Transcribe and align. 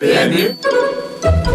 PMU 0.00 0.54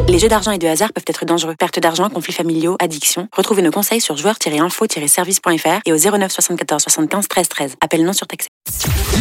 les 0.07 0.19
jeux 0.19 0.27
d'argent 0.27 0.51
et 0.51 0.59
de 0.59 0.67
hasard 0.67 0.93
peuvent 0.93 1.03
être 1.07 1.25
dangereux. 1.25 1.55
Perte 1.57 1.79
d'argent, 1.79 2.09
conflits 2.09 2.33
familiaux, 2.33 2.75
addiction. 2.79 3.27
Retrouvez 3.35 3.61
nos 3.61 3.71
conseils 3.71 4.01
sur 4.01 4.15
joueurs-info-service.fr 4.17 5.81
et 5.85 5.91
au 5.93 5.97
09 5.97 6.31
74 6.31 6.81
75 6.83 7.27
13 7.27 7.49
13. 7.49 7.75
Appel 7.81 8.03
non 8.03 8.13
surtaxé. 8.13 8.49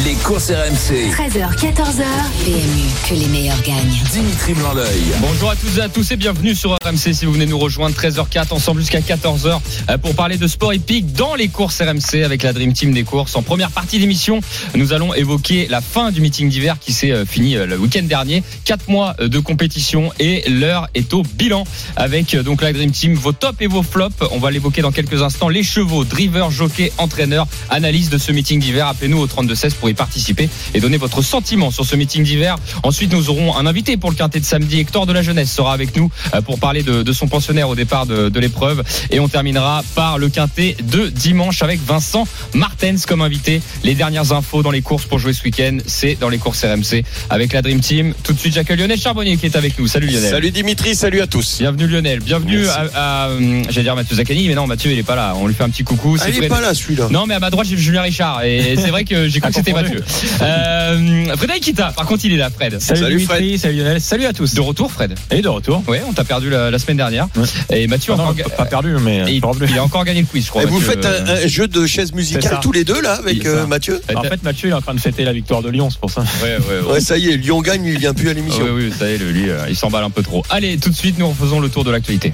Les 0.04 0.14
courses 0.14 0.50
RMC. 0.50 1.10
13h, 1.12 1.54
14h. 1.56 2.04
PMU, 2.44 2.88
que 3.08 3.14
les 3.14 3.26
meilleurs 3.26 3.60
gagnent. 3.62 4.02
Dimitri 4.10 4.54
blanc 4.54 4.72
Bonjour 5.20 5.50
à 5.50 5.56
toutes 5.56 5.76
et 5.76 5.80
à 5.80 5.88
tous 5.88 6.10
et 6.12 6.16
bienvenue 6.16 6.54
sur 6.54 6.76
RMC 6.82 7.12
si 7.12 7.26
vous 7.26 7.32
venez 7.32 7.46
nous 7.46 7.58
rejoindre 7.58 7.94
13h04 7.94 8.52
ensemble 8.52 8.80
jusqu'à 8.80 9.00
14h 9.00 9.60
euh, 9.90 9.98
pour 9.98 10.14
parler 10.14 10.38
de 10.38 10.46
sport 10.46 10.72
épique 10.72 11.12
dans 11.12 11.34
les 11.34 11.48
courses 11.48 11.80
RMC 11.80 12.22
avec 12.24 12.42
la 12.42 12.52
Dream 12.52 12.72
Team 12.72 12.92
des 12.92 13.04
courses. 13.04 13.36
En 13.36 13.42
première 13.42 13.70
partie 13.70 13.98
d'émission, 13.98 14.40
nous 14.74 14.92
allons 14.92 15.12
évoquer 15.14 15.68
la 15.68 15.80
fin 15.80 16.10
du 16.10 16.20
meeting 16.20 16.48
d'hiver 16.48 16.78
qui 16.80 16.92
s'est 16.92 17.12
euh, 17.12 17.26
fini 17.26 17.56
euh, 17.56 17.66
le 17.66 17.76
week-end 17.76 18.02
dernier. 18.02 18.42
Quatre 18.64 18.88
mois 18.88 19.14
de 19.20 19.38
compétition 19.38 20.10
et 20.18 20.48
l'heure 20.62 20.88
est 20.94 21.12
au 21.12 21.22
bilan 21.22 21.64
avec 21.96 22.36
donc 22.36 22.62
la 22.62 22.72
Dream 22.72 22.92
Team, 22.92 23.14
vos 23.14 23.32
tops 23.32 23.60
et 23.60 23.66
vos 23.66 23.82
flops. 23.82 24.14
On 24.30 24.38
va 24.38 24.50
l'évoquer 24.50 24.80
dans 24.80 24.92
quelques 24.92 25.20
instants. 25.22 25.48
Les 25.48 25.62
chevaux, 25.62 26.04
driver, 26.04 26.50
jockey, 26.50 26.92
entraîneur, 26.98 27.46
analyse 27.68 28.10
de 28.10 28.18
ce 28.18 28.32
meeting 28.32 28.60
d'hiver. 28.60 28.86
Appelez-nous 28.86 29.18
au 29.18 29.26
32-16 29.26 29.74
pour 29.74 29.90
y 29.90 29.94
participer 29.94 30.48
et 30.74 30.80
donner 30.80 30.98
votre 30.98 31.20
sentiment 31.22 31.70
sur 31.70 31.84
ce 31.84 31.96
meeting 31.96 32.22
d'hiver. 32.22 32.56
Ensuite, 32.84 33.12
nous 33.12 33.28
aurons 33.28 33.56
un 33.56 33.66
invité 33.66 33.96
pour 33.96 34.10
le 34.10 34.16
quintet 34.16 34.38
de 34.38 34.44
samedi. 34.44 34.78
Hector 34.78 35.06
de 35.06 35.12
la 35.12 35.22
Jeunesse 35.22 35.52
sera 35.52 35.72
avec 35.72 35.96
nous 35.96 36.10
euh, 36.34 36.40
pour 36.40 36.60
parler 36.60 36.82
de, 36.82 37.12
son 37.12 37.26
pensionnaire 37.26 37.68
au 37.68 37.74
départ 37.74 38.06
de, 38.06 38.38
l'épreuve. 38.38 38.82
Et 39.10 39.20
on 39.20 39.28
terminera 39.28 39.82
par 39.94 40.18
le 40.18 40.28
quintet 40.28 40.76
de 40.82 41.08
dimanche 41.08 41.62
avec 41.62 41.80
Vincent 41.84 42.26
Martens 42.54 43.04
comme 43.06 43.20
invité. 43.20 43.60
Les 43.82 43.94
dernières 43.94 44.32
infos 44.32 44.62
dans 44.62 44.70
les 44.70 44.82
courses 44.82 45.04
pour 45.04 45.18
jouer 45.18 45.32
ce 45.32 45.42
week-end, 45.42 45.78
c'est 45.86 46.16
dans 46.20 46.28
les 46.28 46.38
courses 46.38 46.64
RMC 46.64 47.02
avec 47.30 47.52
la 47.52 47.62
Dream 47.62 47.80
Team. 47.80 48.14
Tout 48.22 48.32
de 48.32 48.38
suite, 48.38 48.54
j'accueille 48.54 48.78
Lionel 48.78 49.00
Charbonnier 49.00 49.36
qui 49.36 49.46
est 49.46 49.56
avec 49.56 49.78
nous. 49.78 49.88
Salut 49.88 50.06
Lionel. 50.06 50.30
Salut 50.30 50.51
Dimitri, 50.52 50.94
salut 50.94 51.22
à 51.22 51.26
tous. 51.26 51.58
Bienvenue 51.60 51.86
Lionel, 51.86 52.20
bienvenue 52.20 52.66
à, 52.94 53.28
euh, 53.28 53.62
j'allais 53.70 53.84
dire 53.84 53.96
Mathieu 53.96 54.16
Zaccani, 54.16 54.48
mais 54.48 54.54
non 54.54 54.66
Mathieu 54.66 54.92
il 54.92 54.98
est 54.98 55.02
pas 55.02 55.16
là. 55.16 55.34
On 55.34 55.46
lui 55.46 55.54
fait 55.54 55.64
un 55.64 55.70
petit 55.70 55.82
coucou. 55.82 56.18
Ah, 56.20 56.26
il 56.28 56.44
est 56.44 56.48
pas 56.48 56.60
là 56.60 56.74
celui-là. 56.74 57.08
Non 57.10 57.24
mais 57.26 57.34
à 57.34 57.40
ma 57.40 57.48
droite 57.48 57.66
j'ai 57.66 57.78
Julien 57.78 58.02
Richard 58.02 58.44
et 58.44 58.76
c'est 58.78 58.90
vrai 58.90 59.04
que 59.04 59.28
j'ai 59.28 59.40
cru 59.40 59.48
que 59.48 59.54
c'était 59.56 59.72
Mathieu. 59.72 60.04
Euh, 60.42 61.36
Frédéric 61.36 61.62
Kita, 61.62 61.94
par 61.96 62.04
contre 62.04 62.26
il 62.26 62.34
est 62.34 62.36
là 62.36 62.50
Fred. 62.50 62.78
Salut, 62.80 63.20
Fred. 63.20 63.58
salut 63.58 63.78
Lionel, 63.78 64.00
salut 64.00 64.26
à 64.26 64.34
tous. 64.34 64.52
De 64.52 64.60
retour 64.60 64.92
Fred. 64.92 65.14
Et 65.30 65.40
de 65.40 65.48
retour. 65.48 65.82
Ouais, 65.88 66.02
on 66.06 66.12
t'a 66.12 66.24
perdu 66.24 66.50
la, 66.50 66.78
semaine 66.78 66.98
dernière. 66.98 67.28
Et 67.70 67.86
Mathieu 67.86 68.12
encore 68.12 68.34
pas 68.56 68.66
perdu 68.66 68.94
mais 69.00 69.34
il, 69.34 69.42
a 69.78 69.82
encore 69.82 70.04
gagné 70.04 70.20
le 70.20 70.26
quiz 70.26 70.44
je 70.44 70.50
crois. 70.50 70.64
Et 70.64 70.66
vous 70.66 70.80
faites 70.80 71.06
un, 71.06 71.46
jeu 71.46 71.66
de 71.66 71.86
chaises 71.86 72.12
musicales 72.12 72.58
tous 72.60 72.72
les 72.72 72.84
deux 72.84 73.00
là 73.00 73.14
avec 73.14 73.46
euh, 73.46 73.66
Mathieu. 73.66 74.02
En 74.14 74.22
fait 74.22 74.42
Mathieu 74.42 74.68
il 74.68 74.72
est 74.72 74.74
en 74.74 74.82
train 74.82 74.94
de 74.94 75.00
fêter 75.00 75.24
la 75.24 75.32
victoire 75.32 75.62
de 75.62 75.70
Lyon, 75.70 75.88
c'est 75.88 76.00
pour 76.00 76.10
ça. 76.10 76.22
Ouais, 76.42 76.58
ouais, 76.58 76.92
ouais. 76.92 77.00
ça 77.00 77.16
y 77.16 77.30
est, 77.30 77.38
Lyon 77.38 77.62
gagne, 77.62 77.86
il 77.86 77.98
vient 77.98 78.12
plus 78.12 78.28
à 78.28 78.34
l'émission. 78.34 78.64
Oui 78.64 78.84
oui, 78.84 78.92
ça 78.96 79.08
y 79.08 79.14
est, 79.14 79.18
lui 79.18 79.46
il 79.68 79.76
s'emballe 79.76 80.04
un 80.04 80.10
peu 80.10 80.22
trop. 80.22 80.41
Allez, 80.50 80.78
tout 80.78 80.90
de 80.90 80.94
suite 80.94 81.18
nous 81.18 81.32
faisons 81.32 81.60
le 81.60 81.68
tour 81.68 81.84
de 81.84 81.90
l'actualité. 81.90 82.32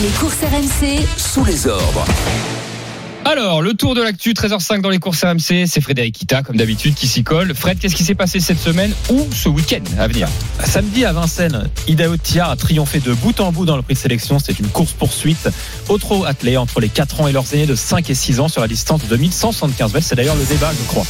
Les 0.00 0.08
courses 0.18 0.36
RMC 0.42 1.06
sous 1.16 1.44
les 1.44 1.66
ordres. 1.66 2.04
Alors, 3.24 3.62
le 3.62 3.72
tour 3.74 3.94
de 3.94 4.02
l'actu, 4.02 4.32
13h05 4.32 4.80
dans 4.80 4.88
les 4.88 4.98
courses 4.98 5.22
RMC, 5.22 5.66
c'est 5.66 5.80
Frédéric 5.80 6.18
Kita, 6.18 6.42
comme 6.42 6.56
d'habitude, 6.56 6.94
qui 6.94 7.06
s'y 7.06 7.22
colle. 7.22 7.54
Fred, 7.54 7.78
qu'est-ce 7.78 7.94
qui 7.94 8.02
s'est 8.02 8.16
passé 8.16 8.40
cette 8.40 8.58
semaine 8.58 8.92
ou 9.10 9.28
ce 9.32 9.48
week-end 9.48 9.82
à 9.98 10.08
venir 10.08 10.28
Samedi 10.64 11.04
à 11.04 11.12
Vincennes, 11.12 11.68
Idao 11.86 12.16
Tiar 12.16 12.50
a 12.50 12.56
triomphé 12.56 12.98
de 12.98 13.12
bout 13.12 13.38
en 13.40 13.52
bout 13.52 13.64
dans 13.64 13.76
le 13.76 13.82
prix 13.82 13.94
de 13.94 13.98
sélection. 13.98 14.40
C'est 14.40 14.58
une 14.58 14.66
course-poursuite 14.66 15.48
au 15.88 15.98
trot 15.98 16.24
attelé 16.24 16.56
entre 16.56 16.80
les 16.80 16.88
4 16.88 17.20
ans 17.20 17.28
et 17.28 17.32
leurs 17.32 17.54
aînés 17.54 17.66
de 17.66 17.76
5 17.76 18.10
et 18.10 18.14
6 18.14 18.40
ans 18.40 18.48
sur 18.48 18.60
la 18.60 18.68
distance 18.68 19.06
de 19.06 19.16
1175 19.16 19.94
mètres. 19.94 20.06
C'est 20.06 20.16
d'ailleurs 20.16 20.36
le 20.36 20.44
débat, 20.44 20.72
je 20.76 20.84
crois. 20.88 21.06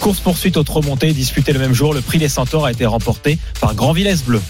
Course-poursuite 0.00 0.56
au 0.56 0.62
trot 0.62 0.80
monté, 0.82 1.12
disputée 1.12 1.52
le 1.52 1.58
même 1.58 1.74
jour. 1.74 1.92
Le 1.92 2.00
prix 2.00 2.18
des 2.18 2.30
Centaures 2.30 2.64
a 2.64 2.72
été 2.72 2.86
remporté 2.86 3.38
par 3.60 3.74
Grand 3.74 3.92
Villesse 3.92 4.22
Bleu. 4.22 4.40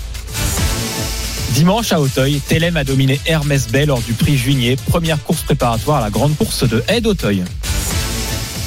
Dimanche 1.50 1.92
à 1.92 2.00
Auteuil, 2.00 2.40
Télém 2.40 2.76
a 2.76 2.84
dominé 2.84 3.18
Hermès 3.24 3.68
Bay 3.68 3.86
lors 3.86 4.00
du 4.00 4.12
prix 4.12 4.36
Juigné, 4.36 4.76
première 4.76 5.22
course 5.22 5.42
préparatoire 5.42 5.98
à 5.98 6.00
la 6.02 6.10
grande 6.10 6.36
course 6.36 6.68
de 6.68 6.84
Haie 6.88 7.00
d'Auteuil. 7.00 7.44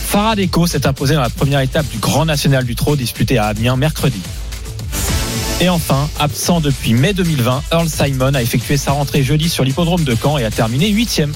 Farah 0.07 0.35
Deco 0.35 0.65
s'est 0.65 0.87
imposé 0.87 1.13
dans 1.13 1.21
la 1.21 1.29
première 1.29 1.59
étape 1.59 1.87
du 1.89 1.99
Grand 1.99 2.25
National 2.25 2.65
du 2.65 2.75
Trot 2.75 2.95
disputé 2.95 3.37
à 3.37 3.45
Amiens 3.45 3.75
mercredi. 3.75 4.19
Et 5.61 5.69
enfin, 5.69 6.09
absent 6.17 6.61
depuis 6.61 6.93
mai 6.93 7.13
2020, 7.13 7.63
Earl 7.71 7.89
Simon 7.89 8.33
a 8.33 8.41
effectué 8.41 8.77
sa 8.77 8.93
rentrée 8.93 9.23
jeudi 9.23 9.49
sur 9.49 9.63
l'hippodrome 9.63 10.03
de 10.03 10.15
Caen 10.15 10.37
et 10.37 10.45
a 10.45 10.49
terminé 10.51 10.89
huitième. 10.89 11.31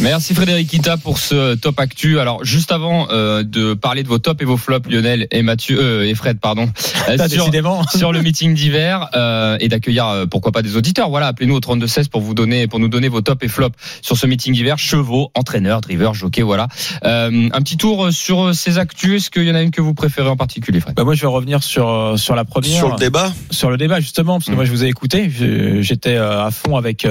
Merci 0.00 0.34
Frédéric 0.34 0.68
Kita 0.68 0.98
pour 0.98 1.18
ce 1.18 1.54
top 1.54 1.80
actu. 1.80 2.20
Alors 2.20 2.44
juste 2.44 2.70
avant 2.70 3.08
euh, 3.10 3.42
de 3.42 3.72
parler 3.72 4.02
de 4.02 4.08
vos 4.08 4.18
tops 4.18 4.42
et 4.42 4.44
vos 4.44 4.58
flops, 4.58 4.90
Lionel 4.90 5.26
et 5.30 5.42
Mathieu 5.42 5.78
euh, 5.80 6.06
et 6.06 6.14
Fred, 6.14 6.38
pardon, 6.38 6.68
euh, 7.08 7.28
sur, 7.28 7.48
sur, 7.94 8.12
le 8.12 8.20
meeting 8.20 8.54
d'hiver 8.54 9.08
et 9.58 9.68
d'accueillir 9.68 10.26
pourquoi 10.30 10.52
pas 10.52 10.62
des 10.62 10.76
auditeurs. 10.76 11.08
Voilà, 11.08 11.28
appelez-nous 11.28 11.54
au 11.54 11.60
32 11.60 11.86
16 11.86 12.08
pour 12.08 12.20
vous 12.20 12.34
donner 12.34 12.66
pour 12.66 12.78
nous 12.78 12.88
donner 12.88 13.08
vos 13.08 13.22
tops 13.22 13.42
et 13.44 13.48
flops 13.48 13.76
sur 14.02 14.16
ce 14.16 14.26
meeting 14.26 14.52
d'hiver. 14.52 14.78
Chevaux, 14.78 15.30
entraîneurs, 15.34 15.80
drivers, 15.80 16.14
jockeys, 16.14 16.42
voilà. 16.42 16.68
un 17.02 17.62
petit 17.62 17.78
tour 17.78 18.12
sur 18.12 18.54
ces 18.54 18.78
actus. 18.78 19.22
Est-ce 19.22 19.30
qu'il 19.30 19.44
y 19.44 19.50
en 19.50 19.54
a 19.54 19.62
une 19.62 19.70
que 19.70 19.80
vous 19.80 19.94
préférez 19.94 20.28
en 20.28 20.36
particulier, 20.36 20.80
Fred? 20.80 20.94
Bah 20.94 21.04
Moi, 21.04 21.14
je 21.14 21.22
vais 21.22 21.26
revenir 21.26 21.62
sur 21.62 22.18
sur 22.18 22.34
la 22.34 22.44
première. 22.44 22.76
Sur 22.76 22.90
le 22.90 22.96
débat? 22.96 23.32
Sur 23.50 23.70
le 23.70 23.78
débat 23.78 24.00
justement, 24.00 24.34
parce 24.34 24.46
que 24.46 24.52
mmh. 24.52 24.56
moi 24.56 24.64
je 24.66 24.70
vous 24.70 24.84
ai 24.84 24.88
écouté. 24.88 25.30
J'étais 25.80 26.16
à 26.16 26.50
fond 26.50 26.76
avec, 26.76 27.02
si 27.02 27.08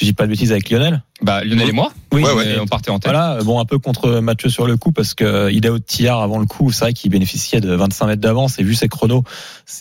je 0.00 0.04
dis 0.04 0.12
pas 0.12 0.24
de 0.24 0.30
bêtises, 0.30 0.52
avec 0.52 0.68
Lionel. 0.68 1.02
Bah 1.22 1.44
Lionel 1.44 1.68
et 1.68 1.72
moi. 1.72 1.92
Oui, 2.12 2.24
on 2.60 2.66
partait 2.66 2.90
en 2.90 2.98
tête. 2.98 3.10
Voilà, 3.12 3.38
bon, 3.42 3.60
un 3.60 3.64
peu 3.64 3.78
contre 3.78 4.20
Mathieu 4.20 4.50
sur 4.50 4.66
le 4.66 4.76
coup 4.76 4.92
parce 4.92 5.14
que 5.14 5.50
il 5.50 5.64
est 5.64 5.70
au 5.70 5.78
Tillard 5.78 6.20
avant 6.20 6.38
le 6.38 6.46
coup. 6.46 6.72
C'est 6.72 6.84
vrai 6.84 6.92
qu'il 6.92 7.10
bénéficiait 7.10 7.60
de 7.60 7.74
25 7.74 8.06
mètres 8.06 8.20
d'avance 8.20 8.58
et 8.58 8.62
vu 8.62 8.74
ses 8.74 8.88
chronos, 8.88 9.22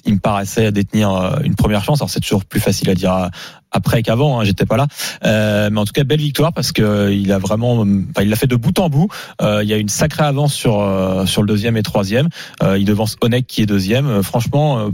il 0.06 0.13
me 0.13 0.19
paraissait 0.19 0.72
détenir 0.72 1.12
euh, 1.12 1.40
une 1.44 1.56
première 1.56 1.84
chance. 1.84 2.02
Alors 2.02 2.09
c'est 2.09 2.19
toujours 2.19 2.46
plus 2.46 2.59
facile 2.59 2.90
à 2.90 2.96
dire 2.96 3.29
après 3.72 4.03
qu'avant. 4.03 4.40
Hein, 4.40 4.44
J'étais 4.44 4.66
pas 4.66 4.78
là, 4.78 4.88
euh, 5.25 5.69
mais 5.72 5.79
en 5.79 5.85
tout 5.85 5.94
cas 5.94 6.03
belle 6.03 6.19
victoire 6.19 6.53
parce 6.53 6.72
que 6.72 7.12
il 7.12 7.31
a 7.31 7.40
vraiment, 7.40 7.79
enfin, 7.79 8.22
il 8.22 8.29
l'a 8.29 8.35
fait 8.35 8.47
de 8.47 8.56
bout 8.56 8.78
en 8.79 8.90
bout. 8.90 9.08
Euh, 9.41 9.63
il 9.63 9.69
y 9.69 9.73
a 9.73 9.78
une 9.78 9.90
sacrée 9.90 10.23
avance 10.23 10.53
sur 10.53 10.81
euh, 10.81 11.25
sur 11.25 11.41
le 11.41 11.47
deuxième 11.47 11.78
et 11.78 11.84
troisième. 11.84 12.29
Euh, 12.63 12.78
il 12.78 12.85
devance 12.85 13.18
Onek 13.22 13.47
qui 13.47 13.62
est 13.62 13.66
deuxième. 13.66 14.22
franchement, 14.23 14.91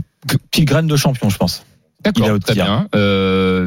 petite 0.50 0.64
graine 0.64 0.86
de 0.86 0.96
champion, 0.96 1.28
je 1.28 1.36
pense. 1.36 1.64
D'accord, 2.04 2.38
très 2.38 2.54
bien. 2.54 2.88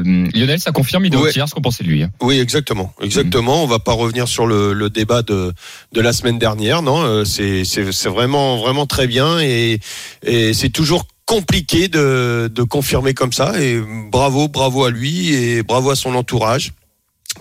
Euh, 0.06 0.28
Lionel, 0.34 0.60
ça 0.60 0.72
confirme, 0.72 1.04
il 1.06 1.16
ouais. 1.16 1.32
ce 1.32 1.54
qu'on 1.54 1.60
pensait 1.60 1.84
de 1.84 1.88
lui. 1.88 2.02
Hein. 2.02 2.10
Oui, 2.20 2.38
exactement, 2.38 2.94
exactement. 3.00 3.58
Mm. 3.58 3.64
On 3.64 3.66
va 3.66 3.78
pas 3.78 3.92
revenir 3.92 4.28
sur 4.28 4.46
le, 4.46 4.72
le, 4.72 4.90
débat 4.90 5.22
de 5.22 5.52
de 5.92 6.00
la 6.00 6.12
semaine 6.12 6.38
dernière, 6.38 6.82
non. 6.82 7.02
Euh, 7.02 7.24
c'est 7.24 8.08
vraiment 8.08 8.58
vraiment 8.58 8.86
très 8.86 9.06
bien 9.06 9.40
et 9.40 9.80
et 10.22 10.52
c'est 10.54 10.70
toujours 10.70 11.06
compliqué 11.26 11.88
de 11.88 12.50
de 12.52 12.62
confirmer 12.62 13.14
comme 13.14 13.32
ça. 13.32 13.60
Et 13.60 13.80
bravo, 14.10 14.48
bravo 14.48 14.84
à 14.84 14.90
lui 14.90 15.32
et 15.34 15.62
bravo 15.62 15.90
à 15.90 15.96
son 15.96 16.14
entourage. 16.14 16.72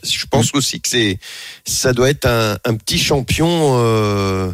Je 0.04 0.26
pense 0.26 0.54
mm. 0.54 0.58
aussi 0.58 0.82
que 0.82 0.90
c'est 0.90 1.20
ça 1.66 1.94
doit 1.94 2.10
être 2.10 2.26
un, 2.26 2.58
un 2.66 2.76
petit 2.76 3.00
champion. 3.00 3.78
Euh, 3.80 4.52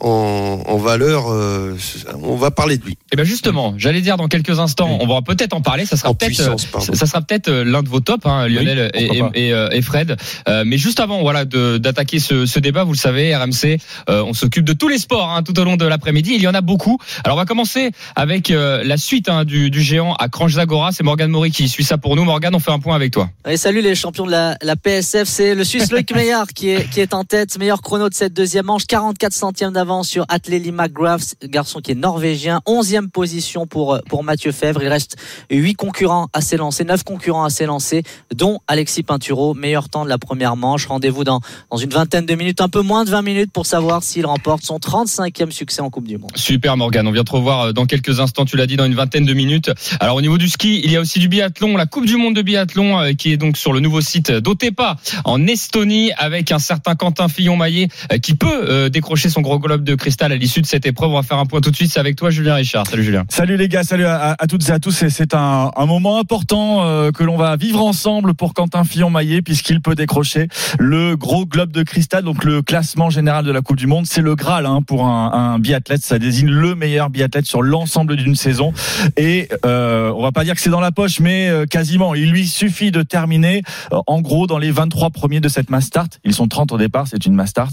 en, 0.00 0.76
valeur, 0.76 1.30
euh, 1.30 1.76
on 2.22 2.36
va 2.36 2.50
parler 2.50 2.78
de 2.78 2.84
lui. 2.84 2.92
Et 2.92 2.96
eh 3.12 3.16
bien 3.16 3.24
justement, 3.24 3.74
j'allais 3.76 4.00
dire 4.00 4.16
dans 4.16 4.28
quelques 4.28 4.58
instants, 4.58 4.98
on 5.00 5.06
va 5.06 5.22
peut-être 5.22 5.54
en 5.54 5.60
parler. 5.60 5.84
Ça 5.84 5.96
sera 5.96 6.14
peut-être, 6.14 6.40
euh, 6.40 6.94
ça 6.94 7.06
sera 7.06 7.20
peut-être 7.20 7.48
euh, 7.48 7.64
l'un 7.64 7.82
de 7.82 7.88
vos 7.88 8.00
tops, 8.00 8.24
hein, 8.24 8.48
Lionel 8.48 8.90
et, 8.94 9.82
Fred. 9.82 10.16
mais 10.64 10.78
juste 10.78 11.00
avant, 11.00 11.20
voilà, 11.20 11.44
d'attaquer 11.44 12.18
ce, 12.18 12.58
débat, 12.58 12.84
vous 12.84 12.92
le 12.92 12.98
savez, 12.98 13.34
RMC, 13.34 13.78
on 14.08 14.32
s'occupe 14.34 14.64
de 14.64 14.72
tous 14.72 14.88
les 14.88 14.98
sports 14.98 15.30
hein, 15.30 15.42
tout 15.42 15.58
au 15.58 15.64
long 15.64 15.76
de 15.76 15.86
l'après-midi. 15.86 16.32
Il 16.34 16.42
y 16.42 16.48
en 16.48 16.54
a 16.54 16.60
beaucoup. 16.60 16.98
Alors 17.24 17.36
on 17.36 17.40
va 17.40 17.46
commencer 17.46 17.90
avec 18.16 18.48
la 18.50 18.96
suite 18.96 19.28
hein, 19.28 19.44
du, 19.44 19.70
géant 19.80 20.14
à 20.14 20.28
Cranch 20.28 20.52
Zagora. 20.52 20.92
C'est 20.92 21.02
Morgan 21.02 21.30
Maury 21.30 21.50
qui 21.50 21.68
suit 21.68 21.84
ça 21.84 21.98
pour 21.98 22.16
nous. 22.16 22.24
Morgan, 22.24 22.54
on 22.54 22.58
fait 22.58 22.72
un 22.72 22.78
point 22.78 22.94
avec 22.94 23.12
toi. 23.12 23.30
Et 23.48 23.56
salut 23.56 23.80
les 23.80 23.94
champions 23.94 24.26
de 24.26 24.30
la, 24.30 24.76
PSF. 24.76 25.28
C'est 25.28 25.54
le 25.54 25.64
Suisse 25.64 25.90
Loïc 25.90 26.12
Meillard 26.14 26.48
qui 26.48 26.70
est, 26.70 26.88
qui 26.90 27.00
est 27.00 27.14
en 27.14 27.24
tête, 27.24 27.58
meilleur 27.58 27.82
chrono 27.82 28.08
de 28.08 28.14
cette 28.14 28.32
deuxième 28.32 28.66
manche, 28.66 28.86
44 28.86 29.32
centièmes 29.32 29.72
d'avance 29.72 29.89
sur 30.02 30.24
Atleli 30.28 30.72
McGrath, 30.72 31.34
garçon 31.44 31.80
qui 31.80 31.90
est 31.92 31.94
norvégien. 31.94 32.60
11e 32.66 33.08
position 33.08 33.66
pour, 33.66 33.98
pour 34.08 34.22
Mathieu 34.22 34.52
Fèvre. 34.52 34.82
Il 34.82 34.88
reste 34.88 35.16
8 35.50 35.74
concurrents 35.74 36.28
à 36.32 36.40
s'élancer, 36.40 36.84
9 36.84 37.02
concurrents 37.02 37.44
à 37.44 37.50
s'élancer, 37.50 38.04
dont 38.34 38.60
Alexis 38.68 39.02
Pinturo, 39.02 39.54
meilleur 39.54 39.88
temps 39.88 40.04
de 40.04 40.08
la 40.08 40.18
première 40.18 40.56
manche. 40.56 40.86
Rendez-vous 40.86 41.24
dans, 41.24 41.40
dans 41.70 41.76
une 41.76 41.90
vingtaine 41.90 42.26
de 42.26 42.34
minutes, 42.34 42.60
un 42.60 42.68
peu 42.68 42.82
moins 42.82 43.04
de 43.04 43.10
20 43.10 43.22
minutes 43.22 43.52
pour 43.52 43.66
savoir 43.66 44.02
s'il 44.02 44.26
remporte 44.26 44.62
son 44.62 44.78
35e 44.78 45.50
succès 45.50 45.82
en 45.82 45.90
Coupe 45.90 46.06
du 46.06 46.18
Monde. 46.18 46.30
Super 46.36 46.76
Morgan, 46.76 47.06
on 47.06 47.12
vient 47.12 47.24
te 47.24 47.32
revoir 47.32 47.60
euh, 47.60 47.72
dans 47.72 47.86
quelques 47.86 48.20
instants, 48.20 48.44
tu 48.44 48.56
l'as 48.56 48.66
dit, 48.66 48.76
dans 48.76 48.86
une 48.86 48.94
vingtaine 48.94 49.24
de 49.24 49.34
minutes. 49.34 49.70
Alors 49.98 50.16
au 50.16 50.20
niveau 50.20 50.38
du 50.38 50.48
ski, 50.48 50.80
il 50.84 50.92
y 50.92 50.96
a 50.96 51.00
aussi 51.00 51.18
du 51.18 51.28
biathlon, 51.28 51.76
la 51.76 51.86
Coupe 51.86 52.06
du 52.06 52.16
Monde 52.16 52.36
de 52.36 52.42
biathlon 52.42 53.00
euh, 53.00 53.12
qui 53.12 53.32
est 53.32 53.36
donc 53.36 53.56
sur 53.56 53.72
le 53.72 53.80
nouveau 53.80 54.00
site 54.00 54.30
d'Otepa 54.30 54.96
en 55.24 55.46
Estonie 55.46 56.12
avec 56.16 56.52
un 56.52 56.58
certain 56.58 56.94
Quentin 56.94 57.28
Fillon-Maillet 57.28 57.88
euh, 58.12 58.18
qui 58.18 58.34
peut 58.34 58.90
décrocher 58.90 59.28
son 59.28 59.40
gros 59.40 59.58
globe 59.58 59.79
de 59.84 59.94
cristal 59.94 60.32
à 60.32 60.36
l'issue 60.36 60.62
de 60.62 60.66
cette 60.66 60.86
épreuve. 60.86 61.10
On 61.10 61.14
va 61.14 61.22
faire 61.22 61.38
un 61.38 61.46
point 61.46 61.60
tout 61.60 61.70
de 61.70 61.76
suite. 61.76 61.90
C'est 61.92 62.00
avec 62.00 62.16
toi, 62.16 62.30
Julien 62.30 62.54
Richard. 62.54 62.86
Salut 62.86 63.04
Julien. 63.04 63.24
Salut 63.28 63.56
les 63.56 63.68
gars, 63.68 63.82
salut 63.82 64.06
à, 64.06 64.36
toutes 64.48 64.68
et 64.68 64.72
à 64.72 64.78
tous. 64.78 65.04
C'est 65.08 65.34
un, 65.34 65.70
moment 65.86 66.18
important 66.18 66.84
euh, 66.84 67.10
que 67.10 67.24
l'on 67.24 67.36
va 67.36 67.56
vivre 67.56 67.82
ensemble 67.82 68.34
pour 68.34 68.54
Quentin 68.54 68.84
Fillon-Maillet 68.84 69.42
puisqu'il 69.42 69.80
peut 69.80 69.94
décrocher 69.94 70.48
le 70.78 71.16
gros 71.16 71.46
globe 71.46 71.72
de 71.72 71.82
cristal, 71.82 72.24
donc 72.24 72.44
le 72.44 72.62
classement 72.62 73.10
général 73.10 73.44
de 73.44 73.52
la 73.52 73.60
Coupe 73.60 73.76
du 73.76 73.86
Monde. 73.86 74.06
C'est 74.06 74.22
le 74.22 74.34
Graal 74.34 74.66
hein, 74.66 74.82
pour 74.82 75.06
un, 75.06 75.58
biathlète. 75.58 76.02
Ça 76.02 76.18
désigne 76.18 76.50
le 76.50 76.74
meilleur 76.74 77.10
biathlète 77.10 77.46
sur 77.46 77.62
l'ensemble 77.62 78.16
d'une 78.16 78.36
saison. 78.36 78.72
Et 79.16 79.48
euh, 79.66 80.12
on 80.16 80.22
va 80.22 80.32
pas 80.32 80.44
dire 80.44 80.54
que 80.54 80.60
c'est 80.60 80.70
dans 80.70 80.80
la 80.80 80.92
poche, 80.92 81.20
mais 81.20 81.48
euh, 81.48 81.66
quasiment. 81.66 82.14
Il 82.14 82.30
lui 82.30 82.46
suffit 82.46 82.90
de 82.90 83.02
terminer 83.02 83.62
en 83.90 84.20
gros 84.20 84.46
dans 84.46 84.58
les 84.58 84.70
23 84.70 85.10
premiers 85.10 85.40
de 85.40 85.48
cette 85.48 85.68
mass. 85.68 85.90
Ils 86.24 86.34
sont 86.34 86.46
30 86.46 86.72
au 86.72 86.78
départ, 86.78 87.08
c'est 87.08 87.26
une 87.26 87.34
mass 87.34 87.50
start 87.50 87.72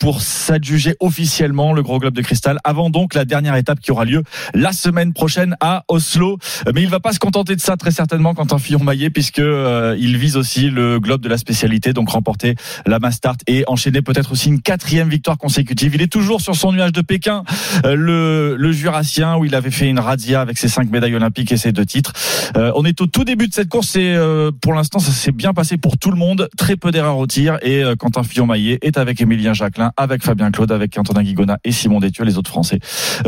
pour 0.00 0.20
s'adjuger 0.20 0.96
officiellement 1.00 1.41
le 1.48 1.82
gros 1.82 1.98
globe 1.98 2.14
de 2.14 2.22
cristal 2.22 2.58
avant 2.62 2.88
donc 2.88 3.14
la 3.14 3.24
dernière 3.24 3.56
étape 3.56 3.80
qui 3.80 3.90
aura 3.90 4.04
lieu 4.04 4.22
la 4.54 4.72
semaine 4.72 5.12
prochaine 5.12 5.56
à 5.60 5.84
Oslo. 5.88 6.38
Mais 6.72 6.82
il 6.82 6.88
va 6.88 7.00
pas 7.00 7.12
se 7.12 7.18
contenter 7.18 7.56
de 7.56 7.60
ça 7.60 7.76
très 7.76 7.90
certainement 7.90 8.32
Quentin 8.34 8.58
Fillon-Maillet 8.58 9.10
puisque 9.10 9.40
euh, 9.40 9.96
il 9.98 10.16
vise 10.18 10.36
aussi 10.36 10.70
le 10.70 11.00
globe 11.00 11.20
de 11.20 11.28
la 11.28 11.38
spécialité, 11.38 11.92
donc 11.92 12.10
remporter 12.10 12.54
la 12.86 13.00
mass 13.00 13.16
start 13.16 13.40
et 13.48 13.64
enchaîner 13.66 14.02
peut-être 14.02 14.32
aussi 14.32 14.48
une 14.48 14.60
quatrième 14.60 15.08
victoire 15.08 15.36
consécutive. 15.36 15.94
Il 15.94 16.02
est 16.02 16.12
toujours 16.12 16.40
sur 16.40 16.54
son 16.54 16.72
nuage 16.72 16.92
de 16.92 17.00
Pékin, 17.00 17.42
euh, 17.84 18.56
le, 18.56 18.72
Jurassien 18.72 19.36
où 19.36 19.44
il 19.44 19.54
avait 19.54 19.70
fait 19.70 19.88
une 19.88 19.98
razzia 19.98 20.40
avec 20.40 20.58
ses 20.58 20.68
cinq 20.68 20.90
médailles 20.90 21.14
olympiques 21.14 21.52
et 21.52 21.56
ses 21.56 21.72
deux 21.72 21.84
titres. 21.84 22.12
Euh, 22.56 22.72
on 22.74 22.84
est 22.84 23.00
au 23.00 23.06
tout 23.06 23.24
début 23.24 23.48
de 23.48 23.52
cette 23.52 23.68
course 23.68 23.96
et 23.96 24.16
pour 24.60 24.74
l'instant 24.74 24.98
ça 24.98 25.10
s'est 25.10 25.32
bien 25.32 25.52
passé 25.52 25.76
pour 25.76 25.98
tout 25.98 26.10
le 26.10 26.16
monde. 26.16 26.48
Très 26.56 26.76
peu 26.76 26.90
d'erreurs 26.90 27.18
au 27.18 27.26
tir 27.26 27.58
et 27.62 27.82
Quentin 27.98 28.22
Fillon-Maillet 28.22 28.78
est 28.82 28.96
avec 28.96 29.20
Émilien 29.20 29.52
Jacquelin, 29.52 29.92
avec 29.96 30.22
Fabien 30.22 30.50
Claude, 30.50 30.72
avec 30.72 30.92
Guigona 31.22 31.58
et 31.64 31.72
Simon 31.72 32.00
Détieux, 32.00 32.24
les 32.24 32.38
autres 32.38 32.50
Français. 32.50 32.78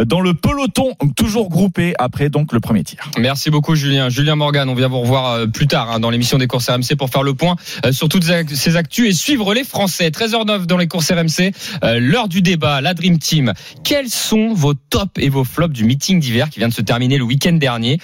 Dans 0.06 0.20
le 0.20 0.34
peloton, 0.34 0.92
toujours 1.16 1.48
groupé 1.48 1.94
après 1.98 2.28
donc 2.28 2.52
le 2.52 2.60
premier 2.60 2.84
tir. 2.84 3.10
Merci 3.18 3.50
beaucoup 3.50 3.74
Julien. 3.74 4.08
Julien 4.08 4.36
Morgan, 4.36 4.68
on 4.68 4.74
vient 4.74 4.88
vous 4.88 5.00
revoir 5.00 5.32
euh, 5.32 5.46
plus 5.46 5.66
tard 5.66 5.90
hein, 5.90 6.00
dans 6.00 6.10
l'émission 6.10 6.38
des 6.38 6.46
courses 6.46 6.68
RMC 6.68 6.96
pour 6.96 7.10
faire 7.10 7.22
le 7.22 7.34
point 7.34 7.56
euh, 7.84 7.92
sur 7.92 8.08
toutes 8.08 8.24
ces 8.24 8.76
actus 8.76 9.08
et 9.08 9.12
suivre 9.12 9.54
les 9.54 9.64
Français. 9.64 10.10
13h09 10.10 10.66
dans 10.66 10.76
les 10.76 10.88
courses 10.88 11.10
RMC, 11.10 11.52
euh, 11.82 11.98
l'heure 12.00 12.28
du 12.28 12.42
débat, 12.42 12.80
la 12.80 12.94
Dream 12.94 13.18
Team. 13.18 13.52
Quels 13.82 14.08
sont 14.08 14.54
vos 14.54 14.74
tops 14.74 15.12
et 15.18 15.28
vos 15.28 15.44
flops 15.44 15.74
du 15.74 15.84
meeting 15.84 16.20
d'hiver 16.20 16.50
qui 16.50 16.58
vient 16.58 16.68
de 16.68 16.74
se 16.74 16.82
terminer 16.82 17.18
le 17.18 17.24
week-end 17.24 17.52
dernier 17.52 17.98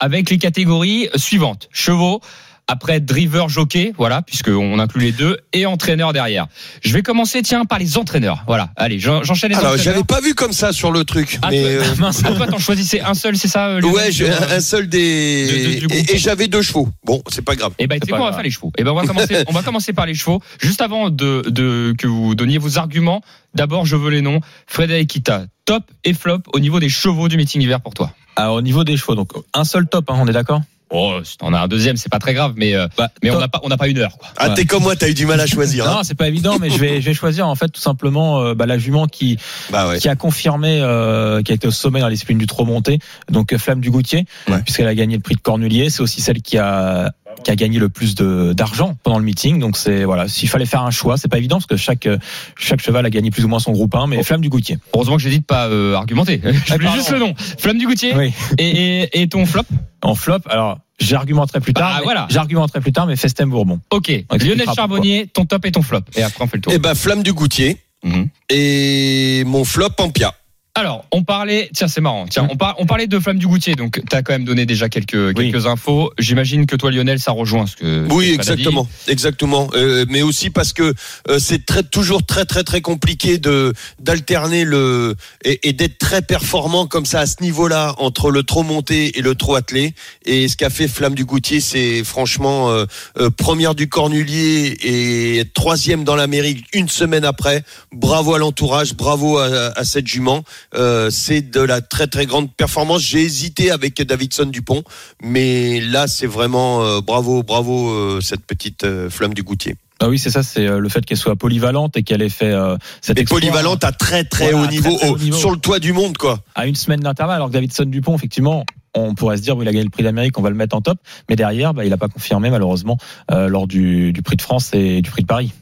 avec 0.00 0.30
les 0.30 0.38
catégories 0.38 1.08
suivantes 1.16 1.68
chevaux 1.72 2.20
après 2.68 3.00
driver 3.00 3.48
jockey, 3.48 3.92
voilà, 3.98 4.22
puisqu'on 4.22 4.78
inclut 4.78 5.00
les 5.02 5.12
deux, 5.12 5.36
et 5.52 5.66
entraîneur 5.66 6.12
derrière. 6.12 6.46
Je 6.82 6.92
vais 6.92 7.02
commencer, 7.02 7.42
tiens, 7.42 7.64
par 7.64 7.78
les 7.78 7.98
entraîneurs. 7.98 8.44
Voilà, 8.46 8.70
allez, 8.76 8.98
j'en- 8.98 9.22
j'enchaîne 9.22 9.50
les 9.50 9.56
Alors, 9.56 9.72
entraîneurs. 9.72 9.94
j'avais 9.94 10.04
pas 10.04 10.20
vu 10.20 10.34
comme 10.34 10.52
ça 10.52 10.72
sur 10.72 10.90
le 10.92 11.04
truc. 11.04 11.38
Ah, 11.42 11.48
mais, 11.50 11.62
euh, 11.64 11.82
mince, 11.98 12.22
ah, 12.24 12.32
toi, 12.32 12.46
t'en 12.46 12.58
choisissais 12.58 13.00
un 13.00 13.14
seul, 13.14 13.36
c'est 13.36 13.48
ça 13.48 13.68
euh, 13.68 13.80
ouais, 13.82 14.10
j'ai 14.12 14.30
un 14.30 14.42
un 14.52 14.60
seul 14.60 14.84
De- 14.86 14.90
des. 14.90 15.80
de- 15.80 15.92
et 15.92 16.14
et 16.14 16.18
j'avais 16.18 16.48
deux 16.48 16.62
chevaux. 16.62 16.88
Bon, 17.04 17.22
c'est 17.30 17.42
pas 17.44 17.56
grave. 17.56 17.72
Eh 17.78 17.86
ben, 17.86 17.98
tu 18.00 18.06
sais 18.06 18.12
on 18.14 18.24
va 18.24 18.32
faire 18.32 18.42
les 18.42 18.50
chevaux. 18.50 18.72
Eh 18.78 18.84
ben, 18.84 18.92
on 18.92 18.94
va 18.94 19.06
commencer, 19.06 19.44
on 19.48 19.52
va 19.52 19.62
commencer 19.62 19.92
par 19.92 20.06
les 20.06 20.14
chevaux. 20.14 20.40
Juste 20.60 20.80
avant 20.80 21.10
de, 21.10 21.42
de, 21.48 21.94
que 21.98 22.06
vous 22.06 22.34
donniez 22.34 22.58
vos 22.58 22.78
arguments, 22.78 23.22
d'abord, 23.54 23.84
je 23.86 23.96
veux 23.96 24.10
les 24.10 24.22
noms. 24.22 24.40
Frédéric 24.66 25.10
Kita, 25.10 25.46
top 25.64 25.84
et 26.04 26.14
flop 26.14 26.38
au 26.54 26.60
niveau 26.60 26.80
des 26.80 26.88
chevaux 26.88 27.28
du 27.28 27.36
meeting 27.36 27.60
hiver 27.60 27.80
pour 27.80 27.94
toi. 27.94 28.12
Alors, 28.36 28.54
au 28.56 28.62
niveau 28.62 28.84
des 28.84 28.96
chevaux, 28.96 29.14
donc 29.14 29.32
un 29.52 29.64
seul 29.64 29.86
top, 29.86 30.08
hein, 30.10 30.16
on 30.18 30.26
est 30.26 30.32
d'accord? 30.32 30.62
Oh, 30.94 31.18
si 31.24 31.38
t'en 31.38 31.54
as 31.54 31.60
un 31.60 31.68
deuxième, 31.68 31.96
c'est 31.96 32.10
pas 32.10 32.18
très 32.18 32.34
grave, 32.34 32.52
mais, 32.56 32.74
euh, 32.74 32.86
Bah, 32.98 33.08
mais 33.22 33.30
on 33.30 33.38
n'a 33.40 33.48
pas, 33.48 33.60
on 33.62 33.68
n'a 33.68 33.76
pas 33.78 33.88
une 33.88 33.98
heure, 33.98 34.16
quoi. 34.18 34.28
Ah, 34.36 34.50
t'es 34.50 34.64
comme 34.66 34.82
moi, 34.82 34.94
t'as 34.94 35.08
eu 35.08 35.14
du 35.14 35.24
mal 35.26 35.40
à 35.40 35.46
choisir. 35.46 35.88
hein. 35.88 35.94
Non, 35.96 36.02
c'est 36.02 36.14
pas 36.14 36.28
évident, 36.28 36.58
mais 36.60 36.68
je 36.70 36.78
vais, 36.78 37.00
je 37.00 37.06
vais 37.06 37.14
choisir 37.14 37.48
en 37.48 37.54
fait 37.54 37.68
tout 37.68 37.80
simplement 37.80 38.40
euh, 38.40 38.54
bah, 38.54 38.66
la 38.66 38.76
jument 38.78 39.06
qui, 39.06 39.38
Bah 39.70 39.88
ouais. 39.88 39.98
qui 39.98 40.08
a 40.08 40.16
confirmé, 40.16 40.80
euh, 40.82 41.42
qui 41.42 41.52
a 41.52 41.54
été 41.54 41.66
au 41.66 41.70
sommet 41.70 42.00
dans 42.00 42.08
les 42.08 42.16
du 42.38 42.46
trop 42.46 42.64
monté, 42.64 42.98
donc 43.30 43.56
Flamme 43.56 43.80
du 43.80 43.90
Goutier, 43.90 44.26
Ouais. 44.48 44.60
puisqu'elle 44.62 44.86
a 44.86 44.94
gagné 44.94 45.16
le 45.16 45.22
prix 45.22 45.34
de 45.34 45.40
Cornulier. 45.40 45.90
C'est 45.90 46.02
aussi 46.02 46.20
celle 46.20 46.40
qui 46.42 46.56
a 46.58 47.12
qui 47.44 47.50
a 47.50 47.56
gagné 47.56 47.78
le 47.78 47.88
plus 47.88 48.14
de 48.14 48.52
d'argent 48.52 48.96
pendant 49.02 49.18
le 49.18 49.24
meeting. 49.24 49.58
Donc 49.58 49.76
c'est 49.76 50.04
voilà, 50.04 50.28
s'il 50.28 50.48
fallait 50.48 50.66
faire 50.66 50.82
un 50.82 50.90
choix, 50.90 51.16
c'est 51.16 51.28
pas 51.28 51.38
évident 51.38 51.56
parce 51.56 51.66
que 51.66 51.76
chaque 51.76 52.08
chaque 52.56 52.80
cheval 52.80 53.04
a 53.06 53.10
gagné 53.10 53.30
plus 53.30 53.44
ou 53.44 53.48
moins 53.48 53.58
son 53.58 53.72
groupe 53.72 53.94
1, 53.94 54.06
mais 54.06 54.22
Flamme 54.22 54.40
du 54.40 54.48
Goutier. 54.48 54.78
Heureusement 54.94 55.16
que 55.16 55.22
j'ai 55.22 55.30
dit 55.30 55.40
de 55.40 55.44
pas 55.44 55.66
euh, 55.68 55.94
argumenter. 55.94 56.40
Je 56.66 56.72
voulais 56.74 56.88
juste 56.94 57.10
le 57.10 57.18
nom. 57.18 57.34
Flamme 57.58 57.78
du 57.78 57.86
Goutier. 57.86 58.14
Oui. 58.16 58.32
Et, 58.58 59.02
et, 59.02 59.22
et 59.22 59.28
ton 59.28 59.44
flop 59.46 59.62
En 60.02 60.14
flop, 60.14 60.38
alors 60.48 60.78
j'argumenterai 61.00 61.60
plus 61.60 61.74
tard. 61.74 61.90
Bah, 61.90 61.96
mais- 61.98 62.04
voilà. 62.04 62.26
J'argumenterai 62.30 62.80
plus 62.80 62.92
tard, 62.92 63.06
mais 63.06 63.16
Festem 63.16 63.50
Bourbon. 63.50 63.80
Ok. 63.90 64.08
Lionel 64.08 64.56
pourquoi. 64.58 64.74
Charbonnier, 64.74 65.26
ton 65.32 65.44
top 65.44 65.66
et 65.66 65.72
ton 65.72 65.82
flop. 65.82 66.00
Et 66.14 66.22
après, 66.22 66.44
on 66.44 66.46
fait 66.46 66.58
le 66.58 66.62
tour. 66.62 66.72
Eh 66.74 66.78
ben, 66.78 66.94
flamme 66.94 67.22
du 67.22 67.32
goutier. 67.32 67.78
Mhm. 68.04 68.28
Et 68.50 69.42
mon 69.46 69.64
flop 69.64 69.88
en 69.98 70.10
pia. 70.10 70.34
Alors, 70.82 71.04
on 71.12 71.22
parlait, 71.22 71.70
tiens, 71.72 71.86
c'est 71.86 72.00
marrant. 72.00 72.26
Tiens, 72.28 72.48
on, 72.50 72.56
par- 72.56 72.74
on 72.80 72.86
parlait 72.86 73.06
de 73.06 73.16
Flamme 73.20 73.38
du 73.38 73.46
Goutier, 73.46 73.76
donc 73.76 74.00
tu 74.10 74.16
as 74.16 74.22
quand 74.22 74.32
même 74.32 74.44
donné 74.44 74.66
déjà 74.66 74.88
quelques, 74.88 75.14
Oui. 75.14 75.52
quelques 75.52 75.66
infos. 75.66 76.10
J'imagine 76.18 76.66
que 76.66 76.74
toi, 76.74 76.90
Lionel, 76.90 77.20
ça 77.20 77.30
rejoint 77.30 77.68
ce 77.68 77.76
que. 77.76 78.04
Oui, 78.10 78.30
ce 78.30 78.34
exactement, 78.34 78.88
exactement. 79.06 79.68
Euh, 79.74 80.04
mais 80.08 80.22
aussi 80.22 80.50
parce 80.50 80.72
que 80.72 80.92
euh, 81.28 81.38
c'est 81.38 81.64
très 81.66 81.84
toujours 81.84 82.26
très 82.26 82.46
très 82.46 82.64
très 82.64 82.80
compliqué 82.80 83.38
de 83.38 83.72
d'alterner 84.00 84.64
le 84.64 85.14
et, 85.44 85.68
et 85.68 85.72
d'être 85.72 85.98
très 85.98 86.20
performant 86.20 86.88
comme 86.88 87.06
ça 87.06 87.20
à 87.20 87.26
ce 87.26 87.40
niveau-là 87.44 87.94
entre 87.98 88.32
le 88.32 88.42
trop 88.42 88.64
monté 88.64 89.16
et 89.16 89.22
le 89.22 89.36
trop 89.36 89.54
attelé. 89.54 89.94
Et 90.24 90.48
ce 90.48 90.56
qu'a 90.56 90.68
fait 90.68 90.88
Flamme 90.88 91.14
du 91.14 91.24
Goutier, 91.24 91.60
c'est 91.60 92.02
franchement 92.02 92.70
euh, 92.70 92.86
euh, 93.20 93.30
première 93.30 93.76
du 93.76 93.88
Cornulier 93.88 94.76
et 94.82 95.44
troisième 95.54 96.02
dans 96.02 96.16
l'Amérique 96.16 96.64
une 96.72 96.88
semaine 96.88 97.24
après. 97.24 97.62
Bravo 97.92 98.34
à 98.34 98.38
l'entourage, 98.38 98.94
bravo 98.94 99.38
à, 99.38 99.46
à 99.78 99.84
cette 99.84 100.08
jument. 100.08 100.42
Euh, 100.74 101.10
c'est 101.10 101.42
de 101.42 101.60
la 101.60 101.80
très 101.80 102.06
très 102.06 102.26
grande 102.26 102.52
performance. 102.54 103.02
J'ai 103.02 103.20
hésité 103.22 103.70
avec 103.70 104.00
Davidson 104.02 104.46
Dupont, 104.46 104.82
mais 105.22 105.80
là 105.80 106.06
c'est 106.06 106.26
vraiment 106.26 106.82
euh, 106.84 107.00
bravo, 107.00 107.42
bravo 107.42 107.90
euh, 107.90 108.20
cette 108.20 108.44
petite 108.46 108.84
euh, 108.84 109.10
flamme 109.10 109.34
du 109.34 109.42
Goutier. 109.42 109.76
Ah 110.00 110.08
oui, 110.08 110.18
c'est 110.18 110.30
ça, 110.30 110.42
c'est 110.42 110.66
le 110.66 110.88
fait 110.88 111.04
qu'elle 111.06 111.16
soit 111.16 111.36
polyvalente 111.36 111.96
et 111.96 112.02
qu'elle 112.02 112.22
ait 112.22 112.28
fait 112.28 112.50
euh, 112.50 112.76
cet 113.00 113.18
Et 113.18 113.20
exploit 113.20 113.38
polyvalente 113.38 113.84
à 113.84 113.92
très 113.92 114.24
très 114.24 114.50
Voilà, 114.50 114.58
haut 114.58 114.66
très, 114.66 114.74
niveau, 114.74 114.96
très 114.96 115.08
haut 115.08 115.14
au- 115.14 115.18
niveau. 115.18 115.36
sur 115.38 115.50
le 115.52 115.58
toit 115.58 115.78
du 115.78 115.92
monde 115.92 116.16
quoi. 116.18 116.40
à 116.56 116.66
une 116.66 116.74
semaine 116.74 116.98
d'intervalle, 117.00 117.36
alors 117.36 117.48
que 117.48 117.52
Davidson 117.52 117.84
Dupont, 117.84 118.16
effectivement, 118.16 118.64
on 118.94 119.14
pourrait 119.14 119.36
se 119.36 119.42
dire, 119.42 119.56
oui, 119.56 119.64
il 119.64 119.68
a 119.68 119.72
gagné 119.72 119.84
le 119.84 119.90
prix 119.90 120.02
d'Amérique, 120.02 120.36
on 120.38 120.42
va 120.42 120.50
le 120.50 120.56
mettre 120.56 120.74
en 120.74 120.80
top, 120.80 120.98
mais 121.30 121.36
derrière, 121.36 121.72
bah, 121.72 121.84
il 121.84 121.90
n'a 121.90 121.96
pas 121.98 122.08
confirmé, 122.08 122.50
malheureusement, 122.50 122.98
euh, 123.30 123.46
lors 123.48 123.66
du, 123.68 124.12
du 124.12 124.22
prix 124.22 124.36
de 124.36 124.42
France 124.42 124.70
et 124.74 125.02
du 125.02 125.10
prix 125.10 125.22
de 125.22 125.26
Paris. 125.28 125.52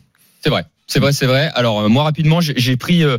C'est 0.42 0.48
vrai. 0.50 0.64
C'est 0.90 0.98
vrai, 0.98 1.12
c'est 1.12 1.26
vrai. 1.26 1.52
Alors 1.54 1.82
euh, 1.82 1.88
moi 1.88 2.02
rapidement, 2.02 2.40
j'ai 2.40 2.76
pris 2.76 3.04
euh, 3.04 3.18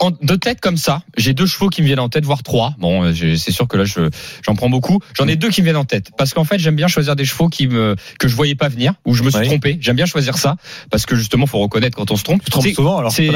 en, 0.00 0.12
de 0.12 0.34
tête 0.34 0.62
comme 0.62 0.78
ça. 0.78 1.02
J'ai 1.18 1.34
deux 1.34 1.44
chevaux 1.44 1.68
qui 1.68 1.82
me 1.82 1.86
viennent 1.86 1.98
en 1.98 2.08
tête, 2.08 2.24
voire 2.24 2.42
trois. 2.42 2.74
Bon, 2.78 3.04
euh, 3.04 3.36
c'est 3.36 3.52
sûr 3.52 3.68
que 3.68 3.76
là, 3.76 3.84
je 3.84 4.08
j'en 4.46 4.54
prends 4.54 4.70
beaucoup. 4.70 4.98
J'en 5.14 5.28
ai 5.28 5.36
deux 5.36 5.50
qui 5.50 5.60
me 5.60 5.66
viennent 5.66 5.76
en 5.76 5.84
tête 5.84 6.10
parce 6.16 6.32
qu'en 6.32 6.44
fait, 6.44 6.58
j'aime 6.58 6.74
bien 6.74 6.88
choisir 6.88 7.14
des 7.14 7.26
chevaux 7.26 7.50
qui 7.50 7.66
me 7.66 7.96
que 8.18 8.28
je 8.28 8.34
voyais 8.34 8.54
pas 8.54 8.68
venir 8.68 8.94
ou 9.04 9.12
je 9.12 9.24
me 9.24 9.30
suis 9.30 9.46
trompé. 9.46 9.76
J'aime 9.82 9.96
bien 9.96 10.06
choisir 10.06 10.38
ça 10.38 10.56
parce 10.90 11.04
que 11.04 11.14
justement, 11.14 11.44
faut 11.44 11.58
reconnaître 11.58 11.98
quand 11.98 12.10
on 12.10 12.16
se 12.16 12.24
trompe. 12.24 12.42
Tu 12.42 12.50
trompes 12.50 12.66
souvent, 12.68 12.96
alors 12.96 13.12
c'est 13.12 13.26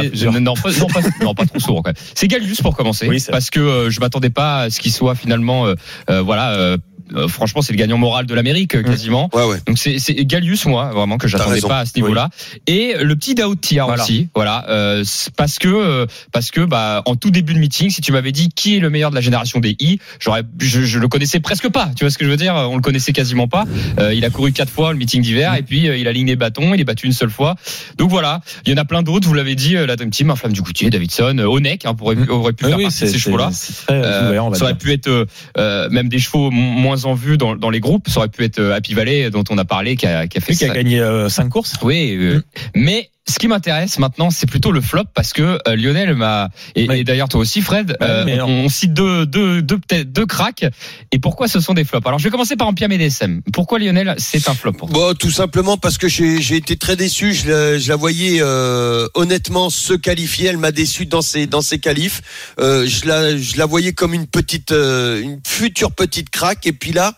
non 0.41 0.55
pas 0.55 0.73
non 0.73 0.87
pas, 0.87 1.01
non, 1.21 1.35
pas 1.35 1.45
trop 1.45 1.61
souvent. 1.61 1.83
C'est 2.15 2.29
Gallius 2.29 2.63
pour 2.63 2.75
commencer 2.75 3.07
Oui, 3.09 3.23
parce 3.31 3.51
que 3.51 3.61
euh, 3.61 3.91
je 3.91 4.01
m'attendais 4.01 4.31
pas 4.31 4.63
à 4.63 4.71
ce 4.71 4.81
qu'il 4.81 4.93
soit 4.93 5.15
finalement 5.15 5.67
euh, 5.67 5.75
euh, 6.09 6.23
voilà 6.23 6.79
euh, 7.15 7.29
franchement 7.29 7.63
c'est 7.63 7.73
le 7.73 7.79
gagnant 7.79 7.99
moral 7.99 8.27
de 8.27 8.35
l'Amérique 8.35 8.75
euh, 8.75 8.83
quasiment. 8.83 9.31
Ouais 9.33 9.45
ouais. 9.45 9.59
Donc 9.67 9.79
c'est 9.79 9.99
c'est 9.99 10.15
Gallius 10.25 10.67
moi 10.67 10.91
vraiment 10.93 11.19
que 11.19 11.29
j'attendais 11.29 11.61
pas 11.61 11.81
à 11.81 11.87
ce 11.87 11.93
niveau-là. 11.97 12.31
Et 12.67 12.95
le 13.01 13.15
petit 13.17 13.35
Daoud 13.35 13.61
Tia 13.61 13.85
Voilà. 13.85 14.03
aussi 14.03 14.29
voilà 14.35 14.65
euh, 14.69 15.05
parce 15.37 15.59
que 15.59 15.69
euh, 15.69 16.07
parce 16.33 16.51
que 16.51 16.61
bah 16.63 17.03
en 17.07 17.17
tout 17.17 17.31
début 17.31 17.55
de 17.55 17.59
meeting 17.59 17.91
si 17.91 18.01
tu 18.01 18.13
m'avais 18.13 18.33
dit 18.33 18.49
qui 18.49 18.77
est 18.77 18.81
le 18.81 18.91
meilleur 18.91 19.11
de 19.11 19.15
la 19.15 19.21
génération 19.21 19.61
des 19.61 19.77
I 19.81 19.99
j'aurais 20.21 20.43
je, 20.61 20.83
je 20.83 20.99
le 20.99 21.09
connaissais 21.09 21.41
presque 21.41 21.69
pas. 21.69 21.91
Tu 21.97 22.05
vois 22.05 22.11
ce 22.11 22.19
que 22.19 22.25
je 22.25 22.31
veux 22.31 22.37
dire? 22.37 22.55
On 22.55 22.77
le 22.77 22.83
connaissait 22.83 23.13
quasiment 23.13 23.49
pas. 23.49 23.65
Euh, 23.99 24.13
il 24.15 24.25
a 24.25 24.31
couru 24.31 24.53
quatre 24.53 24.71
fois 24.73 24.93
le 24.93 24.99
meeting 24.99 25.23
d'hiver 25.23 25.55
et 25.55 25.63
puis 25.63 25.89
euh, 25.89 25.97
il 25.97 26.09
a 26.09 26.13
ligné 26.13 26.33
les 26.33 26.37
bâtons 26.37 26.75
il 26.75 26.81
est 26.81 26.85
battu 26.85 27.07
une 27.07 27.13
seule 27.13 27.31
fois. 27.31 27.55
Donc 27.99 28.11
voilà. 28.11 28.41
Il 28.65 28.71
y 28.71 28.75
en 28.75 28.79
a 28.79 28.85
plein 28.85 29.03
d'autres 29.03 29.27
vous 29.29 29.35
l'avez 29.35 29.55
dit 29.55 29.75
la 29.75 29.97
Dream 29.97 30.11
Team 30.11 30.31
un 30.31 30.37
flamme 30.37 30.53
du 30.53 30.63
Goutier 30.63 30.91
Davidson 30.91 31.39
Onek 31.39 31.85
hein, 31.87 31.95
pourrait, 31.95 32.17
aurait 32.29 32.53
pu 32.53 32.65
Oui, 32.65 32.71
faire 32.71 32.79
oui, 32.79 32.85
partie 32.85 33.05
de 33.05 33.09
ces 33.09 33.19
chevaux 33.19 33.37
là 33.37 33.51
c'est- 33.53 33.73
c'est 33.73 33.87
très 33.87 34.29
ouvert, 34.29 34.47
on 34.47 34.51
va 34.51 34.57
ça 34.59 34.65
aurait 34.65 34.75
pu 34.75 34.93
être 34.93 35.09
euh, 35.09 35.25
euh, 35.59 35.89
même 35.91 36.09
des 36.09 36.19
chevaux 36.19 36.51
m- 36.51 36.57
moins 36.97 37.11
en 37.11 37.15
vue 37.15 37.39
dans, 37.39 37.57
dans 37.57 37.71
les 37.71 37.81
groupes. 37.81 38.09
Ça 38.09 38.19
aurait 38.19 38.29
pu 38.29 38.45
être 38.45 38.59
euh, 38.59 38.75
Happy 38.75 38.95
Valley 38.95 39.31
dont 39.31 39.45
on 39.51 39.59
a 39.59 39.65
parlé, 39.65 39.97
qui 39.97 40.07
a, 40.07 40.27
qui 40.27 40.39
a 40.39 40.41
fait 40.41 40.53
Lui 40.53 40.59
qui 40.59 40.65
a 40.65 40.75
gagné 40.75 41.27
5 41.29 41.49
courses. 41.49 41.75
Oui, 41.83 42.17
euh, 42.17 42.37
Mm. 42.37 42.43
mais 42.77 43.11
ce 43.29 43.39
qui 43.39 43.49
m'intéresse 43.49 43.99
maintenant, 43.99 44.31
c'est 44.31 44.47
plutôt 44.47 44.73
le 44.73 44.81
flop 44.81 45.05
parce 45.15 45.33
que 45.33 45.59
euh, 45.67 45.77
Lionel 45.77 46.15
m'a 46.15 46.49
et, 46.75 47.05
d'ailleurs 47.05 47.29
toi 47.29 47.41
aussi, 47.41 47.61
Fred, 47.61 47.97
Ouais, 48.01 48.07
euh, 48.07 48.45
on, 48.45 48.65
on 48.65 48.69
cite 48.69 48.95
deux 48.95 49.27
deux 49.27 49.63
deux 49.63 49.79
peut-être 49.79 50.13
deux 50.13 50.27
cracks. 50.27 50.65
Et 51.13 51.19
pourquoi 51.19 51.49
ce 51.49 51.61
sont 51.61 51.75
des 51.75 51.85
flops? 51.85 52.07
Alors 52.07 52.19
je 52.19 52.25
vais 52.25 52.31
commencer 52.31 52.57
par 52.57 52.69
Ampia 52.69 52.89
DSM. 52.89 53.43
Pourquoi 53.53 53.79
Lionel, 53.79 54.15
c'est 54.19 54.49
un 54.49 54.55
flop 54.55 54.73
pour 54.73 54.91
toi? 54.91 55.09
Bon, 55.09 55.15
tout 55.15 55.31
simplement 55.31 55.77
parce 55.77 55.99
que 55.99 56.09
j'ai 56.09 56.41
j'ai 56.41 56.57
été 56.57 56.77
très 56.77 56.97
déçu. 56.97 57.33
Je 57.33 57.49
la, 57.51 57.79
je 57.79 57.89
la 57.89 57.97
voyais 57.97 58.39
euh, 58.41 59.09
honnêtement 59.15 59.71
se 59.71 59.95
qualifier. 59.95 60.49
Elle 60.49 60.59
m'a 60.59 60.73
déçu 60.73 61.07
dans 61.07 61.23
ses 61.23 61.47
dans 61.47 61.63
ses 61.63 61.79
qualifs. 61.79 62.23
Euh, 62.61 62.87
je 62.87 63.07
la 63.07 63.37
je 63.37 63.57
la 63.57 63.67
voyais 63.67 63.93
comme 63.93 64.15
une 64.15 64.27
petite 64.27 64.73
euh, 64.73 65.21
une 65.21 65.41
future 65.47 65.93
petite 65.93 66.31
craque. 66.31 66.67
Et 66.67 66.73
puis 66.73 66.93
là, 66.93 67.17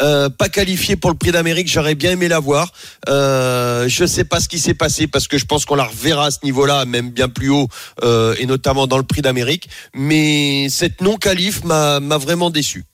euh, 0.00 0.28
pas 0.30 0.48
qualifié 0.48 0.96
pour 0.96 1.10
le 1.10 1.16
Prix 1.16 1.32
d'Amérique. 1.32 1.68
J'aurais 1.70 1.94
bien 1.94 2.12
aimé 2.12 2.28
la 2.28 2.38
voir. 2.38 2.72
Euh, 3.08 3.88
je 3.88 4.06
sais 4.06 4.24
pas 4.24 4.40
ce 4.40 4.48
qui 4.48 4.58
s'est 4.58 4.74
passé 4.74 5.06
parce 5.06 5.28
que 5.28 5.38
je 5.38 5.44
pense 5.50 5.64
qu'on 5.64 5.74
la 5.74 5.84
reverra 5.84 6.26
à 6.26 6.30
ce 6.30 6.38
niveau-là, 6.44 6.84
même 6.84 7.10
bien 7.10 7.28
plus 7.28 7.50
haut, 7.50 7.68
euh, 8.04 8.34
et 8.38 8.46
notamment 8.46 8.86
dans 8.86 8.98
le 8.98 9.02
Prix 9.02 9.20
d'Amérique. 9.20 9.68
Mais 9.94 10.68
cette 10.70 11.00
non 11.00 11.16
qualif 11.16 11.64
m'a 11.64 12.00
m'a 12.00 12.18
vraiment 12.18 12.50
déçu. 12.50 12.84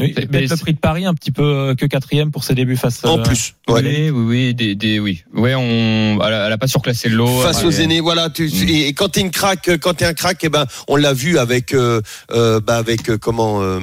Oui, 0.00 0.12
Mais 0.16 0.26
peut-être 0.26 0.50
le 0.50 0.56
prix 0.56 0.72
de 0.74 0.78
Paris 0.78 1.04
un 1.06 1.14
petit 1.14 1.30
peu 1.30 1.42
euh, 1.44 1.74
que 1.76 1.86
quatrième 1.86 2.32
pour 2.32 2.42
ses 2.42 2.54
débuts 2.56 2.76
face. 2.76 3.04
En 3.04 3.20
euh, 3.20 3.22
plus, 3.22 3.54
ouais. 3.68 3.80
Oui, 3.80 4.10
oui, 4.10 4.24
oui, 4.26 4.54
des, 4.54 4.74
des, 4.74 4.98
oui. 4.98 5.22
Ouais, 5.32 5.54
on, 5.54 6.18
elle 6.20 6.34
a, 6.34 6.46
elle 6.48 6.52
a 6.52 6.58
pas 6.58 6.66
surclassé 6.66 7.08
le 7.08 7.14
lot. 7.16 7.28
face 7.40 7.60
Ouais. 7.60 7.66
aux 7.66 7.70
aînés, 7.70 8.00
voilà. 8.00 8.28
Tu, 8.28 8.48
Mm. 8.48 8.68
et, 8.68 8.88
et 8.88 8.92
quand 8.92 9.10
t'es 9.10 9.20
une 9.20 9.30
craque, 9.30 9.70
quand 9.80 9.94
t'es 9.94 10.04
un 10.04 10.12
crack, 10.14 10.38
eh 10.42 10.48
ben, 10.48 10.66
on 10.88 10.96
l'a 10.96 11.12
vu 11.12 11.38
avec, 11.38 11.74
euh, 11.74 12.00
euh, 12.32 12.58
bah, 12.60 12.76
avec 12.76 13.08
euh, 13.08 13.18
comment, 13.18 13.62
euh, 13.62 13.78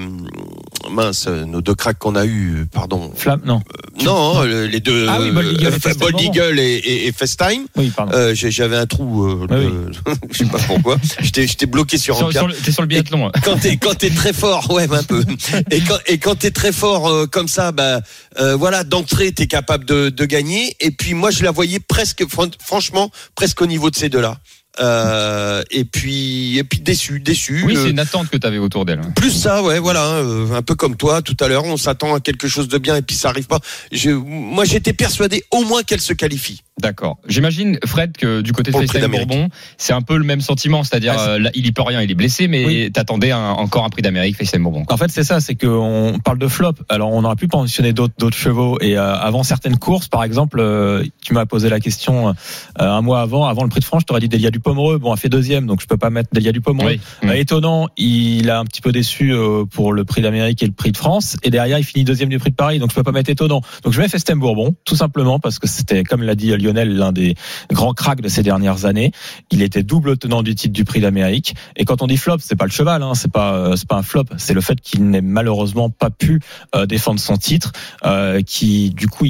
mince, 0.89 1.27
nos 1.27 1.61
deux 1.61 1.75
cracks 1.75 1.97
qu'on 1.97 2.15
a 2.15 2.25
eu, 2.25 2.65
pardon. 2.73 3.11
Flamme, 3.15 3.41
non. 3.45 3.61
Non, 4.03 4.41
euh, 4.43 4.67
les 4.67 4.79
deux. 4.81 5.05
Ah 5.07 5.19
oui, 5.21 5.31
Bold 5.31 5.47
Eagle 5.53 5.63
et 5.63 5.67
euh, 5.67 5.71
Festime 5.79 5.99
Bold. 5.99 6.21
Eagle 6.21 6.59
et, 6.59 6.63
et, 6.77 7.07
et 7.07 7.11
FaceTime. 7.11 7.65
Oui, 7.77 7.91
pardon. 7.95 8.11
Euh, 8.15 8.33
J'avais 8.35 8.75
un 8.77 8.85
trou. 8.85 9.25
Euh, 9.25 9.47
Ah 9.49 9.55
de- 9.55 9.91
je 10.31 10.37
sais 10.39 10.45
pas 10.45 10.57
pourquoi. 10.59 10.97
J'étais 11.21 11.47
j'étais 11.47 11.65
bloqué 11.67 11.97
sur, 11.97 12.15
un 12.15 12.19
Sur, 12.19 12.31
sur 12.33 12.47
le, 12.47 12.53
t'es 12.55 12.71
sur 12.71 12.81
le 12.81 12.87
biathlon. 12.87 13.27
hein. 13.27 13.31
Quand 13.43 13.57
t'es 13.57 13.77
quand 13.77 13.95
t'es 13.97 14.09
très 14.09 14.33
fort, 14.33 14.69
ouais, 14.71 14.87
un 14.91 15.03
peu. 15.03 15.23
Et 15.71 15.79
quand 15.81 15.97
et 16.07 16.17
quand 16.17 16.35
t'es 16.35 16.51
très 16.51 16.71
fort 16.71 17.07
euh, 17.07 17.25
comme 17.27 17.47
ça, 17.47 17.71
bah 17.71 18.01
euh, 18.39 18.55
voilà, 18.55 18.83
d'entrée 18.83 19.31
t'es 19.31 19.47
capable 19.47 19.85
de, 19.85 20.09
de 20.09 20.25
gagner. 20.25 20.75
Et 20.79 20.91
puis 20.91 21.13
moi 21.13 21.31
je 21.31 21.43
la 21.43 21.51
voyais 21.51 21.79
presque, 21.79 22.27
fran- 22.29 22.49
franchement, 22.63 23.11
presque 23.35 23.61
au 23.61 23.65
niveau 23.67 23.89
de 23.89 23.95
ces 23.95 24.09
deux-là. 24.09 24.37
Euh, 24.79 25.63
et 25.69 25.83
puis 25.83 26.57
et 26.57 26.63
puis 26.63 26.79
déçu, 26.79 27.19
déçu. 27.19 27.63
Oui, 27.65 27.75
c'est 27.75 27.89
une 27.89 27.99
attente 27.99 28.29
que 28.29 28.37
tu 28.37 28.47
avais 28.47 28.57
autour 28.57 28.85
d'elle. 28.85 29.01
plus 29.17 29.31
ça, 29.31 29.61
ouais, 29.61 29.79
voilà, 29.79 30.05
hein, 30.05 30.23
euh, 30.23 30.53
un 30.53 30.61
peu 30.61 30.75
comme 30.75 30.95
toi 30.95 31.21
tout 31.21 31.35
à 31.41 31.49
l'heure, 31.49 31.65
on 31.65 31.75
s'attend 31.77 32.15
à 32.15 32.21
quelque 32.21 32.47
chose 32.47 32.69
de 32.69 32.77
bien 32.77 32.95
et 32.95 33.01
puis 33.01 33.15
ça 33.15 33.29
arrive 33.29 33.47
pas. 33.47 33.59
Je, 33.91 34.11
moi, 34.11 34.63
j'étais 34.63 34.93
persuadé 34.93 35.43
au 35.51 35.65
moins 35.65 35.83
qu'elle 35.83 35.99
se 36.01 36.13
qualifie. 36.13 36.61
D'accord. 36.79 37.17
J'imagine, 37.27 37.77
Fred, 37.85 38.15
que 38.17 38.41
du 38.41 38.53
côté 38.53 38.71
de 38.71 38.77
FaceTime. 38.77 39.11
Bourbon, 39.11 39.49
c'est 39.77 39.93
un 39.93 40.01
peu 40.01 40.17
le 40.17 40.23
même 40.23 40.41
sentiment. 40.41 40.83
C'est-à-dire, 40.83 41.19
c'est- 41.19 41.27
euh, 41.27 41.49
il 41.53 41.67
y 41.67 41.71
peut 41.71 41.81
rien, 41.83 42.01
il 42.01 42.09
est 42.09 42.15
blessé, 42.15 42.47
mais 42.47 42.65
Oui. 42.65 42.91
t'attendais 42.91 43.33
encore 43.33 43.83
un 43.85 43.89
prix 43.89 44.01
d'Amérique, 44.01 44.37
FaceTime 44.37 44.63
Bourbon. 44.63 44.83
En 44.89 44.97
fait, 44.97 45.11
c'est 45.11 45.23
ça, 45.23 45.39
c'est 45.41 45.53
qu'on 45.55 46.17
parle 46.23 46.39
de 46.39 46.47
flop. 46.47 46.73
Alors, 46.89 47.11
on 47.11 47.23
aurait 47.23 47.35
pu 47.35 47.47
mentionner 47.51 47.93
d'autres 47.93 48.13
d'autres 48.17 48.37
chevaux. 48.37 48.77
Et 48.81 48.97
euh, 48.97 49.15
avant 49.15 49.43
certaines 49.43 49.77
courses, 49.77 50.07
par 50.07 50.23
exemple, 50.23 50.59
euh, 50.59 51.03
tu 51.23 51.33
m'as 51.33 51.45
posé 51.45 51.69
la 51.69 51.79
question 51.79 52.29
euh, 52.29 52.33
un 52.79 53.01
mois 53.01 53.21
avant, 53.21 53.45
avant 53.45 53.63
le 53.63 53.69
Prix 53.69 53.81
de 53.81 53.85
France, 53.85 54.01
je 54.03 54.05
t'aurais 54.07 54.21
dit 54.21 54.29
Delia 54.29 54.49
du 54.49 54.59
Pomereux. 54.59 54.97
Bon, 54.97 55.11
a 55.11 55.17
fait 55.17 55.29
deuxième, 55.29 55.67
donc 55.67 55.81
je 55.81 55.87
peux 55.87 55.97
pas 55.97 56.09
mettre 56.09 56.29
Delia 56.33 56.51
du 56.53 56.61
Pomereux. 56.61 56.97
Oui. 57.23 57.29
Euh, 57.29 57.33
étonnant, 57.33 57.89
il 57.97 58.49
a 58.49 58.57
un 58.59 58.65
petit 58.65 58.81
peu 58.81 58.91
déçu 58.91 59.33
euh, 59.33 59.65
pour 59.65 59.93
le 59.93 60.03
Prix 60.05 60.21
d'Amérique 60.21 60.63
et 60.63 60.67
le 60.67 60.71
Prix 60.71 60.93
de 60.93 60.97
France. 60.97 61.35
Et 61.43 61.49
derrière, 61.51 61.77
il 61.77 61.83
finit 61.83 62.05
deuxième 62.05 62.29
du 62.29 62.39
Prix 62.39 62.49
de 62.51 62.55
Paris, 62.55 62.79
donc 62.79 62.89
je 62.89 62.95
peux 62.95 63.03
pas 63.03 63.11
mettre 63.11 63.29
étonnant. 63.29 63.61
Donc 63.83 63.93
je 63.93 63.99
mets 64.01 64.07
Festem 64.09 64.39
Bourbon, 64.39 64.73
tout 64.85 64.95
simplement 64.95 65.37
parce 65.37 65.59
que 65.59 65.67
c'était, 65.67 66.03
comme 66.03 66.23
l'a 66.23 66.33
dit 66.35 66.51
Lionel, 66.61 66.95
l'un 66.95 67.11
des 67.11 67.35
grands 67.71 67.93
cracks 67.93 68.21
de 68.21 68.29
ces 68.29 68.43
dernières 68.43 68.85
années. 68.85 69.11
Il 69.51 69.61
était 69.61 69.83
double 69.83 70.17
tenant 70.17 70.43
du 70.43 70.55
titre 70.55 70.73
du 70.73 70.85
Prix 70.85 71.01
d'Amérique. 71.01 71.55
Et 71.75 71.85
quand 71.85 72.01
on 72.01 72.07
dit 72.07 72.17
flop, 72.17 72.37
c'est 72.39 72.55
pas 72.55 72.65
le 72.65 72.71
cheval, 72.71 73.03
hein, 73.03 73.13
c'est 73.15 73.31
pas, 73.31 73.53
euh, 73.53 73.75
c'est 73.75 73.87
pas 73.87 73.97
un 73.97 74.03
flop, 74.03 74.25
c'est 74.37 74.53
le 74.53 74.61
fait 74.61 74.79
qu'il 74.79 75.09
n'ait 75.09 75.21
malheureusement 75.21 75.89
pas 75.89 76.09
pu 76.09 76.39
euh, 76.75 76.85
défendre 76.85 77.19
son 77.19 77.37
titre, 77.37 77.71
euh, 78.05 78.41
qui 78.41 78.91
du 78.91 79.07
coup, 79.07 79.25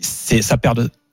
c'est 0.00 0.40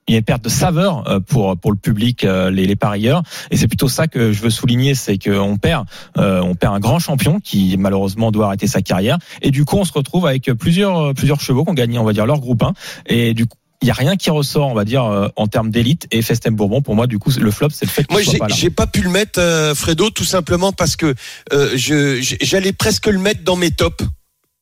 il 0.08 0.12
y 0.12 0.14
a 0.14 0.18
une 0.18 0.24
perte 0.24 0.44
de 0.44 0.48
saveur 0.48 1.20
pour 1.26 1.58
pour 1.58 1.72
le 1.72 1.76
public, 1.76 2.22
les, 2.22 2.66
les 2.66 2.76
parieurs, 2.76 3.24
et 3.50 3.56
c'est 3.56 3.66
plutôt 3.66 3.88
ça 3.88 4.06
que 4.06 4.30
je 4.30 4.40
veux 4.40 4.50
souligner, 4.50 4.94
c'est 4.94 5.18
qu'on 5.18 5.56
perd, 5.56 5.86
on 6.14 6.54
perd 6.54 6.76
un 6.76 6.78
grand 6.78 7.00
champion 7.00 7.40
qui 7.40 7.76
malheureusement 7.76 8.30
doit 8.30 8.46
arrêter 8.46 8.68
sa 8.68 8.82
carrière, 8.82 9.18
et 9.42 9.50
du 9.50 9.64
coup 9.64 9.78
on 9.78 9.84
se 9.84 9.92
retrouve 9.92 10.26
avec 10.26 10.44
plusieurs 10.52 11.12
plusieurs 11.12 11.40
chevaux 11.40 11.64
qui 11.64 11.70
ont 11.70 11.74
gagné, 11.74 11.98
on 11.98 12.04
va 12.04 12.12
dire 12.12 12.24
leur 12.24 12.38
groupe 12.38 12.62
1, 12.62 12.72
et 13.06 13.34
du 13.34 13.46
coup 13.46 13.56
il 13.86 13.88
y 13.88 13.92
a 13.92 13.94
rien 13.94 14.16
qui 14.16 14.30
ressort, 14.30 14.66
on 14.68 14.74
va 14.74 14.84
dire, 14.84 15.04
euh, 15.04 15.28
en 15.36 15.46
termes 15.46 15.70
d'élite. 15.70 16.08
Et 16.10 16.20
Festem 16.20 16.56
Bourbon, 16.56 16.82
pour 16.82 16.96
moi, 16.96 17.06
du 17.06 17.20
coup, 17.20 17.30
le 17.38 17.50
flop, 17.52 17.68
c'est 17.70 17.84
le 17.84 17.90
fait 17.92 18.02
qu'il 18.04 18.14
Moi, 18.14 18.22
j'ai 18.22 18.38
pas 18.38 18.48
là. 18.48 18.54
j'ai 18.58 18.70
pas 18.70 18.88
pu 18.88 19.00
le 19.02 19.10
mettre, 19.10 19.38
euh, 19.40 19.76
Fredo, 19.76 20.10
tout 20.10 20.24
simplement 20.24 20.72
parce 20.72 20.96
que 20.96 21.14
euh, 21.52 21.70
je 21.76 22.18
j'allais 22.42 22.72
presque 22.72 23.06
le 23.06 23.18
mettre 23.18 23.44
dans 23.44 23.54
mes 23.54 23.70
tops. 23.70 24.04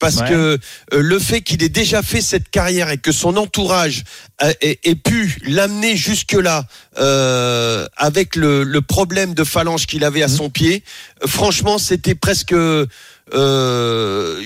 Parce 0.00 0.16
Ouais. 0.20 0.28
que 0.28 0.58
le 0.92 1.18
fait 1.18 1.40
qu'il 1.40 1.62
ait 1.62 1.70
déjà 1.70 2.02
fait 2.02 2.20
cette 2.20 2.50
carrière 2.50 2.90
et 2.90 2.98
que 2.98 3.12
son 3.12 3.36
entourage 3.38 4.02
ait, 4.60 4.78
ait 4.84 4.94
pu 4.96 5.38
l'amener 5.46 5.96
jusque-là 5.96 6.66
euh, 6.98 7.86
avec 7.96 8.36
le, 8.36 8.64
le 8.64 8.82
problème 8.82 9.32
de 9.32 9.44
phalange 9.44 9.86
qu'il 9.86 10.04
avait 10.04 10.22
à 10.22 10.28
Mhm. 10.28 10.36
son 10.36 10.50
pied, 10.50 10.82
franchement, 11.24 11.78
c'était 11.78 12.14
presque... 12.16 12.54
Euh, 13.32 14.38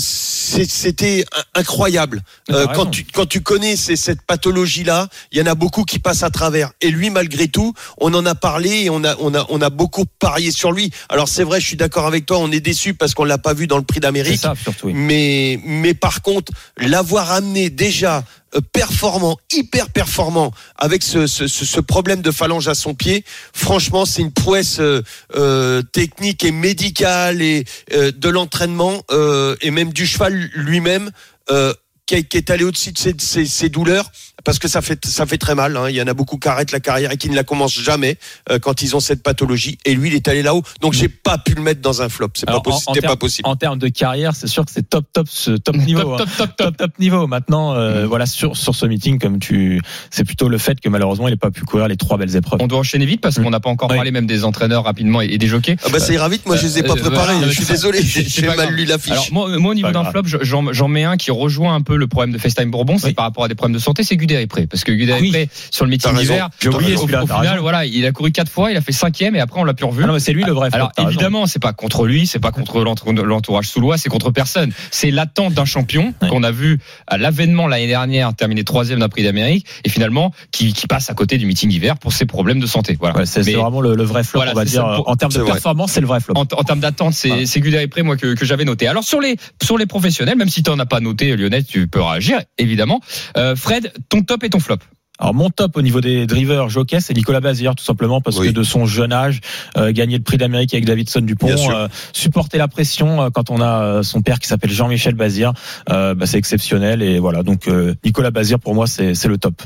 c'était 0.00 1.24
in- 1.54 1.60
incroyable. 1.60 2.22
Euh, 2.50 2.66
quand 2.74 2.86
tu 2.86 3.04
quand 3.04 3.26
tu 3.26 3.42
connais 3.42 3.76
ces- 3.76 3.96
cette 3.96 4.22
pathologie 4.22 4.82
là, 4.84 5.08
il 5.30 5.38
y 5.38 5.42
en 5.42 5.46
a 5.46 5.54
beaucoup 5.54 5.84
qui 5.84 5.98
passent 5.98 6.22
à 6.24 6.30
travers. 6.30 6.72
Et 6.80 6.90
lui, 6.90 7.10
malgré 7.10 7.48
tout, 7.48 7.74
on 7.98 8.12
en 8.14 8.26
a 8.26 8.34
parlé 8.34 8.70
et 8.84 8.90
on 8.90 9.04
a 9.04 9.14
on 9.20 9.34
a 9.34 9.46
on 9.50 9.60
a 9.60 9.70
beaucoup 9.70 10.04
parié 10.18 10.50
sur 10.50 10.72
lui. 10.72 10.90
Alors 11.08 11.28
c'est 11.28 11.44
vrai, 11.44 11.60
je 11.60 11.66
suis 11.66 11.76
d'accord 11.76 12.06
avec 12.06 12.26
toi, 12.26 12.38
on 12.38 12.50
est 12.50 12.60
déçu 12.60 12.94
parce 12.94 13.14
qu'on 13.14 13.24
l'a 13.24 13.38
pas 13.38 13.54
vu 13.54 13.66
dans 13.66 13.78
le 13.78 13.84
Prix 13.84 14.00
d'Amérique. 14.00 14.40
oui. 14.84 14.92
Mais 14.94 15.60
mais 15.64 15.94
par 15.94 16.22
contre, 16.22 16.52
l'avoir 16.76 17.30
amené 17.30 17.70
déjà 17.70 18.24
performant, 18.72 19.38
hyper 19.52 19.90
performant, 19.90 20.52
avec 20.76 21.02
ce, 21.02 21.80
problème 21.80 22.22
de 22.22 22.30
phalange 22.30 22.68
à 22.68 22.74
son 22.74 22.94
pied, 22.94 23.24
franchement, 23.52 24.04
c'est 24.04 24.22
une 24.22 24.32
prouesse 24.32 24.78
euh, 24.80 25.02
euh, 25.34 25.82
technique 25.82 26.44
et 26.44 26.52
médicale 26.52 27.42
et 27.42 27.64
euh, 27.92 28.12
de 28.12 28.28
l'entraînement 28.28 29.02
euh, 29.10 29.56
et 29.60 29.70
même 29.70 29.92
du 29.92 30.06
cheval 30.06 30.34
lui-même. 30.54 31.10
Euh, 31.50 31.72
qui 32.06 32.14
est, 32.14 32.50
allé 32.50 32.64
au-dessus 32.64 32.92
de 32.92 33.20
ses 33.20 33.68
douleurs 33.68 34.10
parce 34.44 34.58
que 34.58 34.68
ça 34.68 34.82
fait 34.82 35.04
ça 35.06 35.26
fait 35.26 35.38
très 35.38 35.54
mal. 35.54 35.76
hein. 35.76 35.88
Il 35.88 35.96
y 35.96 36.02
en 36.02 36.06
a 36.06 36.14
beaucoup 36.14 36.36
qui 36.38 36.48
arrêtent 36.48 36.72
la 36.72 36.80
carrière 36.80 37.12
et 37.12 37.16
qui 37.16 37.28
ne 37.30 37.34
la 37.36 37.44
commencent 37.44 37.78
jamais 37.80 38.18
euh, 38.50 38.58
quand 38.58 38.82
ils 38.82 38.94
ont 38.96 39.00
cette 39.00 39.22
pathologie. 39.22 39.78
Et 39.84 39.94
lui, 39.94 40.08
il 40.08 40.14
est 40.14 40.28
allé 40.28 40.42
là-haut. 40.42 40.62
Donc 40.80 40.92
j'ai 40.92 41.08
pas 41.08 41.38
pu 41.38 41.54
le 41.54 41.62
mettre 41.62 41.80
dans 41.80 42.02
un 42.02 42.08
flop. 42.08 42.28
C'est 42.34 42.46
pas, 42.46 42.54
en- 42.56 42.58
en 42.58 43.16
possible. 43.16 43.48
En 43.48 43.56
termes 43.56 43.78
de 43.78 43.88
carrière, 43.88 44.34
c'est 44.34 44.46
sûr 44.46 44.64
que 44.64 44.70
c'est 44.72 44.88
top, 44.88 45.06
top, 45.12 45.26
ce 45.28 45.52
top 45.52 45.76
niveau. 45.86 46.14
hein. 46.14 46.18
Top, 46.18 46.28
top, 46.28 46.36
top, 46.36 46.56
top. 46.56 46.66
top 46.66 46.76
top 46.76 46.98
niveau. 46.98 47.26
Maintenant, 47.26 47.74
euh, 47.74 48.06
voilà 48.06 48.26
sur 48.26 48.56
sur 48.56 48.74
ce 48.74 48.86
meeting, 48.86 49.18
comme 49.18 49.38
tu, 49.38 49.80
c'est 50.10 50.24
plutôt 50.24 50.48
le 50.48 50.58
fait 50.58 50.80
que 50.80 50.88
malheureusement 50.88 51.28
il 51.28 51.32
n'ait 51.32 51.36
pas 51.36 51.50
pu 51.50 51.62
courir 51.62 51.88
les 51.88 51.96
trois 51.96 52.16
belles 52.16 52.34
épreuves. 52.36 52.60
On 52.62 52.66
doit 52.66 52.78
enchaîner 52.78 53.06
vite 53.06 53.20
parce 53.20 53.38
qu'on 53.38 53.50
n'a 53.50 53.60
pas 53.60 53.70
encore 53.70 53.90
Oui. 53.90 53.96
parlé 53.96 54.10
même 54.10 54.26
des 54.26 54.44
entraîneurs 54.44 54.84
rapidement 54.84 55.20
et 55.22 55.26
et 55.28 55.38
des 55.38 55.46
jockeys. 55.46 55.76
Ah 55.84 55.88
bah 55.92 56.00
ça 56.00 56.12
ira 56.12 56.28
vite. 56.28 56.46
Moi, 56.46 56.56
je 56.56 56.62
les 56.62 56.78
ai 56.78 56.82
pas 56.82 56.94
Euh, 56.94 56.96
préparés. 56.96 57.34
voilà, 57.34 57.48
je 57.48 57.56
suis 57.56 57.66
désolé. 57.66 58.00
J'ai 58.02 58.46
mal 58.46 58.72
lu 58.72 58.84
l'affiche. 58.86 59.30
Moi, 59.30 59.58
moi 59.58 59.72
au 59.72 59.74
niveau 59.74 59.90
d'un 59.90 60.04
flop, 60.04 60.22
je- 60.24 60.38
j'en 60.42 60.72
j'en 60.72 60.88
mets 60.88 61.04
un 61.04 61.16
qui 61.16 61.30
rejoint 61.30 61.74
un 61.74 61.80
peu 61.82 61.96
le 61.96 62.06
problème 62.06 62.32
de 62.32 62.38
FaceTime 62.38 62.70
Bourbon, 62.70 62.98
c'est 62.98 63.12
par 63.14 63.24
rapport 63.26 63.44
à 63.44 63.48
des 63.48 63.54
problèmes 63.54 63.74
de 63.74 63.80
santé, 63.82 64.02
c'est 64.04 64.16
Guder 64.34 64.46
Pré. 64.46 64.66
Parce 64.66 64.84
que 64.84 64.92
Guder 64.92 65.14
Ah 65.16 65.20
oui. 65.20 65.30
Pré, 65.30 65.48
sur 65.70 65.84
le 65.84 65.90
meeting 65.90 66.14
d'hiver, 66.16 66.48
J'ai 66.60 66.68
oublié 66.68 66.94
au, 66.94 66.98
celui-là, 67.00 67.24
au 67.24 67.26
t'as 67.26 67.34
final, 67.36 67.48
raison. 67.52 67.62
voilà, 67.62 67.84
il 67.86 68.04
a 68.06 68.12
couru 68.12 68.30
quatre 68.32 68.50
fois, 68.50 68.70
il 68.70 68.76
a 68.76 68.80
fait 68.80 68.92
cinquième 68.92 69.34
et 69.36 69.40
après 69.40 69.60
on 69.60 69.64
l'a 69.64 69.74
plus 69.74 69.86
revu. 69.86 70.02
Ah 70.04 70.06
non, 70.06 70.12
mais 70.14 70.20
c'est 70.20 70.32
lui 70.32 70.44
le 70.44 70.52
vrai. 70.52 70.70
flop, 70.70 70.76
Alors 70.76 70.92
évidemment, 70.98 71.46
c'est 71.46 71.58
pas 71.58 71.72
contre 71.72 72.06
lui, 72.06 72.26
c'est 72.26 72.38
pas 72.38 72.50
contre 72.50 72.82
l'entour- 72.82 73.12
l'entourage 73.12 73.68
soulois, 73.68 73.96
c'est 73.98 74.08
contre 74.08 74.30
personne. 74.30 74.72
C'est 74.90 75.10
l'attente 75.10 75.54
d'un 75.54 75.64
champion 75.64 76.14
Ouais. 76.22 76.28
qu'on 76.28 76.42
a 76.42 76.50
vu 76.50 76.78
à 77.06 77.18
l'avènement 77.18 77.66
l'année 77.66 77.86
dernière 77.86 78.34
terminer 78.34 78.64
troisième 78.64 79.00
d'un 79.00 79.08
Prix 79.08 79.22
d'Amérique 79.22 79.66
et 79.84 79.88
finalement 79.88 80.32
qui, 80.52 80.72
qui 80.72 80.86
passe 80.86 81.10
à 81.10 81.14
côté 81.14 81.38
du 81.38 81.46
meeting 81.46 81.68
d'hiver 81.70 81.98
pour 81.98 82.12
ses 82.12 82.26
problèmes 82.26 82.60
de 82.60 82.66
santé. 82.66 82.96
Voilà. 83.00 83.16
Ouais, 83.18 83.26
c'est 83.26 83.42
vraiment 83.52 83.80
le, 83.80 83.94
le 83.94 84.02
vrai 84.04 84.24
flop, 84.24 84.40
Voilà, 84.40 84.52
on 84.52 84.54
va 84.54 84.64
dire. 84.64 84.82
Pour- 84.96 85.08
en 85.08 85.16
termes 85.16 85.32
de 85.32 85.42
performance, 85.42 85.92
c'est 85.92 86.00
le 86.00 86.06
vrai 86.06 86.20
flop. 86.20 86.34
en, 86.36 86.42
en 86.42 86.44
termes 86.64 86.80
d'attente, 86.80 87.14
c'est 87.14 87.28
Voilà. 87.28 87.46
c'est 87.46 87.88
Pré 87.90 88.02
moi 88.02 88.16
que, 88.16 88.34
que 88.34 88.44
j'avais 88.44 88.64
noté. 88.64 88.88
Alors 88.88 89.04
sur 89.04 89.20
les 89.20 89.36
sur 89.62 89.78
les 89.78 89.86
professionnels, 89.86 90.36
même 90.36 90.48
si 90.48 90.62
tu 90.62 90.70
n'en 90.70 90.78
as 90.78 90.86
pas 90.86 91.00
noté, 91.00 91.36
Lionel, 91.36 91.64
tu 91.64 91.86
peux 91.86 92.00
réagir 92.02 92.40
évidemment. 92.58 93.00
Euh, 93.36 93.54
Fred, 93.54 93.92
ton 94.08 94.17
top 94.22 94.44
et 94.44 94.50
ton 94.50 94.60
flop. 94.60 94.78
Alors 95.20 95.34
mon 95.34 95.50
top 95.50 95.76
au 95.76 95.82
niveau 95.82 96.00
des 96.00 96.26
drivers 96.26 96.68
jockeys, 96.68 97.00
c'est 97.00 97.14
Nicolas 97.16 97.40
Bazir 97.40 97.74
tout 97.74 97.82
simplement 97.82 98.20
parce 98.20 98.38
Oui. 98.38 98.48
que 98.48 98.52
de 98.52 98.62
son 98.62 98.86
jeune 98.86 99.12
âge, 99.12 99.40
euh, 99.76 99.90
gagner 99.90 100.16
le 100.16 100.22
prix 100.22 100.36
d'Amérique 100.36 100.72
avec 100.74 100.84
Davidson 100.84 101.22
Dupont, 101.22 101.48
euh, 101.72 101.88
supporter 102.12 102.56
la 102.56 102.68
pression 102.68 103.22
euh, 103.22 103.30
quand 103.30 103.50
on 103.50 103.60
a 103.60 103.82
euh, 103.82 104.02
son 104.04 104.22
père 104.22 104.38
qui 104.38 104.46
s'appelle 104.46 104.70
Jean-Michel 104.70 105.14
Bazir, 105.14 105.52
euh, 105.90 106.14
bah, 106.14 106.26
c'est 106.26 106.38
exceptionnel 106.38 107.02
et 107.02 107.18
voilà 107.18 107.42
donc 107.42 107.66
euh, 107.66 107.96
Nicolas 108.04 108.30
Bazir 108.30 108.60
pour 108.60 108.76
moi 108.76 108.86
c'est 108.86 109.12
le 109.26 109.38
top. 109.38 109.60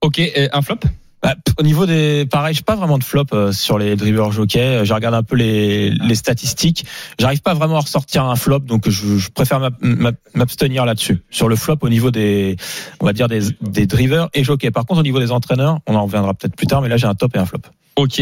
Ok, 0.00 0.20
un 0.52 0.62
flop? 0.62 0.80
Bah, 1.22 1.34
au 1.58 1.62
niveau 1.62 1.86
des, 1.86 2.26
pareil, 2.30 2.54
j'ai 2.54 2.62
pas 2.62 2.76
vraiment 2.76 2.98
de 2.98 3.04
flop 3.04 3.24
euh, 3.32 3.50
sur 3.50 3.78
les 3.78 3.96
drivers 3.96 4.30
jockeys. 4.32 4.60
Euh, 4.60 4.84
Je 4.84 4.92
regarde 4.92 5.14
un 5.14 5.22
peu 5.22 5.34
les, 5.36 5.90
les 5.90 6.14
statistiques. 6.14 6.84
J'arrive 7.18 7.40
pas 7.40 7.54
vraiment 7.54 7.76
à 7.76 7.80
ressortir 7.80 8.24
un 8.24 8.36
flop, 8.36 8.60
donc 8.60 8.88
je, 8.88 9.16
je 9.18 9.30
préfère 9.30 9.58
m'ab- 9.58 9.76
m'ab- 9.80 10.16
m'abstenir 10.34 10.84
là-dessus. 10.84 11.22
Sur 11.30 11.48
le 11.48 11.56
flop, 11.56 11.78
au 11.80 11.88
niveau 11.88 12.10
des, 12.10 12.56
on 13.00 13.06
va 13.06 13.12
dire 13.12 13.28
des, 13.28 13.40
des 13.62 13.86
drivers 13.86 14.28
et 14.34 14.44
jockeys. 14.44 14.70
Par 14.70 14.84
contre, 14.84 15.00
au 15.00 15.04
niveau 15.04 15.18
des 15.18 15.32
entraîneurs, 15.32 15.78
on 15.86 15.94
en 15.94 16.04
reviendra 16.04 16.34
peut-être 16.34 16.54
plus 16.54 16.66
tard, 16.66 16.82
mais 16.82 16.88
là 16.88 16.96
j'ai 16.96 17.06
un 17.06 17.14
top 17.14 17.34
et 17.34 17.38
un 17.38 17.46
flop. 17.46 17.60
Ok. 17.96 18.20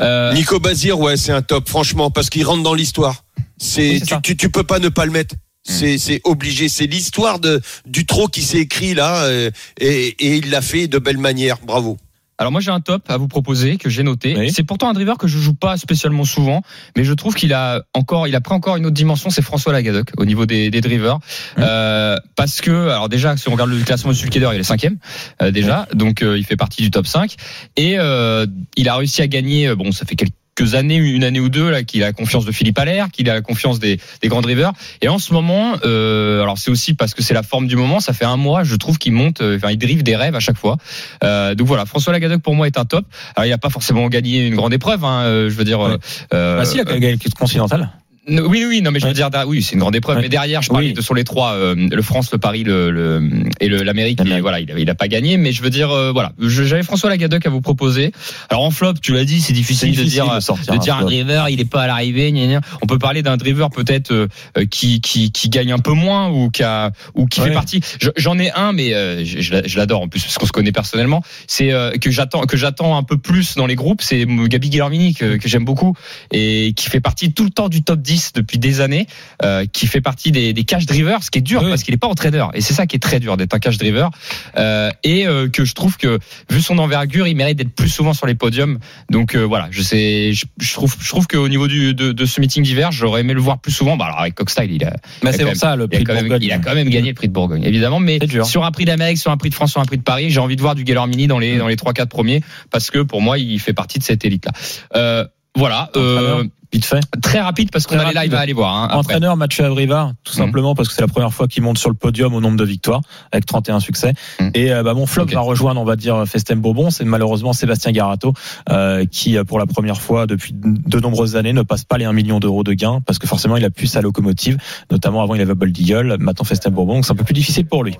Euh, 0.00 0.32
Nico 0.34 0.58
Bazir, 0.58 0.98
ouais, 0.98 1.16
c'est 1.16 1.32
un 1.32 1.42
top, 1.42 1.68
franchement, 1.68 2.10
parce 2.10 2.28
qu'il 2.28 2.44
rentre 2.44 2.64
dans 2.64 2.74
l'histoire. 2.74 3.24
C'est, 3.56 3.90
Oui, 3.92 4.02
tu, 4.02 4.20
tu, 4.22 4.36
tu 4.36 4.50
peux 4.50 4.64
pas 4.64 4.80
ne 4.80 4.88
pas 4.88 5.06
le 5.06 5.12
mettre. 5.12 5.36
C'est, 5.62 5.96
c'est 5.96 6.20
obligé. 6.24 6.68
C'est 6.68 6.86
l'histoire 6.86 7.38
de 7.38 7.60
du 7.86 8.04
trop 8.04 8.26
qui 8.26 8.42
s'est 8.42 8.58
écrit 8.58 8.94
là, 8.94 9.22
euh, 9.26 9.48
et, 9.80 10.08
et 10.08 10.36
il 10.38 10.50
l'a 10.50 10.60
fait 10.60 10.88
de 10.88 10.98
belle 10.98 11.18
manière. 11.18 11.58
Bravo. 11.64 11.98
Alors 12.42 12.50
moi 12.50 12.60
j'ai 12.60 12.72
un 12.72 12.80
top 12.80 13.04
à 13.08 13.16
vous 13.18 13.28
proposer 13.28 13.76
que 13.76 13.88
j'ai 13.88 14.02
noté. 14.02 14.34
Oui. 14.36 14.50
C'est 14.50 14.64
pourtant 14.64 14.88
un 14.90 14.94
driver 14.94 15.16
que 15.16 15.28
je 15.28 15.38
joue 15.38 15.54
pas 15.54 15.76
spécialement 15.76 16.24
souvent, 16.24 16.62
mais 16.96 17.04
je 17.04 17.12
trouve 17.12 17.36
qu'il 17.36 17.52
a 17.54 17.82
encore, 17.94 18.26
il 18.26 18.34
a 18.34 18.40
pris 18.40 18.52
encore 18.52 18.74
une 18.76 18.84
autre 18.86 18.96
dimension. 18.96 19.30
C'est 19.30 19.42
François 19.42 19.72
Lagadoc 19.72 20.08
au 20.16 20.24
niveau 20.24 20.44
des, 20.44 20.68
des 20.68 20.80
drivers, 20.80 21.20
Euh, 21.58 22.16
parce 22.34 22.60
que 22.60 22.88
alors 22.88 23.08
déjà 23.08 23.36
si 23.36 23.48
on 23.48 23.52
regarde 23.52 23.70
le 23.70 23.78
classement 23.84 24.10
du 24.10 24.18
Sulkeder, 24.18 24.50
il 24.54 24.58
est 24.60 24.64
cinquième 24.64 24.96
euh, 25.40 25.52
déjà, 25.52 25.86
donc 25.94 26.22
euh, 26.22 26.36
il 26.36 26.44
fait 26.44 26.56
partie 26.56 26.82
du 26.82 26.90
top 26.90 27.06
5 27.06 27.36
et 27.76 27.94
euh, 28.00 28.44
il 28.76 28.88
a 28.88 28.96
réussi 28.96 29.22
à 29.22 29.28
gagner. 29.28 29.68
euh, 29.68 29.76
Bon, 29.76 29.92
ça 29.92 30.04
fait 30.04 30.16
quelques 30.16 30.32
années, 30.74 30.96
une 30.96 31.24
année 31.24 31.40
ou 31.40 31.48
deux 31.48 31.70
là, 31.70 31.82
qu'il 31.82 32.02
a 32.02 32.06
la 32.06 32.12
confiance 32.12 32.44
de 32.44 32.52
Philippe 32.52 32.78
Allaire, 32.78 33.08
qu'il 33.10 33.28
a 33.28 33.34
la 33.34 33.40
confiance 33.40 33.78
des, 33.78 33.98
des 34.20 34.28
grands 34.28 34.42
drivers. 34.42 34.72
Et 35.00 35.08
en 35.08 35.18
ce 35.18 35.32
moment, 35.32 35.74
euh, 35.84 36.42
alors 36.42 36.58
c'est 36.58 36.70
aussi 36.70 36.94
parce 36.94 37.14
que 37.14 37.22
c'est 37.22 37.34
la 37.34 37.42
forme 37.42 37.66
du 37.66 37.76
moment. 37.76 38.00
Ça 38.00 38.12
fait 38.12 38.24
un 38.24 38.36
mois, 38.36 38.62
je 38.64 38.76
trouve 38.76 38.98
qu'il 38.98 39.12
monte, 39.12 39.40
euh, 39.40 39.56
enfin 39.56 39.70
il 39.70 39.78
drive 39.78 40.02
des 40.02 40.16
rêves 40.16 40.34
à 40.36 40.40
chaque 40.40 40.58
fois. 40.58 40.76
Euh, 41.24 41.54
donc 41.54 41.66
voilà, 41.66 41.86
François 41.86 42.12
Lagadoc 42.12 42.42
pour 42.42 42.54
moi 42.54 42.66
est 42.66 42.78
un 42.78 42.84
top. 42.84 43.04
Alors 43.34 43.46
il 43.46 43.52
a 43.52 43.58
pas 43.58 43.70
forcément 43.70 44.08
gagné 44.08 44.46
une 44.46 44.54
grande 44.54 44.72
épreuve, 44.72 45.04
hein, 45.04 45.22
euh, 45.22 45.50
je 45.50 45.54
veux 45.54 45.64
dire. 45.64 45.80
Ouais. 45.80 45.96
euh, 46.34 46.58
Bah 46.58 46.64
si, 46.64 46.76
il 46.76 46.80
a 46.80 46.84
quand 46.84 46.92
même 46.92 47.00
gagné 47.00 47.16
le 47.22 47.30
continental. 47.30 47.90
Oui, 48.28 48.64
oui, 48.68 48.82
non, 48.82 48.92
mais 48.92 49.00
je 49.00 49.06
veux 49.08 49.12
dire, 49.12 49.28
oui, 49.48 49.62
c'est 49.62 49.72
une 49.72 49.80
grande 49.80 49.96
épreuve. 49.96 50.16
Ouais. 50.16 50.22
Mais 50.22 50.28
derrière, 50.28 50.62
je 50.62 50.68
parlais 50.68 50.88
Oui. 50.88 50.92
de 50.92 51.00
sur 51.00 51.12
les 51.14 51.24
trois, 51.24 51.54
euh, 51.54 51.74
le 51.74 52.02
France, 52.02 52.30
le 52.30 52.38
Paris, 52.38 52.62
le, 52.62 52.92
le 52.92 53.28
et 53.58 53.68
l'Amérique. 53.68 54.20
Voilà, 54.40 54.60
il 54.60 54.70
a, 54.70 54.78
il 54.78 54.88
a 54.88 54.94
pas 54.94 55.08
gagné, 55.08 55.36
mais 55.38 55.50
je 55.50 55.60
veux 55.60 55.70
dire, 55.70 55.90
euh, 55.90 56.12
voilà, 56.12 56.32
j'avais 56.38 56.84
François 56.84 57.10
Lagadoc 57.10 57.44
à 57.46 57.50
vous 57.50 57.60
proposer. 57.60 58.12
Alors 58.48 58.62
en 58.62 58.70
flop, 58.70 58.94
tu 59.02 59.12
l'as 59.12 59.24
dit, 59.24 59.40
c'est 59.40 59.52
difficile, 59.52 59.96
de 59.96 60.04
dire, 60.04 60.32
de 60.32 60.38
sortir 60.40 60.72
de 60.72 60.78
un 60.78 60.80
dire 60.80 60.96
un 60.96 61.02
driver, 61.02 61.48
il 61.48 61.60
est 61.60 61.68
pas 61.68 61.82
à 61.82 61.86
l'arrivée. 61.88 62.32
On 62.80 62.86
peut 62.86 62.98
parler 62.98 63.22
d'un 63.22 63.36
driver 63.36 63.70
peut-être 63.70 64.12
euh, 64.12 64.28
euh, 64.56 64.66
qui, 64.66 65.00
qui 65.00 65.32
qui 65.32 65.48
gagne 65.48 65.72
un 65.72 65.78
peu 65.80 65.92
moins 65.92 66.28
ou 66.30 66.48
qui 66.50 66.62
a, 66.62 66.92
ou 67.14 67.26
qui 67.26 67.40
Ouais. 67.40 67.48
fait 67.48 67.54
partie. 67.54 67.80
Je- 68.00 68.10
J'en 68.16 68.38
ai 68.38 68.52
un, 68.52 68.72
mais 68.72 68.94
euh, 68.94 69.24
je, 69.24 69.40
je 69.40 69.52
l'a- 69.52 69.66
je 69.66 69.76
l'adore 69.78 70.00
en 70.02 70.06
plus 70.08 70.22
parce 70.22 70.38
qu'on 70.38 70.46
se 70.46 70.52
connaît 70.52 70.70
personnellement. 70.70 71.24
C'est 71.48 71.72
euh, 71.72 71.90
que 72.00 72.10
j'attends 72.12 72.42
que 72.42 72.56
j'attends 72.56 72.96
un 72.96 73.02
peu 73.02 73.18
plus 73.18 73.56
dans 73.56 73.66
les 73.66 73.74
groupes. 73.74 74.00
C'est 74.00 74.26
Gabi 74.26 74.70
Guillermini 74.70 75.12
que, 75.14 75.36
que 75.38 75.48
j'aime 75.48 75.64
beaucoup 75.64 75.96
et 76.30 76.72
qui 76.76 76.88
fait 76.88 77.00
partie 77.00 77.32
tout 77.32 77.42
le 77.44 77.50
temps 77.50 77.68
du 77.68 77.82
top 77.82 78.00
10 78.00 78.11
depuis 78.34 78.58
des 78.58 78.80
années, 78.80 79.06
euh, 79.44 79.64
qui 79.72 79.86
fait 79.86 80.00
partie 80.00 80.32
des, 80.32 80.52
des 80.52 80.64
cash 80.64 80.86
drivers, 80.86 81.22
ce 81.22 81.30
qui 81.30 81.38
est 81.38 81.42
dur 81.42 81.62
Oui. 81.62 81.68
parce 81.70 81.82
qu'il 81.82 81.94
est 81.94 81.98
pas 81.98 82.08
en 82.08 82.14
trader 82.14 82.44
et 82.54 82.60
c'est 82.60 82.74
ça 82.74 82.86
qui 82.86 82.96
est 82.96 82.98
très 82.98 83.20
dur 83.20 83.36
d'être 83.36 83.54
un 83.54 83.58
cash 83.58 83.78
driver 83.78 84.10
euh, 84.56 84.90
et 85.04 85.26
euh, 85.26 85.48
que 85.48 85.64
je 85.64 85.74
trouve 85.74 85.96
que 85.96 86.18
vu 86.50 86.60
son 86.60 86.78
envergure, 86.78 87.26
il 87.26 87.36
mérite 87.36 87.58
d'être 87.58 87.74
plus 87.74 87.88
souvent 87.88 88.12
sur 88.14 88.26
les 88.26 88.34
podiums. 88.34 88.78
Donc 89.10 89.36
voilà, 89.36 89.68
je 89.70 89.82
sais, 89.82 90.32
je, 90.32 90.44
je 90.60 90.72
trouve, 90.74 90.94
je 91.00 91.08
trouve 91.08 91.26
qu'au 91.26 91.48
niveau 91.48 91.68
du, 91.68 91.94
de, 91.94 92.12
de 92.12 92.24
ce 92.26 92.40
meeting 92.40 92.62
d'hiver, 92.62 92.92
j'aurais 92.92 93.20
aimé 93.22 93.34
le 93.34 93.40
voir 93.40 93.58
plus 93.60 93.72
souvent. 93.72 93.96
Bah 93.96 94.06
alors 94.06 94.20
avec 94.20 94.34
Cockstyle, 94.34 94.70
il 94.72 94.84
a, 94.84 94.92
c'est 94.96 95.30
quand 95.32 95.36
pour 95.38 95.44
même- 95.46 95.54
ça 95.54 95.76
le 95.76 95.84
il 95.84 95.84
a, 95.84 95.88
prix 95.88 95.98
de 96.04 96.06
quand 96.08 96.14
même, 96.14 96.22
Bourgogne. 96.28 96.42
il 96.42 96.52
a 96.52 96.58
quand 96.58 96.74
même 96.74 96.88
gagné 96.88 97.08
le 97.08 97.14
prix 97.14 97.28
de 97.28 97.32
Bourgogne, 97.32 97.64
évidemment. 97.64 98.00
Mais 98.00 98.18
sur 98.44 98.64
un 98.64 98.70
prix 98.72 98.84
d'Amérique, 98.84 99.18
sur 99.18 99.30
un 99.30 99.36
prix 99.36 99.50
de 99.50 99.54
France, 99.54 99.72
sur 99.72 99.80
un 99.80 99.84
prix 99.84 99.98
de 99.98 100.02
Paris, 100.02 100.30
j'ai 100.30 100.40
envie 100.40 100.56
de 100.56 100.60
voir 100.62 100.74
du 100.74 100.84
Galler 100.84 101.06
Mini 101.08 101.26
dans 101.26 101.38
les 101.38 101.56
dans 101.58 101.68
les 101.68 101.76
trois 101.76 101.92
quatre 101.92 102.08
premiers 102.10 102.42
parce 102.70 102.90
que 102.90 102.98
pour 103.00 103.20
moi, 103.22 103.38
il 103.38 103.58
fait 103.60 103.72
partie 103.72 103.98
de 103.98 104.04
cette 104.04 104.24
élite-là. 104.24 104.52
Euh, 104.96 105.24
voilà. 105.54 105.90
Euh, 105.96 106.16
Entraîneur, 106.18 106.44
Vite 106.72 106.84
fait. 106.86 107.00
très 107.20 107.40
rapide 107.40 107.70
parce 107.70 107.86
qu'on 107.86 107.98
a 107.98 108.04
les 108.04 108.08
lives 108.08 108.16
rapide. 108.16 108.34
à 108.34 108.40
aller 108.40 108.52
voir. 108.54 108.74
Hein. 108.74 108.88
Entraîneur 108.92 109.36
Mathieu 109.36 109.64
Abrivard, 109.64 110.12
tout 110.24 110.32
Mhm. 110.32 110.38
simplement 110.46 110.74
parce 110.74 110.88
que 110.88 110.94
c'est 110.94 111.02
la 111.02 111.08
première 111.08 111.32
fois 111.32 111.46
qu'il 111.46 111.62
monte 111.62 111.76
sur 111.78 111.90
le 111.90 111.94
podium 111.96 112.34
au 112.34 112.40
nombre 112.40 112.56
de 112.56 112.64
victoires, 112.64 113.02
avec 113.30 113.44
31 113.46 113.78
succès. 113.80 114.14
Mhm. 114.40 114.50
Et 114.54 114.72
euh, 114.72 114.82
bah, 114.82 114.94
mon 114.94 115.04
flop 115.06 115.26
va 115.26 115.40
rejoindre, 115.40 115.80
on 115.80 115.84
va 115.84 115.96
dire, 115.96 116.24
Festem 116.26 116.60
Bourbon, 116.60 116.90
c'est 116.90 117.04
malheureusement 117.04 117.52
Sébastien 117.52 117.92
Garato, 117.92 118.32
euh, 118.70 119.04
qui 119.04 119.36
euh, 119.36 119.44
pour 119.44 119.58
la 119.58 119.66
première 119.66 120.00
fois 120.00 120.26
depuis 120.26 120.52
de 120.54 120.98
nombreuses 121.00 121.36
années 121.36 121.52
ne 121.52 121.62
passe 121.62 121.84
pas 121.84 121.98
les 121.98 122.04
1 122.06 122.12
million 122.12 122.40
d'euros 122.40 122.64
de 122.64 122.72
gains, 122.72 123.00
parce 123.06 123.18
que 123.18 123.26
forcément 123.26 123.56
il 123.56 123.64
a 123.64 123.70
pu 123.70 123.86
sa 123.86 124.00
locomotive, 124.00 124.56
notamment 124.90 125.22
avant 125.22 125.34
il 125.34 125.40
avait 125.42 125.54
Bold 125.54 125.78
Eagle, 125.78 126.16
maintenant 126.20 126.44
Festem 126.44 126.72
Bourbon, 126.72 126.94
donc 126.94 127.04
c'est 127.04 127.12
un 127.12 127.16
peu 127.16 127.24
plus 127.24 127.34
difficile 127.34 127.66
pour 127.66 127.84
lui. 127.84 127.98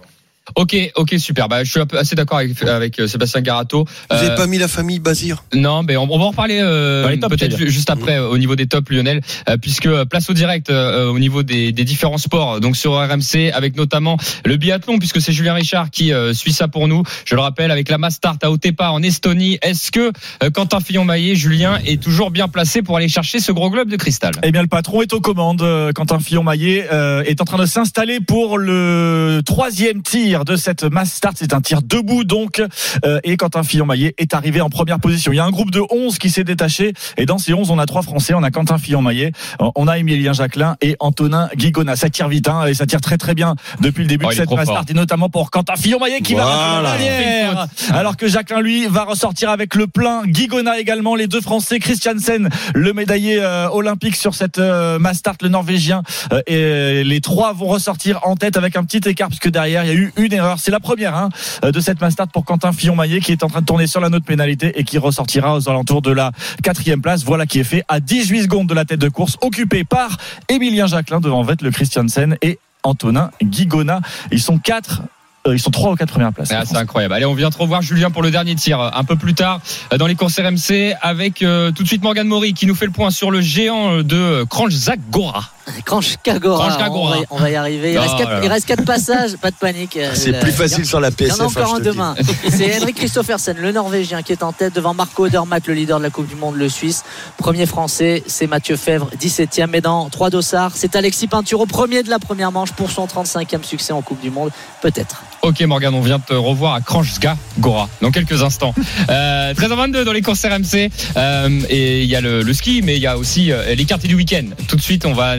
Ok, 0.55 0.77
ok, 0.97 1.15
super. 1.19 1.49
Bah, 1.49 1.65
je 1.65 1.71
suis 1.71 1.81
un 1.81 1.87
peu- 1.87 1.99
assez 1.99 2.15
d'accord 2.15 2.39
avec, 2.39 2.63
avec 2.63 2.99
euh, 3.01 3.07
Sébastien 3.07 3.41
Garato. 3.41 3.85
Vous 3.85 4.17
Euh, 4.17 4.23
n'avez 4.23 4.35
pas 4.35 4.47
mis 4.47 4.59
la 4.59 4.69
famille 4.69 4.99
Bazir? 4.99 5.45
Non, 5.55 5.83
mais 5.83 5.97
on, 5.97 6.05
on 6.11 6.19
va 6.19 6.25
en 6.25 6.31
reparler 6.31 6.61
euh, 6.63 7.07
peut-être 7.29 7.57
juste 7.67 7.91
après 7.91 8.19
euh, 8.19 8.29
au 8.29 8.39
niveau 8.39 8.57
des 8.57 8.67
tops 8.67 8.91
Lionel, 8.91 9.21
euh, 9.49 9.57
puisque 9.57 9.87
euh, 9.87 10.05
place 10.05 10.29
au 10.31 10.35
direct 10.35 10.71
euh, 10.71 11.09
au 11.11 11.19
niveau 11.19 11.43
des, 11.43 11.73
des 11.73 11.85
différents 11.85 12.19
sports, 12.19 12.61
donc 12.61 12.77
sur 12.77 12.93
RMC 12.95 13.51
avec 13.55 13.77
notamment 13.77 14.17
le 14.45 14.57
biathlon, 14.57 14.99
puisque 14.99 15.21
c'est 15.21 15.33
Julien 15.33 15.55
Richard 15.55 15.91
qui 15.91 16.13
euh, 16.13 16.33
suit 16.35 16.53
ça 16.53 16.69
pour 16.69 16.89
nous. 16.89 17.03
Je 17.25 17.35
le 17.35 17.41
rappelle 17.41 17.71
avec 17.71 17.89
la 17.89 17.99
Mastart 17.99 18.37
à 18.43 18.51
Otepa 18.51 18.91
en 18.91 19.03
Estonie. 19.03 19.59
Est-ce 19.63 19.91
que 19.91 20.13
euh, 20.43 20.51
Quentin 20.51 20.81
Fillon-Maillet, 20.81 21.35
Julien 21.35 21.79
est 21.87 22.03
toujours 22.03 22.31
bien 22.31 22.49
placé 22.49 22.83
pour 22.83 22.97
aller 22.97 23.09
chercher 23.09 23.41
ce 23.41 23.53
gros 23.53 23.71
globe 23.71 23.89
de 23.89 23.97
cristal? 23.97 24.33
Eh 24.43 24.53
bien, 24.53 24.63
le 24.63 24.69
patron 24.69 25.03
est 25.03 25.13
aux 25.13 25.21
commandes. 25.21 25.63
Euh, 25.63 25.93
Quentin 25.93 26.19
Fillon-Maillet 26.19 26.89
euh, 26.93 27.23
est 27.25 27.41
en 27.41 27.45
train 27.45 27.59
de 27.59 27.67
s'installer 27.67 28.21
pour 28.21 28.59
le 28.59 29.41
troisième 29.45 30.03
tir 30.03 30.42
de 30.45 30.57
cette 30.57 30.85
mass 30.85 31.13
start. 31.13 31.37
C'est 31.39 31.55
un 31.55 31.61
tir 31.61 31.81
debout, 31.83 32.25
donc. 32.25 32.63
Euh, 33.05 33.21
et 33.25 33.37
Quentin 33.37 33.63
Fillon-Maillet 33.63 34.15
est 34.19 34.35
arrivé 34.35 34.61
en 34.61 34.71
première 34.71 35.01
position. 35.01 35.33
Il 35.33 35.37
y 35.37 35.41
a 35.41 35.45
un 35.45 35.51
groupe 35.51 35.71
de 35.71 35.83
11 35.91 36.19
qui 36.19 36.31
s'est 36.31 36.45
détaché. 36.45 36.93
Et 37.17 37.27
dans 37.27 37.39
ces 37.39 37.55
11, 37.55 37.71
on 37.71 37.79
a 37.79 37.87
trois 37.87 38.03
Français. 38.03 38.35
On 38.35 38.43
a 38.43 38.51
Quentin 38.51 38.79
Fillon-Maillet, 38.79 39.33
on 39.77 39.89
a 39.89 39.99
Emilien 39.99 40.33
Jacquelin 40.33 40.77
et 40.81 40.97
Antonin 41.01 41.49
Guigona. 41.57 41.97
Ça 41.97 42.11
tire 42.11 42.29
vite, 42.29 42.49
hein, 42.49 42.67
et 42.67 42.75
ça 42.75 42.87
tire 42.87 43.01
très 43.01 43.19
très 43.19 43.35
bien 43.35 43.55
depuis 43.81 44.03
le 44.03 44.09
début 44.09 44.27
Oh, 44.27 44.31
de 44.31 44.35
cette 44.35 44.51
mass 44.51 44.69
start. 44.69 44.91
Et 44.91 44.95
notamment 44.95 45.29
pour 45.29 45.51
Quentin 45.51 45.75
Fillon-Maillet 45.77 46.21
qui 46.21 46.35
va 46.35 46.45
Voilà. 46.45 46.91
rater 46.91 47.05
la 47.05 47.19
dernière. 47.19 47.67
Alors 47.93 48.17
que 48.17 48.29
Jacqueline, 48.29 48.63
lui, 48.63 48.87
va 48.87 49.05
ressortir 49.05 49.51
avec 49.51 49.75
le 49.75 49.87
plein. 49.87 50.23
Guigona 50.27 50.79
également, 50.79 51.15
les 51.15 51.27
deux 51.27 51.41
Français. 51.41 51.79
Christiansen, 51.79 52.49
le 52.75 52.93
médaillé 52.93 53.41
euh, 53.41 53.69
olympique 53.71 54.15
sur 54.17 54.35
cette 54.35 54.59
euh, 54.59 54.99
mass 54.99 55.19
start, 55.19 55.43
le 55.43 55.49
Norvégien. 55.49 56.03
Euh, 56.33 56.43
et 56.47 57.03
les 57.05 57.21
trois 57.21 57.53
vont 57.53 57.67
ressortir 57.67 58.21
en 58.23 58.37
tête 58.37 58.57
avec 58.57 58.77
un 58.77 58.85
petit 58.85 59.01
écart, 59.09 59.29
puisque 59.29 59.49
derrière, 59.49 59.85
il 59.85 59.89
y 59.89 59.91
a 59.91 59.95
eu 59.95 60.13
une 60.17 60.22
erreur. 60.31 60.59
C'est 60.59 60.71
la 60.71 60.81
première 60.81 61.17
hein, 61.17 61.29
de 61.63 61.81
cette 61.81 62.01
mass 62.01 62.13
start 62.15 62.31
pour 62.31 62.45
Quentin 62.45 62.73
Fillon-Maillet, 62.73 63.21
qui 63.21 63.33
est 63.33 63.43
en 63.43 63.49
train 63.49 63.61
de 63.61 63.67
tourner 63.67 63.87
sur 63.87 64.01
la 64.01 64.09
note 64.09 64.25
pénalité 64.25 64.73
et 64.79 64.85
qui 64.85 64.99
ressortira 64.99 65.57
aux 65.57 65.69
alentours 65.69 66.03
de 66.03 66.13
la 66.13 66.33
quatrième 66.63 67.01
place. 67.03 67.25
Voilà 67.25 67.47
qui 67.47 67.59
est 67.61 67.65
fait 67.65 67.85
à 67.89 68.01
18 68.01 68.43
secondes 68.43 68.67
de 68.69 68.75
la 68.75 68.85
tête 68.85 69.01
de 69.01 69.09
course, 69.09 69.37
occupé 69.41 69.85
par 69.85 70.17
Emilien 70.49 70.87
Jacquelin 70.87 71.21
devant 71.21 71.43
Vette, 71.43 71.63
le 71.63 71.71
Christiansen 71.71 72.37
et 72.43 72.59
Antonin 72.83 73.31
Guigona. 73.43 74.01
Ils 74.31 74.41
sont 74.41 74.59
quatre. 74.59 75.03
euh, 75.47 75.55
ils 75.55 75.61
sont 75.61 75.71
trois 75.71 75.93
ou 75.93 75.97
quatre 75.97 76.11
premières 76.13 76.33
places. 76.33 76.51
Ah, 76.53 76.63
c'est 76.65 76.77
incroyable. 76.77 77.15
Allez, 77.15 77.25
on 77.27 77.35
vient 77.35 77.51
te 77.51 77.59
revoir 77.59 77.83
Julien 77.83 78.11
pour 78.11 78.23
le 78.23 78.31
dernier 78.31 78.55
tir 78.55 78.81
euh, 78.81 78.91
un 78.93 79.05
peu 79.05 79.17
plus 79.17 79.35
tard 79.35 79.61
euh, 79.93 79.99
dans 79.99 80.07
les 80.07 80.15
courses 80.15 80.39
RMC 80.39 80.95
avec 81.01 81.39
tout 81.39 81.83
de 81.83 81.87
suite 81.89 82.03
Morgan 82.03 82.27
Maury 82.27 82.55
qui 82.55 82.67
nous 82.67 82.75
fait 82.75 82.87
le 82.87 82.93
point 82.93 83.11
sur 83.11 83.31
le 83.31 83.41
géant 83.41 84.03
de 84.03 84.45
Kranjzak 84.49 85.01
Gora. 85.11 85.51
Kranj 85.85 86.17
Kagora. 86.23 86.79
On, 86.91 87.09
va, 87.09 87.17
on 87.31 87.37
va 87.39 87.51
y 87.51 87.57
arriver. 87.57 87.93
Il, 87.93 87.99
reste 87.99 88.17
quatre, 88.17 88.29
là 88.31 88.39
là. 88.41 88.45
il 88.45 88.49
reste 88.49 88.67
quatre 88.67 88.85
passages, 88.85 89.37
pas 89.37 89.51
de 89.51 89.57
panique. 89.57 89.97
Euh, 89.97 90.11
C'est 90.15 90.39
plus 90.41 90.53
facile 90.53 90.85
sur 90.87 91.01
la 91.01 91.09
Il 91.09 91.13
y 91.13 91.17
PSF. 91.17 91.41
en 91.41 91.45
a 91.45 91.47
encore 91.47 91.63
hein, 91.63 91.75
un 91.75 91.79
le 91.79 91.85
dis. 91.85 91.89
demain. 91.91 92.15
C'est 92.51 92.81
Henrik 92.81 92.97
Christophersen, 92.97 93.57
le 93.59 93.73
Norvégien, 93.73 94.23
qui 94.23 94.33
est 94.33 94.43
en 94.43 94.53
tête 94.53 94.75
devant 94.75 94.95
Marco 94.95 95.27
Odermatt, 95.27 95.67
le 95.67 95.75
leader 95.75 95.99
de 95.99 96.05
la 96.05 96.11
Coupe 96.11 96.27
du 96.29 96.35
Monde, 96.37 96.57
le 96.57 96.69
Suisse. 96.69 97.05
Premier 97.39 97.67
français, 97.67 98.23
c'est 98.27 98.47
Mathieu 98.47 98.77
Fèvre, 98.77 99.09
17e. 99.21 99.67
Mais 99.69 99.81
dans 99.81 100.09
trois 100.11 100.31
dossards, 100.31 100.73
c'est 100.75 100.97
Alexis 100.97 101.27
Pinturo, 101.29 101.67
premier 101.67 102.03
de 102.03 102.11
la 102.11 102.19
première 102.19 102.53
manche 102.53 102.73
pour 102.73 102.91
son 102.91 103.07
35e 103.07 103.63
succès 103.65 103.93
en 103.93 104.03
Coupe 104.03 104.21
du 104.21 104.31
Monde. 104.31 104.51
Peut-être. 104.81 105.23
Ok 105.43 105.61
Morgan, 105.63 105.93
on 105.95 106.01
vient 106.01 106.21
te 106.21 106.35
revoir 106.35 106.75
à 106.75 106.81
Kranjska 106.81 107.37
Gora 107.59 107.89
dans 108.01 108.13
quelques 108.13 108.43
instants. 108.43 108.75
Euh, 109.11 109.55
13h22 109.55 110.05
dans 110.05 110.13
les 110.13 110.23
courses 110.23 110.45
RMC 110.45 110.89
euh, 111.17 111.61
et 111.69 112.03
il 112.03 112.09
y 112.09 112.15
a 112.15 112.21
le, 112.21 112.43
le 112.43 112.55
ski, 112.55 112.81
mais 112.85 112.97
il 112.97 113.03
y 113.03 113.09
a 113.09 113.19
aussi 113.19 113.51
euh, 113.51 113.75
les 113.75 113.85
quartiers 113.85 114.09
du 114.09 114.15
week-end. 114.15 114.45
Tout 114.69 114.77
de 114.77 114.81
suite, 114.81 115.05
on 115.05 115.13
va 115.15 115.37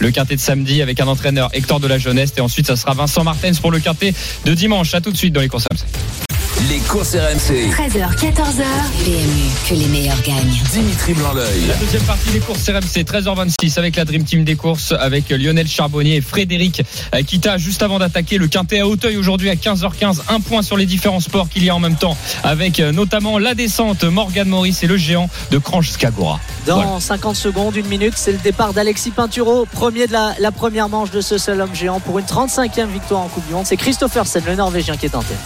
le 0.00 0.10
quintet 0.10 0.36
de 0.36 0.40
samedi 0.40 0.82
avec 0.82 1.00
un 1.00 1.06
entraîneur 1.06 1.48
Hector 1.54 1.80
de 1.80 1.86
la 1.86 1.98
Jeunesse 1.98 2.32
et 2.36 2.40
ensuite 2.40 2.66
ça 2.66 2.76
sera 2.76 2.92
Vincent 2.92 3.24
Martens 3.24 3.60
pour 3.60 3.70
le 3.70 3.80
quintet 3.80 4.12
de 4.44 4.54
dimanche. 4.54 4.94
À 4.94 5.00
tout 5.00 5.10
de 5.10 5.16
suite 5.16 5.32
dans 5.32 5.40
les 5.40 5.48
courses. 5.48 5.64
Les 6.66 6.80
courses 6.80 7.14
RMC. 7.14 7.70
13h, 7.70 8.16
14h. 8.16 8.64
PMU, 9.04 9.48
que 9.68 9.74
les 9.74 9.86
meilleurs 9.86 10.20
gagnent. 10.22 10.60
Dimitri 10.72 11.14
Blanc-L'œil. 11.14 11.66
La 11.68 11.74
deuxième 11.76 12.02
partie 12.02 12.30
des 12.30 12.40
courses 12.40 12.68
RMC, 12.68 13.04
13h26 13.04 13.78
avec 13.78 13.94
la 13.94 14.04
Dream 14.04 14.24
Team 14.24 14.42
des 14.42 14.56
courses, 14.56 14.92
avec 14.98 15.30
Lionel 15.30 15.68
Charbonnier 15.68 16.16
et 16.16 16.20
Frédéric 16.20 16.82
euh, 17.14 17.22
Kita. 17.22 17.58
Juste 17.58 17.82
avant 17.84 18.00
d'attaquer 18.00 18.38
le 18.38 18.48
quintet 18.48 18.80
à 18.80 18.88
Hauteuil 18.88 19.16
aujourd'hui 19.16 19.50
à 19.50 19.54
15h15, 19.54 20.22
un 20.30 20.40
point 20.40 20.62
sur 20.62 20.76
les 20.76 20.84
différents 20.84 21.20
sports 21.20 21.48
qu'il 21.48 21.62
y 21.64 21.70
a 21.70 21.76
en 21.76 21.80
même 21.80 21.94
temps, 21.96 22.16
avec 22.42 22.80
euh, 22.80 22.90
notamment 22.90 23.38
la 23.38 23.54
descente 23.54 24.02
Morgan 24.02 24.48
Maurice 24.48 24.82
et 24.82 24.88
le 24.88 24.96
géant 24.96 25.30
de 25.52 25.58
Cranch 25.58 25.90
Skagora. 25.90 26.40
Dans 26.66 26.82
Voilà. 26.82 27.00
50 27.00 27.36
secondes, 27.36 27.76
une 27.76 27.86
minute, 27.86 28.14
c'est 28.16 28.32
le 28.32 28.38
départ 28.38 28.72
d'Alexis 28.72 29.12
Pinturo, 29.12 29.64
premier 29.70 30.08
de 30.08 30.12
la, 30.12 30.34
la 30.40 30.50
première 30.50 30.88
manche 30.88 31.12
de 31.12 31.20
ce 31.20 31.38
seul 31.38 31.60
homme 31.60 31.74
géant 31.74 32.00
pour 32.00 32.18
une 32.18 32.26
35e 32.26 32.88
victoire 32.88 33.20
en 33.20 33.28
Coupe 33.28 33.46
du 33.46 33.52
Monde. 33.54 33.64
C'est 33.66 33.76
Christophersen, 33.76 34.42
le 34.44 34.56
Norvégien, 34.56 34.96
qui 34.96 35.06
est 35.06 35.14
en 35.14 35.22
tête. 35.22 35.36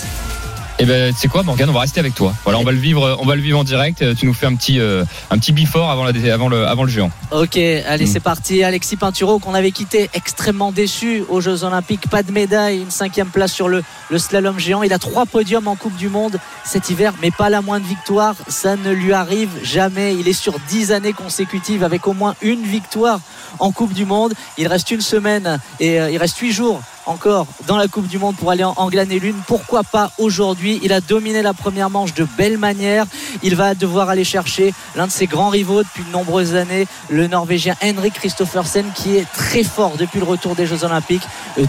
Et 0.83 0.85
ben, 0.85 1.15
c'est 1.17 1.29
quoi, 1.29 1.45
Morgan 1.45 1.71
On 1.71 1.73
va 1.73 1.81
rester 1.83 2.01
avec 2.01 2.13
toi. 2.17 2.35
Voilà, 2.43 2.59
on 2.59 2.65
va 2.65 2.73
le 2.73 2.79
vivre, 2.79 3.17
on 3.21 3.25
va 3.25 3.37
le 3.37 3.41
vivre 3.41 3.57
en 3.57 3.63
direct. 3.63 4.03
Euh, 4.03 4.17
Tu 4.19 4.27
nous 4.27 4.35
fais 4.35 4.47
un 4.47 4.57
petit, 4.57 4.81
euh, 4.81 5.05
un 5.31 5.39
petit 5.39 5.53
before 5.53 5.89
avant, 5.89 6.03
la, 6.05 6.35
avant 6.35 6.49
le, 6.49 6.67
avant 6.67 6.83
le 6.83 6.89
géant. 6.91 7.13
Ok, 7.31 7.57
allez, 7.57 8.05
Mm. 8.05 8.09
c'est 8.09 8.19
parti. 8.21 8.65
Alexis 8.65 8.97
Pinturo, 8.97 9.39
qu'on 9.39 9.55
avait 9.55 9.71
quitté 9.71 10.11
extrêmement 10.13 10.73
déçu 10.73 11.23
aux 11.29 11.41
Jeux 11.41 11.63
Olympiques. 11.63 12.09
Pas 12.11 12.25
de 12.25 12.33
médaille, 12.33 12.81
une 12.81 12.91
cinquième 12.91 13.29
place 13.29 13.53
sur 13.53 13.69
le, 13.69 13.85
le 14.11 14.19
slalom 14.19 14.59
géant. 14.59 14.83
Il 14.83 14.93
a 14.93 14.99
trois 14.99 15.25
podiums 15.25 15.69
en 15.69 15.77
Coupe 15.77 15.97
du 15.97 16.09
Monde 16.09 16.41
cet 16.65 16.91
hiver, 16.91 17.13
mais 17.23 17.31
pas 17.31 17.49
la 17.49 17.63
moindre 17.63 17.87
victoire. 17.87 18.35
Ça 18.49 18.75
ne 18.75 18.91
lui 18.91 19.13
arrive 19.13 19.51
jamais. 19.63 20.17
Il 20.17 20.27
est 20.27 20.33
sur 20.33 20.55
dix 20.69 20.91
années 20.91 21.13
consécutives 21.13 21.85
avec 21.85 22.09
au 22.09 22.13
moins 22.13 22.35
une 22.43 22.63
victoire 22.65 23.21
en 23.61 23.71
Coupe 23.71 23.93
du 23.93 24.05
Monde. 24.05 24.35
Il 24.59 24.67
reste 24.67 24.91
une 24.91 25.01
semaine 25.01 25.61
et 25.79 26.01
euh, 26.01 26.11
il 26.11 26.19
reste 26.19 26.39
huit 26.39 26.51
jours 26.53 26.81
encore 27.07 27.47
dans 27.67 27.77
la 27.77 27.89
Coupe 27.89 28.07
du 28.07 28.19
Monde 28.19 28.37
pour 28.37 28.51
aller 28.51 28.65
en, 28.65 28.89
glaner 28.89 29.19
l'une. 29.19 29.37
Pourquoi 29.47 29.83
pas 29.83 30.11
aujourd'hui? 30.19 30.81
Il 30.83 30.93
a 30.93 31.01
dominé 31.01 31.43
la 31.43 31.55
première 31.55 31.91
manche 31.91 32.15
de 32.15 32.27
belle 32.37 32.59
manière. 32.59 33.07
Il 33.43 33.57
va 33.57 33.75
devoir 33.75 34.09
aller 34.09 34.25
chercher 34.25 34.75
l'un 34.97 35.07
de 35.07 35.13
ses 35.13 35.27
grands 35.27 35.49
rivaux 35.49 35.83
depuis 35.83 36.05
de 36.05 36.11
nombreuses 36.11 36.55
années, 36.55 36.87
le 37.09 37.27
Norvégien 37.27 37.75
Henrik 37.83 38.15
Christophersen, 38.15 38.87
qui 38.95 39.17
est 39.17 39.31
très 39.33 39.65
fort 39.65 39.97
depuis 39.99 40.19
le 40.19 40.25
retour 40.25 40.55
des 40.55 40.67
Jeux 40.67 40.85
Olympiques. 40.85 41.23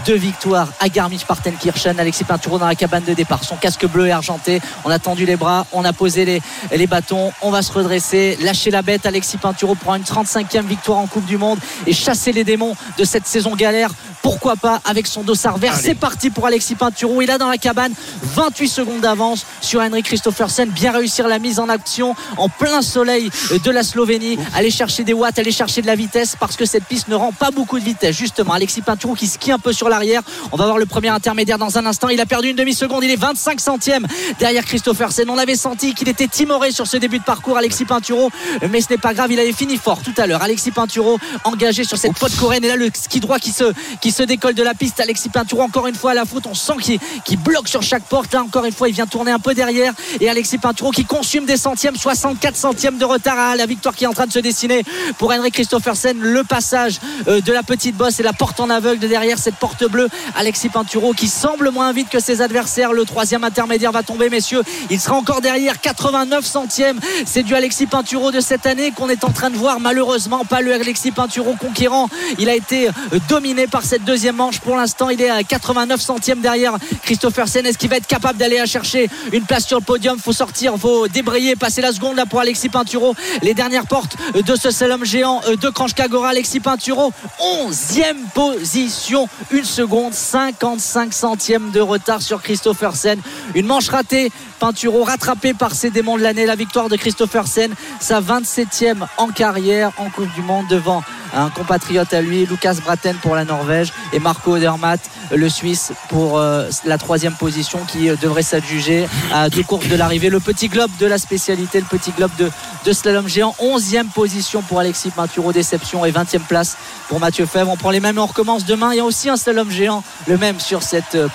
Deux 0.06 0.16
victoires 0.16 0.68
à 0.80 0.88
Garmisch-Partenkirchen. 0.88 1.98
Alexis 1.98 2.24
Pinturo 2.24 2.58
dans 2.58 2.66
la 2.66 2.74
cabane 2.74 3.04
de 3.04 3.14
départ. 3.14 3.44
Son 3.44 3.56
casque 3.56 3.86
bleu 3.86 4.06
et 4.06 4.12
argenté. 4.12 4.60
On 4.84 4.90
a 4.90 4.98
tendu 4.98 5.26
les 5.26 5.36
bras, 5.36 5.66
on 5.72 5.84
a 5.84 5.92
posé 5.92 6.24
les, 6.24 6.42
les 6.74 6.86
bâtons. 6.86 7.32
On 7.42 7.50
va 7.50 7.62
se 7.62 7.72
redresser, 7.72 8.36
lâcher 8.40 8.70
la 8.70 8.82
bête. 8.82 9.06
Alexis 9.06 9.38
Pinturo 9.38 9.74
prend 9.74 9.94
une 9.94 10.02
35e 10.02 10.66
victoire 10.66 10.98
en 10.98 11.06
Coupe 11.06 11.26
du 11.26 11.38
Monde 11.38 11.58
et 11.86 11.92
chasser 11.92 12.32
les 12.32 12.44
démons 12.44 12.76
de 12.98 13.04
cette 13.04 13.26
saison 13.26 13.54
galère. 13.54 13.90
Pourquoi 14.24 14.56
pas 14.56 14.80
avec 14.86 15.06
son 15.06 15.22
dossard 15.22 15.58
vert 15.58 15.76
C'est 15.78 15.94
parti 15.94 16.30
pour 16.30 16.46
Alexis 16.46 16.76
Pinturo. 16.76 17.20
Il 17.20 17.30
a 17.30 17.36
dans 17.36 17.50
la 17.50 17.58
cabane 17.58 17.92
28 18.22 18.68
secondes 18.68 19.00
d'avance 19.02 19.44
sur 19.60 19.82
Henrik 19.82 20.06
Christophersen. 20.06 20.70
Bien 20.70 20.92
réussir 20.92 21.28
la 21.28 21.38
mise 21.38 21.58
en 21.58 21.68
action 21.68 22.16
en 22.38 22.48
plein 22.48 22.80
soleil 22.80 23.28
de 23.62 23.70
la 23.70 23.82
Slovénie. 23.82 24.38
Aller 24.54 24.70
chercher 24.70 25.04
des 25.04 25.12
watts, 25.12 25.38
aller 25.38 25.52
chercher 25.52 25.82
de 25.82 25.86
la 25.86 25.94
vitesse 25.94 26.36
parce 26.40 26.56
que 26.56 26.64
cette 26.64 26.84
piste 26.84 27.08
ne 27.08 27.14
rend 27.14 27.32
pas 27.32 27.50
beaucoup 27.50 27.78
de 27.78 27.84
vitesse. 27.84 28.16
Justement, 28.16 28.54
Alexis 28.54 28.80
Pinturo 28.80 29.12
qui 29.12 29.26
skie 29.26 29.52
un 29.52 29.58
peu 29.58 29.74
sur 29.74 29.90
l'arrière. 29.90 30.22
On 30.52 30.56
va 30.56 30.64
voir 30.64 30.78
le 30.78 30.86
premier 30.86 31.10
intermédiaire 31.10 31.58
dans 31.58 31.76
un 31.76 31.84
instant. 31.84 32.08
Il 32.08 32.18
a 32.18 32.24
perdu 32.24 32.48
une 32.48 32.56
demi-seconde. 32.56 33.04
Il 33.04 33.10
est 33.10 33.16
25 33.16 33.60
centièmes 33.60 34.06
derrière 34.38 34.64
Christophersen. 34.64 35.28
On 35.28 35.36
avait 35.36 35.54
senti 35.54 35.92
qu'il 35.92 36.08
était 36.08 36.28
timoré 36.28 36.70
sur 36.70 36.86
ce 36.86 36.96
début 36.96 37.18
de 37.18 37.24
parcours, 37.24 37.58
Alexis 37.58 37.84
Pinturo. 37.84 38.30
Mais 38.70 38.80
ce 38.80 38.88
n'est 38.88 38.96
pas 38.96 39.12
grave. 39.12 39.30
Il 39.32 39.38
avait 39.38 39.52
fini 39.52 39.76
fort 39.76 40.00
tout 40.02 40.14
à 40.16 40.26
l'heure. 40.26 40.42
Alexis 40.42 40.70
Pinturo 40.70 41.18
engagé 41.44 41.84
sur 41.84 41.98
cette 41.98 42.18
pote 42.18 42.34
coréenne. 42.36 42.64
Et 42.64 42.68
là, 42.68 42.76
le 42.76 42.88
ski 42.94 43.20
droit 43.20 43.38
qui 43.38 43.50
se, 43.50 43.64
qui 44.00 44.13
se 44.14 44.22
décolle 44.22 44.54
de 44.54 44.62
la 44.62 44.74
piste. 44.74 45.00
Alexis 45.00 45.28
Pinturo 45.28 45.62
encore 45.62 45.86
une 45.86 45.94
fois 45.94 46.12
à 46.12 46.14
la 46.14 46.24
faute. 46.24 46.46
On 46.46 46.54
sent 46.54 46.98
qu'il 47.24 47.38
bloque 47.38 47.68
sur 47.68 47.82
chaque 47.82 48.04
porte. 48.04 48.32
Là, 48.32 48.42
encore 48.42 48.64
une 48.64 48.72
fois, 48.72 48.88
il 48.88 48.94
vient 48.94 49.06
tourner 49.06 49.32
un 49.32 49.38
peu 49.38 49.54
derrière. 49.54 49.92
Et 50.20 50.28
Alexis 50.28 50.58
Pinturo 50.58 50.90
qui 50.90 51.04
consume 51.04 51.44
des 51.44 51.56
centièmes, 51.56 51.96
64 51.96 52.56
centièmes 52.56 52.96
de 52.96 53.04
retard 53.04 53.38
à 53.38 53.56
la 53.56 53.66
victoire 53.66 53.94
qui 53.94 54.04
est 54.04 54.06
en 54.06 54.12
train 54.12 54.26
de 54.26 54.32
se 54.32 54.38
dessiner 54.38 54.84
pour 55.18 55.32
Henrik 55.32 55.54
Christophersen. 55.54 56.18
Le 56.20 56.44
passage 56.44 57.00
euh, 57.28 57.40
de 57.40 57.52
la 57.52 57.62
petite 57.62 57.96
bosse 57.96 58.20
et 58.20 58.22
la 58.22 58.32
porte 58.32 58.60
en 58.60 58.70
aveugle 58.70 59.00
de 59.00 59.08
derrière 59.08 59.38
cette 59.38 59.56
porte 59.56 59.84
bleue. 59.84 60.08
Alexis 60.36 60.68
Pinturo 60.68 61.12
qui 61.12 61.28
semble 61.28 61.70
moins 61.70 61.92
vite 61.92 62.08
que 62.08 62.20
ses 62.20 62.40
adversaires. 62.40 62.92
Le 62.92 63.04
troisième 63.04 63.42
intermédiaire 63.42 63.92
va 63.92 64.02
tomber, 64.02 64.30
messieurs. 64.30 64.62
Il 64.90 65.00
sera 65.00 65.16
encore 65.16 65.40
derrière, 65.40 65.80
89 65.80 66.44
centièmes. 66.44 67.00
C'est 67.26 67.42
du 67.42 67.54
Alexis 67.54 67.86
Pinturo 67.86 68.30
de 68.30 68.40
cette 68.40 68.66
année 68.66 68.92
qu'on 68.92 69.08
est 69.08 69.24
en 69.24 69.30
train 69.30 69.50
de 69.50 69.56
voir. 69.56 69.80
Malheureusement, 69.80 70.44
pas 70.44 70.60
le 70.60 70.72
Alexis 70.72 71.10
Pinturo 71.10 71.54
conquérant. 71.54 72.08
Il 72.38 72.48
a 72.48 72.54
été 72.54 72.88
euh, 72.88 73.18
dominé 73.28 73.66
par 73.66 73.82
cette 73.82 74.03
deuxième 74.04 74.36
manche. 74.36 74.60
Pour 74.60 74.76
l'instant, 74.76 75.08
il 75.08 75.20
est 75.20 75.30
à 75.30 75.42
89 75.42 76.00
centièmes 76.00 76.40
derrière 76.40 76.76
Christophersen. 77.02 77.66
Est-ce 77.66 77.78
qu'il 77.78 77.90
va 77.90 77.96
être 77.96 78.06
capable 78.06 78.38
d'aller 78.38 78.58
à 78.58 78.66
chercher 78.66 79.10
une 79.32 79.44
place 79.44 79.66
sur 79.66 79.78
le 79.78 79.84
podium 79.84 80.18
Faut 80.18 80.32
sortir, 80.32 80.76
faut 80.78 81.08
débrayer, 81.08 81.56
passer 81.56 81.80
la 81.80 81.92
seconde 81.92 82.16
là 82.16 82.26
pour 82.26 82.40
Alexis 82.40 82.68
Pinturo. 82.68 83.14
Les 83.42 83.54
dernières 83.54 83.86
portes 83.86 84.16
de 84.34 84.56
ce 84.56 84.70
slalom 84.70 85.04
géant 85.04 85.40
euh, 85.48 85.56
de 85.56 85.68
Kranjka 85.68 86.04
Agora. 86.04 86.28
Alexis 86.28 86.60
Pinturo, 86.60 87.12
11e 87.40 88.16
position, 88.34 89.28
une 89.50 89.64
seconde, 89.64 90.12
55 90.12 91.12
centièmes 91.12 91.70
de 91.70 91.80
retard 91.80 92.22
sur 92.22 92.42
Christophersen. 92.42 93.20
Une 93.54 93.66
manche 93.66 93.88
ratée. 93.88 94.30
Pinturo 94.64 95.04
rattrapé 95.04 95.52
par 95.52 95.74
ses 95.74 95.90
démons 95.90 96.16
de 96.16 96.22
l'année. 96.22 96.46
La 96.46 96.56
victoire 96.56 96.88
de 96.88 96.96
Christophersen, 96.96 97.74
sa 98.00 98.22
27e 98.22 99.06
en 99.18 99.28
carrière 99.28 99.92
en 99.98 100.08
Coupe 100.08 100.32
du 100.34 100.40
Monde 100.40 100.64
devant 100.70 101.02
un 101.34 101.50
compatriote 101.50 102.14
à 102.14 102.22
lui, 102.22 102.46
Lucas 102.46 102.76
Braten 102.82 103.14
pour 103.16 103.34
la 103.34 103.44
Norvège 103.44 103.92
et 104.14 104.20
Marco 104.20 104.56
Odermatt, 104.56 105.00
le 105.30 105.50
Suisse, 105.50 105.92
pour 106.08 106.38
euh, 106.38 106.70
la 106.86 106.96
troisième 106.96 107.34
position 107.34 107.80
qui 107.86 108.08
euh, 108.08 108.16
devrait 108.16 108.42
s'adjuger 108.42 109.06
à 109.34 109.50
deux 109.50 109.64
courses 109.64 109.88
de 109.88 109.96
l'arrivée. 109.96 110.30
Le 110.30 110.40
petit 110.40 110.68
globe 110.68 110.90
de 110.98 111.04
la 111.04 111.18
spécialité, 111.18 111.78
le 111.78 111.98
petit 111.98 112.12
globe 112.12 112.32
de, 112.38 112.92
slalom 112.94 113.28
géant. 113.28 113.54
11e 113.60 114.08
position 114.14 114.62
pour 114.62 114.80
Alexis 114.80 115.10
Pinturo, 115.10 115.52
déception 115.52 116.06
et 116.06 116.10
20e 116.10 116.40
place 116.40 116.78
pour 117.10 117.20
Mathieu 117.20 117.44
Fèvre. 117.44 117.70
On 117.70 117.76
prend 117.76 117.90
les 117.90 118.00
mêmes 118.00 118.16
et 118.16 118.20
on 118.20 118.26
recommence 118.26 118.64
demain. 118.64 118.94
Il 118.94 118.96
y 118.96 119.00
a 119.00 119.04
aussi 119.04 119.28
un 119.28 119.36
slalom 119.36 119.70
géant, 119.70 120.02
le 120.26 120.38
même 120.38 120.58
sur 120.58 120.82
cette 120.82 121.16
euh. 121.16 121.28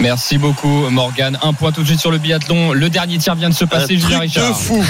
Merci 0.00 0.38
beaucoup 0.38 0.88
Morgan. 0.90 1.38
Un 1.42 1.52
point 1.52 1.72
tout 1.72 1.82
de 1.82 1.86
suite 1.86 2.00
sur 2.00 2.10
le 2.10 2.18
biathlon. 2.18 2.72
Le 2.72 2.88
dernier 2.90 3.18
tir 3.18 3.34
vient 3.34 3.48
de 3.48 3.54
se 3.54 3.64
passer, 3.64 3.96
Julien 3.98 4.20
Richard. 4.20 4.48
de 4.48 4.54
fou. 4.54 4.84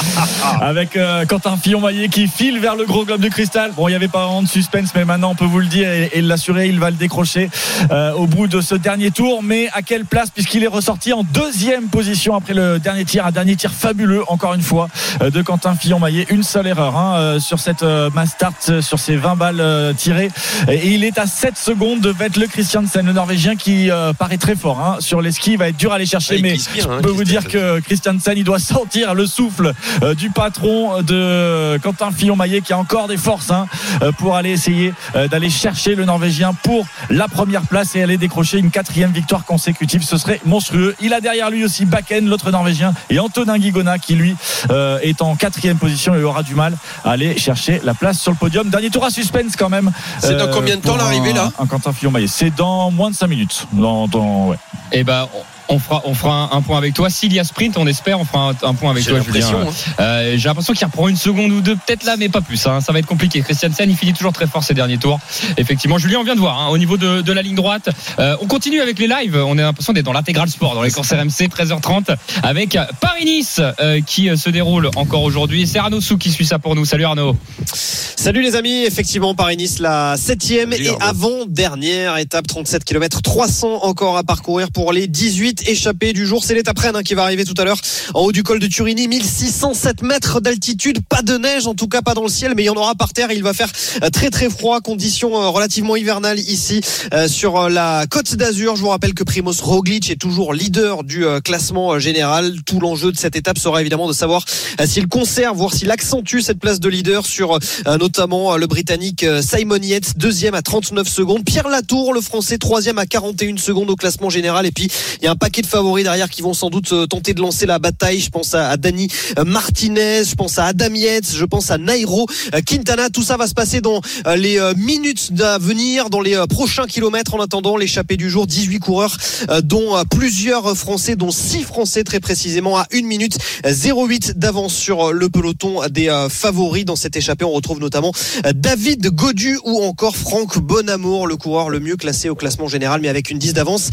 avec 0.60 0.96
euh, 0.96 1.24
Quentin 1.26 1.56
Fillon-Maillet 1.56 2.08
qui 2.08 2.26
file 2.28 2.60
vers 2.60 2.76
le 2.76 2.84
gros 2.84 3.04
globe 3.04 3.20
de 3.20 3.28
cristal. 3.28 3.72
Bon, 3.76 3.88
il 3.88 3.92
n'y 3.92 3.96
avait 3.96 4.08
pas 4.08 4.24
vraiment 4.24 4.42
de 4.42 4.48
suspense, 4.48 4.90
mais 4.94 5.04
maintenant 5.04 5.30
on 5.30 5.34
peut 5.34 5.44
vous 5.44 5.60
le 5.60 5.66
dire 5.66 5.88
et, 5.88 6.10
et 6.14 6.22
l'assurer, 6.22 6.68
il 6.68 6.78
va 6.78 6.90
le 6.90 6.96
décrocher 6.96 7.50
euh, 7.90 8.12
au 8.12 8.26
bout 8.26 8.46
de 8.46 8.60
ce 8.60 8.74
dernier 8.74 9.10
tour. 9.10 9.42
Mais 9.42 9.68
à 9.72 9.82
quelle 9.82 10.04
place 10.04 10.30
puisqu'il 10.30 10.62
est 10.64 10.68
ressorti 10.68 11.12
en 11.12 11.24
deuxième 11.24 11.88
position 11.88 12.36
après 12.36 12.54
le 12.54 12.78
dernier 12.78 13.04
tir, 13.04 13.26
un 13.26 13.32
dernier 13.32 13.56
tir 13.56 13.72
fabuleux 13.72 14.22
encore 14.28 14.54
une 14.54 14.62
fois 14.62 14.88
euh, 15.22 15.30
de 15.30 15.42
Quentin 15.42 15.74
Fillon-Maillet. 15.74 16.26
Une 16.30 16.42
seule 16.42 16.66
erreur 16.66 16.96
hein, 16.96 17.38
sur 17.40 17.58
cette 17.58 17.82
euh, 17.82 18.10
mass 18.14 18.30
start, 18.30 18.80
sur 18.80 18.98
ces 18.98 19.16
20 19.16 19.36
balles 19.36 19.60
euh, 19.60 19.92
tirées. 19.92 20.30
Et 20.68 20.88
il 20.88 21.04
est 21.04 21.18
à 21.18 21.26
7 21.26 21.56
secondes 21.56 22.00
de 22.00 22.10
Vettel 22.10 22.48
Christiansen, 22.48 23.04
le 23.04 23.12
Norvégien 23.12 23.56
qui 23.56 23.90
euh, 23.90 24.12
paraît 24.12 24.38
très 24.42 24.56
fort 24.56 24.80
hein, 24.80 24.96
sur 24.98 25.22
les 25.22 25.30
skis. 25.30 25.52
Il 25.52 25.58
va 25.58 25.68
être 25.68 25.76
dur 25.76 25.92
à 25.92 25.94
aller 25.94 26.06
chercher, 26.06 26.34
Ah, 26.38 26.42
mais 26.42 26.54
hein, 26.54 26.74
je 26.76 27.00
peux 27.00 27.10
vous 27.10 27.22
dire 27.24 27.46
que 27.46 27.78
Christiansen, 27.80 28.34
il 28.36 28.42
doit 28.44 28.58
sentir 28.74 29.14
le 29.14 29.24
souffle 29.26 29.72
euh, 30.02 30.14
du 30.14 30.30
patron 30.30 31.00
de 31.02 31.78
Quentin 31.82 32.10
Fillon-Maillet 32.10 32.60
qui 32.60 32.72
a 32.72 32.78
encore 32.78 33.06
des 33.06 33.16
forces 33.16 33.50
hein, 33.52 33.66
euh, 34.02 34.10
pour 34.10 34.34
aller 34.34 34.50
essayer 34.50 34.92
euh, 35.14 35.28
d'aller 35.28 35.48
chercher 35.48 35.94
le 35.94 36.04
Norvégien 36.04 36.54
pour 36.54 36.84
la 37.08 37.28
première 37.28 37.62
place 37.62 37.94
et 37.94 38.02
aller 38.02 38.16
décrocher 38.16 38.58
une 38.58 38.70
quatrième 38.70 39.12
victoire 39.12 39.44
consécutive. 39.44 40.02
Ce 40.02 40.16
serait 40.16 40.40
monstrueux. 40.44 40.96
Il 41.00 41.14
a 41.14 41.20
derrière 41.20 41.48
lui 41.48 41.64
aussi 41.64 41.84
Bakken, 41.84 42.28
l'autre 42.28 42.50
Norvégien, 42.50 42.94
et 43.10 43.20
Antonin 43.20 43.58
Guigona 43.58 43.98
qui 44.00 44.16
lui 44.16 44.34
euh, 44.70 44.98
est 45.02 45.22
en 45.22 45.36
quatrième 45.36 45.78
position 45.78 46.16
et 46.16 46.22
aura 46.24 46.42
du 46.42 46.56
mal 46.56 46.76
à 47.04 47.12
aller 47.12 47.38
chercher 47.38 47.80
la 47.84 47.94
place 47.94 48.18
sur 48.20 48.32
le 48.32 48.36
podium. 48.38 48.68
Dernier 48.70 48.90
tour 48.90 49.04
à 49.04 49.10
suspense 49.10 49.54
quand 49.56 49.68
même. 49.68 49.92
C'est 50.18 50.36
dans 50.36 50.50
combien 50.50 50.76
de 50.76 50.80
temps, 50.80 50.96
l'arrivée, 50.96 51.32
là? 51.32 51.52
Un 51.60 51.66
Quentin 51.66 51.92
Fillon-Maillet. 51.92 52.26
C'est 52.26 52.52
dans 52.54 52.90
moins 52.90 53.10
de 53.10 53.14
5 53.14 53.28
minutes. 53.28 53.66
Dans, 53.72 54.08
dans- 54.08 54.31
ouais. 54.32 54.56
Et 54.92 55.04
ben 55.04 55.28
on 55.72 55.78
fera, 55.78 56.02
on 56.04 56.14
fera 56.14 56.50
un, 56.52 56.56
un 56.58 56.62
point 56.62 56.78
avec 56.78 56.94
toi. 56.94 57.10
S'il 57.10 57.32
y 57.32 57.40
a 57.40 57.44
sprint, 57.44 57.76
on 57.76 57.86
espère, 57.86 58.20
on 58.20 58.24
fera 58.24 58.50
un, 58.50 58.68
un 58.68 58.74
point 58.74 58.90
avec 58.90 59.04
toi, 59.04 59.20
Julien. 59.20 59.40
l'impression, 59.40 59.68
hein. 59.70 59.94
Euh, 60.00 60.34
J'ai 60.36 60.48
l'impression 60.48 60.72
qu'il 60.74 60.86
reprend 60.86 61.08
une 61.08 61.16
seconde 61.16 61.50
ou 61.52 61.60
deux, 61.60 61.76
peut-être 61.76 62.04
là, 62.04 62.16
mais 62.18 62.28
pas 62.28 62.40
plus. 62.40 62.66
hein. 62.66 62.80
Ça 62.80 62.92
va 62.92 62.98
être 62.98 63.06
compliqué. 63.06 63.40
Christiansen, 63.40 63.90
il 63.90 63.96
finit 63.96 64.12
toujours 64.12 64.32
très 64.32 64.46
fort 64.46 64.62
ces 64.62 64.74
derniers 64.74 64.98
tours. 64.98 65.18
Effectivement, 65.56 65.98
Julien, 65.98 66.18
on 66.20 66.24
vient 66.24 66.34
de 66.34 66.40
voir 66.40 66.60
hein, 66.60 66.68
au 66.68 66.78
niveau 66.78 66.96
de, 66.96 67.20
de 67.22 67.32
la 67.32 67.42
ligne 67.42 67.54
droite. 67.54 67.88
Euh, 68.18 68.36
on 68.40 68.46
continue 68.46 68.80
avec 68.80 68.98
les 68.98 69.06
lives. 69.06 69.36
On 69.36 69.58
a 69.58 69.62
l'impression 69.62 69.92
d'être 69.92 70.04
dans 70.04 70.12
l'intégral 70.12 70.48
sport, 70.48 70.74
dans 70.74 70.82
les 70.82 70.90
courses 70.90 71.12
RMC, 71.12 71.48
13h30, 71.48 72.14
avec 72.42 72.78
Paris-Nice 73.00 73.60
euh, 73.80 74.00
qui 74.06 74.36
se 74.36 74.50
déroule 74.50 74.90
encore 74.96 75.22
aujourd'hui. 75.22 75.66
C'est 75.66 75.78
Arnaud 75.78 76.00
Sou 76.00 76.18
qui 76.18 76.30
suit 76.30 76.46
ça 76.46 76.58
pour 76.58 76.74
nous. 76.74 76.84
Salut 76.84 77.04
Arnaud. 77.04 77.36
Salut 77.74 78.42
les 78.42 78.54
amis, 78.54 78.84
effectivement 78.84 79.34
Paris-Nice 79.34 79.78
la 79.80 80.16
septième 80.16 80.72
et 80.72 80.90
avant-dernière 81.00 82.18
étape, 82.18 82.46
37 82.46 82.84
km, 82.84 83.22
300 83.22 83.80
encore 83.82 84.16
à 84.16 84.22
parcourir 84.22 84.70
pour 84.70 84.92
les 84.92 85.06
18 85.08 85.61
échappés 85.68 86.12
du 86.12 86.26
jour. 86.26 86.44
C'est 86.44 86.54
l'étape 86.54 86.78
Rennes 86.78 86.96
hein, 86.96 87.02
qui 87.02 87.14
va 87.14 87.22
arriver 87.22 87.44
tout 87.44 87.54
à 87.58 87.64
l'heure 87.64 87.80
en 88.14 88.22
haut 88.22 88.32
du 88.32 88.42
col 88.42 88.58
de 88.58 88.66
Turini, 88.66 89.08
1607 89.08 90.02
mètres 90.02 90.40
d'altitude, 90.40 91.00
pas 91.08 91.22
de 91.22 91.36
neige, 91.36 91.66
en 91.66 91.74
tout 91.74 91.88
cas 91.88 92.02
pas 92.02 92.14
dans 92.14 92.22
le 92.22 92.28
ciel, 92.28 92.54
mais 92.56 92.62
il 92.62 92.66
y 92.66 92.70
en 92.70 92.74
aura 92.74 92.94
par 92.94 93.12
terre. 93.12 93.30
Il 93.32 93.42
va 93.42 93.52
faire 93.52 93.70
euh, 94.02 94.10
très 94.10 94.30
très 94.30 94.50
froid, 94.50 94.80
conditions 94.80 95.40
euh, 95.40 95.48
relativement 95.48 95.96
hivernales 95.96 96.38
ici 96.38 96.80
euh, 97.12 97.28
sur 97.28 97.56
euh, 97.56 97.68
la 97.68 98.06
Côte 98.08 98.34
d'Azur. 98.36 98.76
Je 98.76 98.82
vous 98.82 98.88
rappelle 98.88 99.14
que 99.14 99.24
Primoz 99.24 99.60
Roglic 99.60 100.10
est 100.10 100.16
toujours 100.16 100.54
leader 100.54 101.04
du 101.04 101.24
euh, 101.24 101.40
classement 101.40 101.98
général. 101.98 102.56
Tout 102.64 102.80
l'enjeu 102.80 103.12
de 103.12 103.16
cette 103.16 103.36
étape 103.36 103.58
sera 103.58 103.80
évidemment 103.80 104.08
de 104.08 104.12
savoir 104.12 104.44
euh, 104.80 104.86
s'il 104.86 105.08
conserve, 105.08 105.56
voire 105.56 105.74
s'il 105.74 105.90
accentue 105.90 106.40
cette 106.40 106.58
place 106.58 106.80
de 106.80 106.88
leader 106.88 107.26
sur 107.26 107.58
notamment 107.86 108.56
le 108.56 108.66
Britannique 108.66 109.24
Simon 109.42 109.76
Yates, 109.76 110.16
deuxième 110.16 110.54
à 110.54 110.62
39 110.62 111.08
secondes. 111.08 111.44
Pierre 111.44 111.68
Latour, 111.68 112.14
le 112.14 112.20
Français, 112.20 112.58
troisième 112.58 112.98
à 112.98 113.06
41 113.06 113.56
secondes 113.56 113.90
au 113.90 113.96
classement 113.96 114.30
général. 114.30 114.66
Et 114.66 114.70
puis 114.70 114.88
il 115.20 115.24
y 115.24 115.28
a 115.28 115.30
un 115.30 115.36
paquet 115.42 115.62
de 115.62 115.66
favoris 115.66 116.04
derrière 116.04 116.30
qui 116.30 116.40
vont 116.40 116.54
sans 116.54 116.70
doute 116.70 116.92
euh, 116.92 117.08
tenter 117.08 117.34
de 117.34 117.40
lancer 117.40 117.66
la 117.66 117.80
bataille. 117.80 118.20
Je 118.20 118.30
pense 118.30 118.54
à, 118.54 118.68
à 118.68 118.76
Dani 118.76 119.08
euh, 119.40 119.44
Martinez, 119.44 120.22
je 120.24 120.36
pense 120.36 120.56
à 120.56 120.66
Adam 120.66 120.94
Yates, 120.94 121.34
je 121.34 121.44
pense 121.44 121.72
à 121.72 121.78
Nairo 121.78 122.28
euh, 122.54 122.60
Quintana. 122.60 123.10
Tout 123.10 123.24
ça 123.24 123.36
va 123.36 123.48
se 123.48 123.52
passer 123.52 123.80
dans 123.80 124.00
les 124.36 124.60
minutes 124.76 125.32
à 125.40 125.58
venir, 125.58 126.10
dans 126.10 126.20
les 126.20 126.40
prochains 126.48 126.86
kilomètres. 126.86 127.34
En 127.34 127.40
attendant, 127.40 127.76
l'échappée 127.76 128.16
du 128.16 128.30
jour, 128.30 128.46
18 128.46 128.78
coureurs, 128.78 129.16
dont 129.64 130.00
plusieurs 130.08 130.76
Français, 130.76 131.16
dont 131.16 131.32
6 131.32 131.62
Français 131.62 132.04
très 132.04 132.20
précisément 132.20 132.78
à 132.78 132.86
1 132.92 133.02
minute 133.02 133.36
08 133.64 134.38
d'avance 134.38 134.74
sur 134.74 135.12
le 135.12 135.28
peloton 135.28 135.80
des 135.90 136.08
favoris 136.30 136.84
dans 136.84 136.96
cette 136.96 137.16
échappée. 137.16 137.44
On 137.44 137.52
retrouve 137.52 137.80
notamment 137.80 138.12
David 138.54 139.08
Godu 139.08 139.58
ou 139.64 139.82
encore 139.82 140.16
Franck 140.16 140.58
Bonamour, 140.58 141.26
le 141.26 141.36
coureur 141.36 141.68
le 141.68 141.80
mieux 141.80 141.96
classé 141.96 142.28
au 142.28 142.36
classement 142.36 142.68
général, 142.68 143.00
mais 143.00 143.08
avec 143.08 143.30
une 143.30 143.38
10 143.38 143.54
d'avance. 143.54 143.90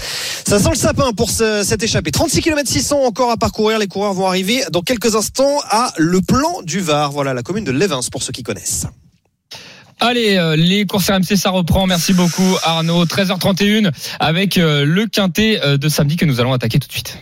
Ça 0.48 0.60
sent 0.60 0.70
le 0.72 0.78
sapin 0.78 1.12
pour 1.14 1.32
ce- 1.40 1.64
cette 1.64 1.82
échappée. 1.84 2.12
36 2.12 2.42
km 2.42 2.70
600 2.70 3.02
encore 3.04 3.32
à 3.32 3.38
parcourir. 3.38 3.80
Les 3.80 3.88
coureurs 3.88 4.14
vont 4.14 4.28
arriver 4.28 4.62
dans 4.72 4.82
quelques 4.82 5.16
instants 5.16 5.60
à 5.70 5.92
Le 5.98 6.22
Plan 6.22 6.62
du 6.64 6.80
Var. 6.82 7.12
Voilà 7.12 7.34
la 7.34 7.42
commune 7.44 7.64
de 7.64 7.72
Levens 7.72 8.10
pour 8.12 8.22
ceux 8.24 8.32
qui 8.34 8.44
connaissent. 8.44 8.86
Allez, 10.02 10.38
euh, 10.38 10.56
les 10.56 10.86
courses 10.86 11.10
RMC, 11.10 11.36
ça 11.36 11.50
reprend. 11.50 11.86
Merci 11.88 12.14
beaucoup 12.14 12.56
Arnaud. 12.64 13.06
13h31 13.06 13.92
avec 14.20 14.58
euh, 14.58 14.86
le 14.86 15.08
quintet 15.08 15.60
euh, 15.64 15.78
de 15.78 15.90
samedi 15.90 16.16
que 16.16 16.26
nous 16.26 16.40
allons 16.40 16.54
attaquer 16.54 16.80
tout 16.80 16.88
de 16.88 16.94
suite. 16.94 17.18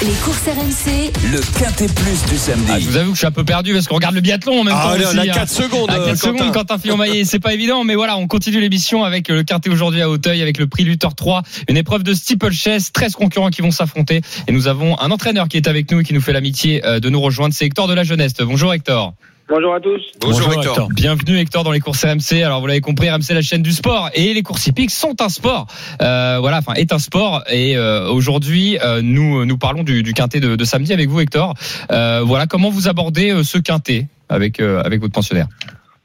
Les 0.00 0.12
courses 0.22 0.46
RMC, 0.46 1.10
Le 1.32 1.40
quintet 1.58 1.88
plus 1.92 2.24
du 2.30 2.38
samedi. 2.38 2.70
Ah, 2.72 2.78
je 2.78 2.88
vous 2.88 2.96
avoue 2.96 3.10
que 3.10 3.14
je 3.16 3.18
suis 3.18 3.26
un 3.26 3.32
peu 3.32 3.42
perdu 3.42 3.72
parce 3.72 3.88
qu'on 3.88 3.96
regarde 3.96 4.14
le 4.14 4.20
biathlon 4.20 4.60
en 4.60 4.62
même 4.62 4.72
temps. 4.72 4.80
Ah, 4.80 4.92
allez, 4.92 5.04
on 5.04 5.08
aussi, 5.08 5.18
a 5.18 5.22
hein. 5.22 5.34
4 5.34 5.48
secondes. 5.48 5.90
À 5.90 5.94
4 5.94 6.06
euh, 6.06 6.14
secondes, 6.14 6.52
Quentin. 6.52 6.78
Fillon-Maillet, 6.78 7.24
c'est 7.24 7.40
pas 7.40 7.52
évident, 7.52 7.82
mais 7.82 7.96
voilà, 7.96 8.16
on 8.16 8.28
continue 8.28 8.60
l'émission 8.60 9.02
avec 9.02 9.26
le 9.28 9.42
quintet 9.42 9.70
aujourd'hui 9.70 10.00
à 10.00 10.08
Hauteuil, 10.08 10.40
avec 10.40 10.58
le 10.58 10.68
prix 10.68 10.84
Luther 10.84 11.12
3, 11.16 11.42
une 11.68 11.76
épreuve 11.76 12.04
de 12.04 12.14
steeplechase, 12.14 12.92
13 12.92 13.14
concurrents 13.14 13.50
qui 13.50 13.60
vont 13.60 13.72
s'affronter, 13.72 14.20
et 14.46 14.52
nous 14.52 14.68
avons 14.68 14.96
un 15.00 15.10
entraîneur 15.10 15.48
qui 15.48 15.56
est 15.56 15.66
avec 15.66 15.90
nous 15.90 15.98
et 15.98 16.04
qui 16.04 16.14
nous 16.14 16.20
fait 16.20 16.32
l'amitié 16.32 16.86
euh, 16.86 17.00
de 17.00 17.10
nous 17.10 17.20
rejoindre, 17.20 17.52
c'est 17.52 17.66
Hector 17.66 17.88
de 17.88 17.94
la 17.94 18.04
Jeunesse. 18.04 18.34
Bonjour 18.38 18.72
Hector. 18.72 19.14
Bonjour 19.48 19.74
à 19.74 19.80
tous. 19.80 20.12
Bonjour, 20.20 20.52
Hector. 20.52 20.88
Bienvenue 20.94 21.38
Hector 21.38 21.64
dans 21.64 21.72
les 21.72 21.80
courses 21.80 22.04
RMC. 22.04 22.42
Alors 22.44 22.60
vous 22.60 22.66
l'avez 22.66 22.82
compris, 22.82 23.08
RMC 23.08 23.32
la 23.32 23.40
chaîne 23.40 23.62
du 23.62 23.72
sport 23.72 24.10
et 24.14 24.34
les 24.34 24.42
courses 24.42 24.66
hippiques 24.66 24.90
sont 24.90 25.22
un 25.22 25.30
sport. 25.30 25.66
Euh, 26.02 26.36
voilà, 26.38 26.58
enfin 26.58 26.74
est 26.74 26.92
un 26.92 26.98
sport. 26.98 27.42
Et 27.50 27.78
euh, 27.78 28.10
aujourd'hui, 28.10 28.78
euh, 28.84 29.00
nous 29.02 29.46
nous 29.46 29.56
parlons 29.56 29.84
du, 29.84 30.02
du 30.02 30.12
quintet 30.12 30.40
de, 30.40 30.54
de 30.54 30.64
samedi 30.64 30.92
avec 30.92 31.08
vous 31.08 31.20
Hector. 31.20 31.54
Euh, 31.90 32.20
voilà, 32.26 32.46
comment 32.46 32.68
vous 32.68 32.88
abordez 32.88 33.30
euh, 33.30 33.42
ce 33.42 33.56
quintet 33.56 34.08
avec 34.28 34.60
euh, 34.60 34.82
avec 34.82 35.00
votre 35.00 35.14
pensionnaire? 35.14 35.46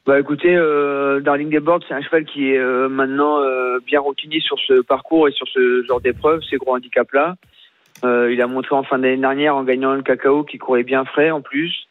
Bah 0.05 0.19
écoutez, 0.19 0.55
euh, 0.55 1.19
Darling 1.19 1.49
des 1.49 1.59
Bords, 1.59 1.81
c'est 1.87 1.93
un 1.93 2.01
cheval 2.01 2.23
qui 2.23 2.49
est 2.49 2.57
euh, 2.57 2.87
maintenant 2.87 3.39
euh, 3.39 3.79
bien 3.85 3.99
routinier 3.99 4.39
sur 4.39 4.57
ce 4.65 4.81
parcours 4.81 5.27
et 5.27 5.31
sur 5.31 5.47
ce 5.49 5.83
genre 5.85 5.99
d'épreuve, 5.99 6.39
ces 6.49 6.55
gros 6.55 6.75
handicaps 6.75 7.11
là. 7.13 7.35
Euh, 8.05 8.33
il 8.33 8.41
a 8.41 8.47
montré 8.47 8.75
en 8.75 8.83
fin 8.83 8.99
d'année 8.99 9.17
dernière 9.17 9.55
en 9.55 9.63
gagnant 9.63 9.93
le 9.93 10.01
cacao 10.01 10.43
qui 10.43 10.57
courait 10.57 10.83
bien 10.83 11.05
frais 11.05 11.31
en 11.31 11.41
plus. 11.41 11.87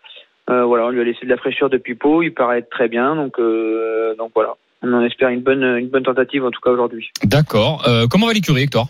Euh, 0.53 0.65
voilà, 0.65 0.85
on 0.87 0.91
lui 0.91 1.01
a 1.01 1.05
laissé 1.05 1.25
de 1.25 1.31
la 1.31 1.37
fraîcheur 1.38 1.71
depuis 1.71 1.95
Pau, 1.95 2.23
il 2.23 2.33
paraît 2.35 2.59
être 2.59 2.71
très 2.71 2.88
bien, 2.88 3.17
donc 3.17 3.33
euh, 3.38 4.15
donc 4.17 4.33
voilà. 4.35 4.51
On 4.83 4.93
en 4.93 5.03
espère 5.05 5.29
une 5.31 5.41
bonne 5.43 5.62
une 5.79 5.88
bonne 5.88 6.03
tentative 6.03 6.45
en 6.45 6.51
tout 6.51 6.61
cas 6.61 6.71
aujourd'hui. 6.71 7.11
D'accord. 7.25 7.83
Euh, 7.88 8.07
comment 8.11 8.27
va 8.27 8.33
l'écurie 8.33 8.62
Hector? 8.62 8.88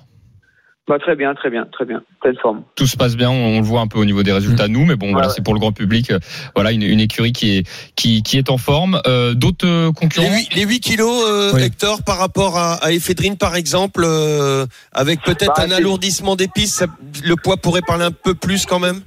Bah 0.89 0.99
très 0.99 1.15
bien, 1.15 1.33
très 1.35 1.49
bien, 1.49 1.65
très 1.71 1.85
bien, 1.85 2.03
pleine 2.21 2.35
forme. 2.43 2.65
tout 2.75 2.87
se 2.89 2.97
passe 2.97 3.15
bien, 3.17 3.31
on 3.31 3.61
le 3.61 3.65
voit 3.65 3.83
un 3.83 3.87
peu 3.87 4.01
au 4.01 4.05
niveau 4.05 4.25
des 4.25 4.33
résultats 4.33 4.67
nous, 4.67 4.85
mais 4.85 4.97
bon 4.97 5.13
voilà, 5.13 5.29
Ouais. 5.29 5.33
c'est 5.37 5.45
pour 5.45 5.55
le 5.55 5.61
grand 5.61 5.71
public. 5.71 6.13
Voilà 6.57 6.73
une, 6.73 6.83
une 6.83 6.99
écurie 6.99 7.31
qui 7.33 7.59
est 7.59 7.69
qui, 7.95 8.25
qui 8.25 8.37
est 8.37 8.51
en 8.51 8.59
forme. 8.59 9.01
Euh, 9.07 9.33
D'autres 9.35 9.65
Les 9.87 9.93
concurrents? 9.95 10.35
8, 10.35 10.55
les 10.57 10.65
huit 10.65 10.81
kilos, 10.81 11.23
euh, 11.29 11.53
Oui. 11.55 11.63
Hector, 11.63 12.03
par 12.05 12.19
rapport 12.19 12.59
à, 12.59 12.75
à 12.85 12.91
Ephedrine, 12.91 13.37
par 13.39 13.55
exemple, 13.55 14.03
euh, 14.05 14.67
avec 14.93 15.23
peut-être 15.23 15.55
Bah, 15.57 15.63
un 15.69 15.71
alourdissement 15.71 16.35
des 16.35 16.49
pistes, 16.49 16.79
ça- 16.81 16.87
le 17.25 17.37
poids 17.37 17.59
pourrait 17.59 17.83
parler 17.87 18.05
un 18.05 18.11
peu 18.11 18.35
plus 18.35 18.67
quand 18.67 18.81
même? 18.81 19.03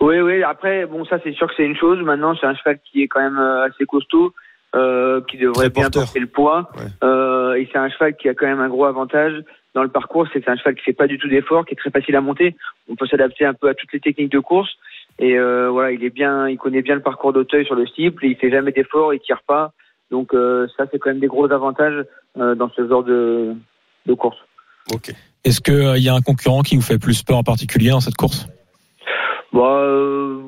Oui, 0.00 0.20
oui. 0.20 0.42
Après, 0.42 0.86
bon, 0.86 1.04
ça 1.04 1.18
c'est 1.22 1.32
sûr 1.32 1.46
que 1.48 1.54
c'est 1.56 1.64
une 1.64 1.76
chose. 1.76 2.00
Maintenant, 2.02 2.34
c'est 2.40 2.46
un 2.46 2.54
cheval 2.54 2.78
qui 2.90 3.02
est 3.02 3.08
quand 3.08 3.20
même 3.20 3.38
euh, 3.38 3.66
assez 3.66 3.84
costaud, 3.84 4.32
euh, 4.74 5.20
qui 5.30 5.36
devrait 5.36 5.70
bien 5.70 5.90
porter 5.90 6.20
le 6.20 6.26
poids. 6.26 6.70
Ouais. 6.76 6.84
Euh, 7.04 7.54
et 7.54 7.68
c'est 7.70 7.78
un 7.78 7.90
cheval 7.90 8.16
qui 8.16 8.28
a 8.28 8.34
quand 8.34 8.46
même 8.46 8.60
un 8.60 8.68
gros 8.68 8.86
avantage 8.86 9.34
dans 9.74 9.82
le 9.82 9.88
parcours, 9.88 10.26
c'est 10.32 10.40
que 10.40 10.46
c'est 10.46 10.50
un 10.50 10.56
cheval 10.56 10.74
qui 10.74 10.82
fait 10.82 10.92
pas 10.92 11.06
du 11.06 11.18
tout 11.18 11.28
d'effort, 11.28 11.64
qui 11.64 11.74
est 11.74 11.76
très 11.76 11.90
facile 11.90 12.16
à 12.16 12.20
monter. 12.20 12.56
On 12.88 12.96
peut 12.96 13.06
s'adapter 13.06 13.44
un 13.44 13.54
peu 13.54 13.68
à 13.68 13.74
toutes 13.74 13.92
les 13.92 14.00
techniques 14.00 14.32
de 14.32 14.40
course. 14.40 14.70
Et 15.18 15.38
euh, 15.38 15.68
voilà, 15.70 15.92
il 15.92 16.02
est 16.02 16.10
bien, 16.10 16.48
il 16.48 16.56
connaît 16.56 16.82
bien 16.82 16.94
le 16.94 17.02
parcours 17.02 17.32
d'Auteuil 17.32 17.64
sur 17.66 17.74
le 17.74 17.86
steeple. 17.86 18.24
Il 18.24 18.36
fait 18.36 18.50
jamais 18.50 18.72
d'effort, 18.72 19.14
il 19.14 19.20
tire 19.20 19.42
pas. 19.46 19.72
Donc 20.10 20.34
euh, 20.34 20.66
ça, 20.76 20.86
c'est 20.90 20.98
quand 20.98 21.10
même 21.10 21.20
des 21.20 21.28
gros 21.28 21.50
avantages 21.52 22.04
euh, 22.38 22.54
dans 22.54 22.70
ce 22.70 22.88
genre 22.88 23.04
de, 23.04 23.54
de 24.06 24.14
course. 24.14 24.38
Ok. 24.92 25.12
Est-ce 25.44 25.60
qu'il 25.60 26.02
y 26.02 26.08
a 26.08 26.14
un 26.14 26.20
concurrent 26.20 26.62
qui 26.62 26.74
vous 26.76 26.82
fait 26.82 26.98
plus 26.98 27.22
peur 27.22 27.36
en 27.36 27.44
particulier 27.44 27.90
dans 27.90 28.00
cette 28.00 28.16
course? 28.16 28.48
Bon, 29.52 29.66
euh, 29.66 30.38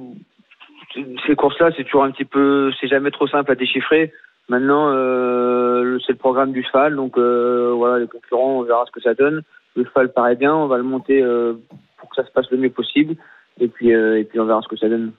ces 1.27 1.35
courses-là, 1.35 1.71
c'est 1.77 1.85
toujours 1.85 2.05
un 2.05 2.11
petit 2.11 2.25
peu, 2.25 2.71
c'est 2.81 2.89
jamais 2.89 3.11
trop 3.11 3.27
simple 3.27 3.51
à 3.51 3.55
déchiffrer. 3.55 4.13
Maintenant, 4.49 4.91
euh, 4.91 5.99
c'est 6.07 6.13
le 6.13 6.19
programme 6.19 6.53
du 6.53 6.63
cheval, 6.63 6.97
donc 6.97 7.17
euh, 7.17 7.73
voilà, 7.75 7.99
les 7.99 8.09
concurrents, 8.09 8.59
on 8.59 8.63
verra 8.63 8.85
ce 8.87 8.93
que 8.93 9.01
ça 9.01 9.15
donne. 9.15 9.43
Le 9.77 9.85
cheval 9.85 10.13
paraît 10.13 10.37
bien, 10.37 10.55
on 10.55 10.67
va 10.67 10.77
le 10.77 10.83
monter 10.83 11.23
euh, 11.23 11.55
pour 11.97 12.11
que 12.11 12.17
ça 12.17 12.27
se 12.27 12.33
passe 12.33 12.51
le 12.51 12.59
mieux 12.59 12.71
possible, 12.71 13.17
et 13.61 13.69
puis 13.69 13.95
euh, 13.95 14.19
et 14.19 14.25
puis 14.25 14.39
on 14.41 14.45
verra 14.45 14.61
ce 14.63 14.69
que 14.69 14.77
ça 14.77 14.89
donne. 14.89 15.13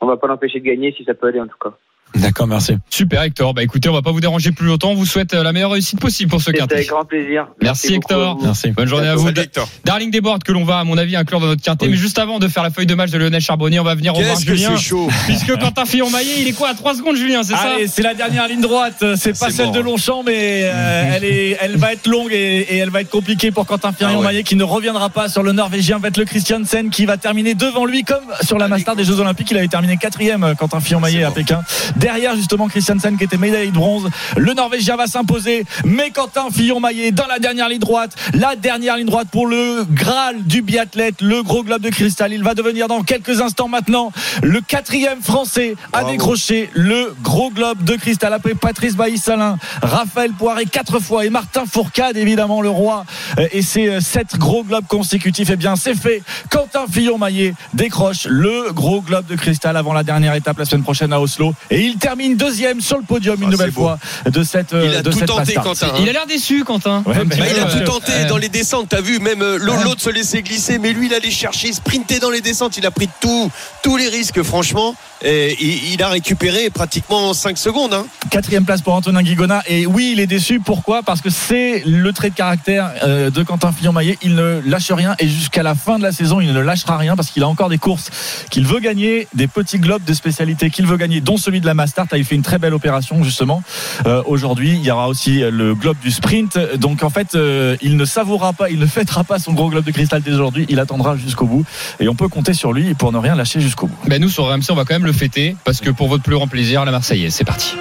On 0.00 0.06
va 0.06 0.16
pas 0.16 0.28
l'empêcher 0.28 0.60
de 0.60 0.64
gagner 0.64 0.92
si 0.92 1.04
ça 1.04 1.14
peut 1.14 1.26
aller 1.26 1.40
en 1.40 1.48
tout 1.48 1.58
cas. 1.58 1.76
D'accord, 2.14 2.46
merci. 2.46 2.76
Super 2.90 3.22
Hector. 3.22 3.54
Bah 3.54 3.62
écoutez, 3.62 3.88
on 3.88 3.92
va 3.92 4.02
pas 4.02 4.10
vous 4.12 4.20
déranger 4.20 4.50
plus 4.52 4.66
longtemps. 4.66 4.90
On 4.90 4.94
vous 4.94 5.06
souhaite 5.06 5.34
euh, 5.34 5.42
la 5.42 5.52
meilleure 5.52 5.70
réussite 5.70 6.00
possible 6.00 6.30
pour 6.30 6.40
ce 6.42 6.50
quintet. 6.50 6.74
avec 6.74 6.88
grand 6.88 7.04
plaisir. 7.04 7.46
Merci, 7.62 7.94
Hector. 7.94 8.38
Merci. 8.42 8.70
Bonne 8.70 8.88
journée 8.88 9.08
à 9.08 9.14
vous. 9.14 9.26
Salut, 9.26 9.40
Hector. 9.40 9.68
Darling 9.84 10.10
des 10.10 10.20
boards 10.20 10.38
que 10.44 10.52
l'on 10.52 10.64
va, 10.64 10.78
à 10.80 10.84
mon 10.84 10.98
avis, 10.98 11.16
inclure 11.16 11.40
dans 11.40 11.46
notre 11.46 11.62
quintet. 11.62 11.86
Oui. 11.86 11.92
Mais 11.92 11.96
juste 11.96 12.18
avant 12.18 12.38
de 12.38 12.48
faire 12.48 12.62
la 12.62 12.70
feuille 12.70 12.86
de 12.86 12.94
match 12.94 13.10
de 13.10 13.18
Lionel 13.18 13.40
Charbonnier, 13.40 13.80
on 13.80 13.84
va 13.84 13.94
venir 13.94 14.14
revoir 14.14 14.38
Julien. 14.40 14.76
c'est 14.76 14.82
chaud 14.82 15.08
Puisque 15.26 15.56
Quentin 15.58 15.84
Fillon-Maillet, 15.84 16.40
il 16.40 16.48
est 16.48 16.52
quoi 16.52 16.70
à 16.70 16.74
3 16.74 16.96
secondes, 16.96 17.16
Julien, 17.16 17.42
c'est 17.42 17.54
ça 17.54 17.72
Allez, 17.74 17.86
c'est 17.86 18.02
la 18.02 18.14
dernière 18.14 18.48
ligne 18.48 18.60
droite. 18.60 19.04
C'est 19.16 19.38
pas 19.38 19.50
celle 19.50 19.72
de 19.72 19.80
Longchamp, 19.80 20.22
mais 20.24 20.62
euh, 20.64 21.12
elle 21.16 21.24
est, 21.24 21.56
elle 21.60 21.76
va 21.76 21.92
être 21.92 22.06
longue 22.06 22.32
et, 22.32 22.66
et 22.70 22.76
elle 22.78 22.90
va 22.90 23.00
être 23.00 23.10
compliquée 23.10 23.50
pour 23.50 23.66
Quentin 23.66 23.92
Fillon 23.92 24.20
Ah 24.20 24.22
Maillet 24.22 24.42
qui 24.42 24.56
ne 24.56 24.64
reviendra 24.64 25.08
pas 25.10 25.28
sur 25.28 25.42
le 25.42 25.52
Norvégien 25.52 25.98
Vettel 25.98 26.24
Christiansen 26.24 26.90
qui 26.90 27.06
va 27.06 27.16
terminer 27.16 27.54
devant 27.54 27.84
lui 27.84 28.02
comme 28.04 28.24
sur 28.42 28.58
la 28.58 28.68
Master 28.68 28.96
des 28.96 29.04
Jeux 29.04 29.20
Olympiques. 29.20 29.50
Il 29.50 29.56
avait 29.56 29.68
terminé 29.68 29.96
quatrième 29.96 30.44
euh, 30.44 30.54
Quentin 30.54 30.80
Fillon 30.80 31.00
Maillet 31.00 31.24
à. 31.24 31.30
Pékin. 31.30 31.62
Derrière 31.98 32.36
justement 32.36 32.68
Christiansen 32.68 33.16
qui 33.16 33.24
était 33.24 33.36
médaillé 33.36 33.70
de 33.70 33.74
bronze. 33.74 34.08
Le 34.36 34.54
Norvégien 34.54 34.96
va 34.96 35.06
s'imposer, 35.06 35.64
mais 35.84 36.10
Quentin 36.10 36.48
Fillon 36.50 36.80
Maillet 36.80 37.10
dans 37.10 37.26
la 37.26 37.38
dernière 37.38 37.68
ligne 37.68 37.80
droite. 37.80 38.14
La 38.34 38.56
dernière 38.56 38.96
ligne 38.96 39.06
droite 39.06 39.28
pour 39.30 39.46
le 39.46 39.84
Graal 39.90 40.44
du 40.44 40.62
biathlète, 40.62 41.20
le 41.20 41.42
gros 41.42 41.64
globe 41.64 41.82
de 41.82 41.90
cristal. 41.90 42.32
Il 42.32 42.42
va 42.44 42.54
devenir 42.54 42.88
dans 42.88 43.02
quelques 43.02 43.40
instants 43.40 43.68
maintenant 43.68 44.12
le 44.42 44.60
quatrième 44.60 45.22
français 45.22 45.74
à 45.92 46.00
Bravo. 46.00 46.10
décrocher 46.10 46.70
le 46.74 47.14
gros 47.22 47.50
globe 47.50 47.82
de 47.82 47.96
cristal 47.96 48.32
après 48.32 48.54
Patrice 48.54 48.94
Bailly-Salin, 48.94 49.58
Raphaël 49.82 50.32
Poiré 50.32 50.66
quatre 50.66 51.00
fois 51.00 51.24
et 51.24 51.30
Martin 51.30 51.64
Fourcade 51.66 52.16
évidemment 52.16 52.62
le 52.62 52.70
roi 52.70 53.04
et 53.52 53.62
ces 53.62 53.88
euh, 53.88 54.00
sept 54.00 54.36
gros 54.38 54.62
globes 54.62 54.86
consécutifs. 54.86 55.50
Eh 55.52 55.56
bien 55.56 55.76
c'est 55.76 55.94
fait. 55.94 56.22
Quentin 56.50 56.86
Fillon-Maillet 56.90 57.54
décroche 57.74 58.26
le 58.28 58.72
gros 58.72 59.00
globe 59.00 59.26
de 59.26 59.36
cristal 59.36 59.76
avant 59.76 59.92
la 59.92 60.02
dernière 60.02 60.34
étape 60.34 60.58
la 60.58 60.64
semaine 60.64 60.84
prochaine 60.84 61.12
à 61.12 61.20
Oslo 61.20 61.54
et 61.70 61.87
il 61.88 61.96
termine 61.98 62.36
deuxième 62.36 62.80
sur 62.80 62.96
le 62.98 63.02
podium 63.04 63.36
une 63.40 63.48
Ah, 63.48 63.50
nouvelle 63.50 63.72
fois 63.72 63.98
de 64.30 64.42
cette 64.42 64.72
euh, 64.72 64.86
Il 64.90 64.94
a 64.96 65.02
de 65.02 65.10
tout 65.10 65.18
cette 65.18 65.28
tenté. 65.28 65.54
Quentin. 65.54 65.88
hein. 65.88 65.98
Il 66.00 66.08
a 66.08 66.12
l'air 66.12 66.26
déçu, 66.26 66.64
Quentin. 66.64 67.02
Ouais, 67.06 67.24
Bah, 67.24 67.34
il 67.36 67.58
a 67.58 67.66
euh, 67.68 67.78
tout 67.78 67.84
tenté 67.84 68.12
euh, 68.12 68.28
dans 68.28 68.36
les 68.36 68.48
descentes, 68.48 68.88
t'as 68.90 69.00
vu, 69.00 69.18
même 69.18 69.42
euh, 69.42 69.58
l'autre 69.58 69.84
l'autre 69.84 70.00
se 70.02 70.10
laissait 70.10 70.42
glisser, 70.42 70.78
mais 70.78 70.92
lui 70.92 71.06
il 71.06 71.14
allait 71.14 71.30
chercher, 71.30 71.72
sprinter 71.72 72.18
dans 72.20 72.30
les 72.30 72.40
descentes, 72.40 72.76
il 72.76 72.86
a 72.86 72.90
pris 72.90 73.08
tout, 73.20 73.50
tous 73.82 73.96
les 73.96 74.08
risques 74.08 74.42
franchement, 74.42 74.94
et 75.22 75.56
il, 75.60 75.94
il 75.94 76.02
a 76.02 76.08
récupéré 76.08 76.70
pratiquement 76.70 77.32
5 77.34 77.58
secondes. 77.58 77.92
Hein. 77.92 78.06
Quatrième 78.30 78.64
place 78.64 78.82
pour 78.82 78.94
Antonin 78.94 79.22
Guigona. 79.22 79.62
Et 79.66 79.86
oui, 79.86 80.10
il 80.12 80.20
est 80.20 80.26
déçu. 80.26 80.60
Pourquoi? 80.60 81.02
Parce 81.02 81.20
que 81.20 81.30
c'est 81.30 81.82
le 81.86 82.12
trait 82.12 82.30
de 82.30 82.34
caractère 82.34 82.92
euh, 83.02 83.30
de 83.30 83.42
Quentin 83.42 83.72
Fillon-Maillet. 83.72 84.18
Il 84.22 84.34
ne 84.34 84.60
lâche 84.64 84.92
rien 84.92 85.14
et 85.18 85.28
jusqu'à 85.28 85.62
la 85.62 85.74
fin 85.74 85.98
de 85.98 86.02
la 86.02 86.12
saison, 86.12 86.40
il 86.40 86.52
ne 86.52 86.60
lâchera 86.60 86.96
rien 86.96 87.16
parce 87.16 87.30
qu'il 87.30 87.42
a 87.42 87.48
encore 87.48 87.68
des 87.68 87.78
courses 87.78 88.10
qu'il 88.50 88.66
veut 88.66 88.80
gagner, 88.80 89.28
des 89.34 89.46
petits 89.46 89.78
globes 89.78 90.04
de 90.04 90.14
spécialité 90.14 90.70
qu'il 90.70 90.86
veut 90.86 90.96
gagner, 90.96 91.20
dont 91.20 91.36
celui 91.36 91.60
de 91.60 91.66
la 91.66 91.74
Mastart. 91.74 92.06
Il 92.14 92.24
fait 92.24 92.34
une 92.34 92.42
très 92.42 92.58
belle 92.58 92.74
opération 92.74 93.22
justement. 93.24 93.62
Euh, 94.06 94.22
Aujourd'hui, 94.26 94.74
il 94.74 94.84
y 94.84 94.90
aura 94.90 95.08
aussi 95.08 95.40
le 95.40 95.74
globe 95.74 95.96
du 96.02 96.10
sprint. 96.10 96.58
Donc 96.76 97.02
en 97.02 97.10
fait, 97.10 97.34
euh, 97.34 97.76
il 97.82 97.96
ne 97.96 98.04
savourera 98.04 98.52
pas, 98.52 98.70
il 98.70 98.78
ne 98.78 98.86
fêtera 98.86 99.24
pas 99.24 99.38
son 99.38 99.52
gros 99.52 99.68
globe 99.68 99.84
de 99.84 99.90
cristal 99.90 100.22
dès 100.22 100.32
aujourd'hui. 100.32 100.66
Il 100.68 100.78
attendra 100.80 101.16
jusqu'au 101.16 101.46
bout 101.46 101.64
et 101.98 102.08
on 102.08 102.14
peut 102.14 102.28
compter 102.28 102.54
sur 102.54 102.72
lui 102.72 102.94
pour 102.94 103.10
ne 103.12 103.18
rien 103.18 103.34
lâcher 103.34 103.60
jusqu'au 103.60 103.86
bout. 103.86 103.96
Ben 104.06 104.20
nous 104.20 104.28
sur 104.28 104.46
RMC 104.46 104.70
on 104.70 104.74
va 104.74 104.84
quand 104.84 104.94
même 104.94 105.06
le 105.08 105.12
fêter 105.14 105.56
parce 105.64 105.80
que 105.80 105.90
pour 105.90 106.08
votre 106.08 106.22
plus 106.22 106.34
grand 106.34 106.46
plaisir 106.46 106.84
la 106.84 106.92
Marseillaise 106.92 107.34
c'est 107.34 107.44
parti. 107.44 107.74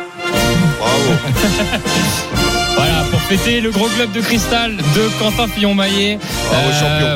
Bravo. 0.80 1.14
Voilà 2.78 3.06
pour 3.10 3.20
fêter 3.22 3.60
le 3.60 3.72
gros 3.72 3.90
globe 3.90 4.12
de 4.12 4.22
cristal 4.22 4.78
de 4.78 5.10
Quentin 5.20 5.48
Fillon-Maillet. 5.48 6.20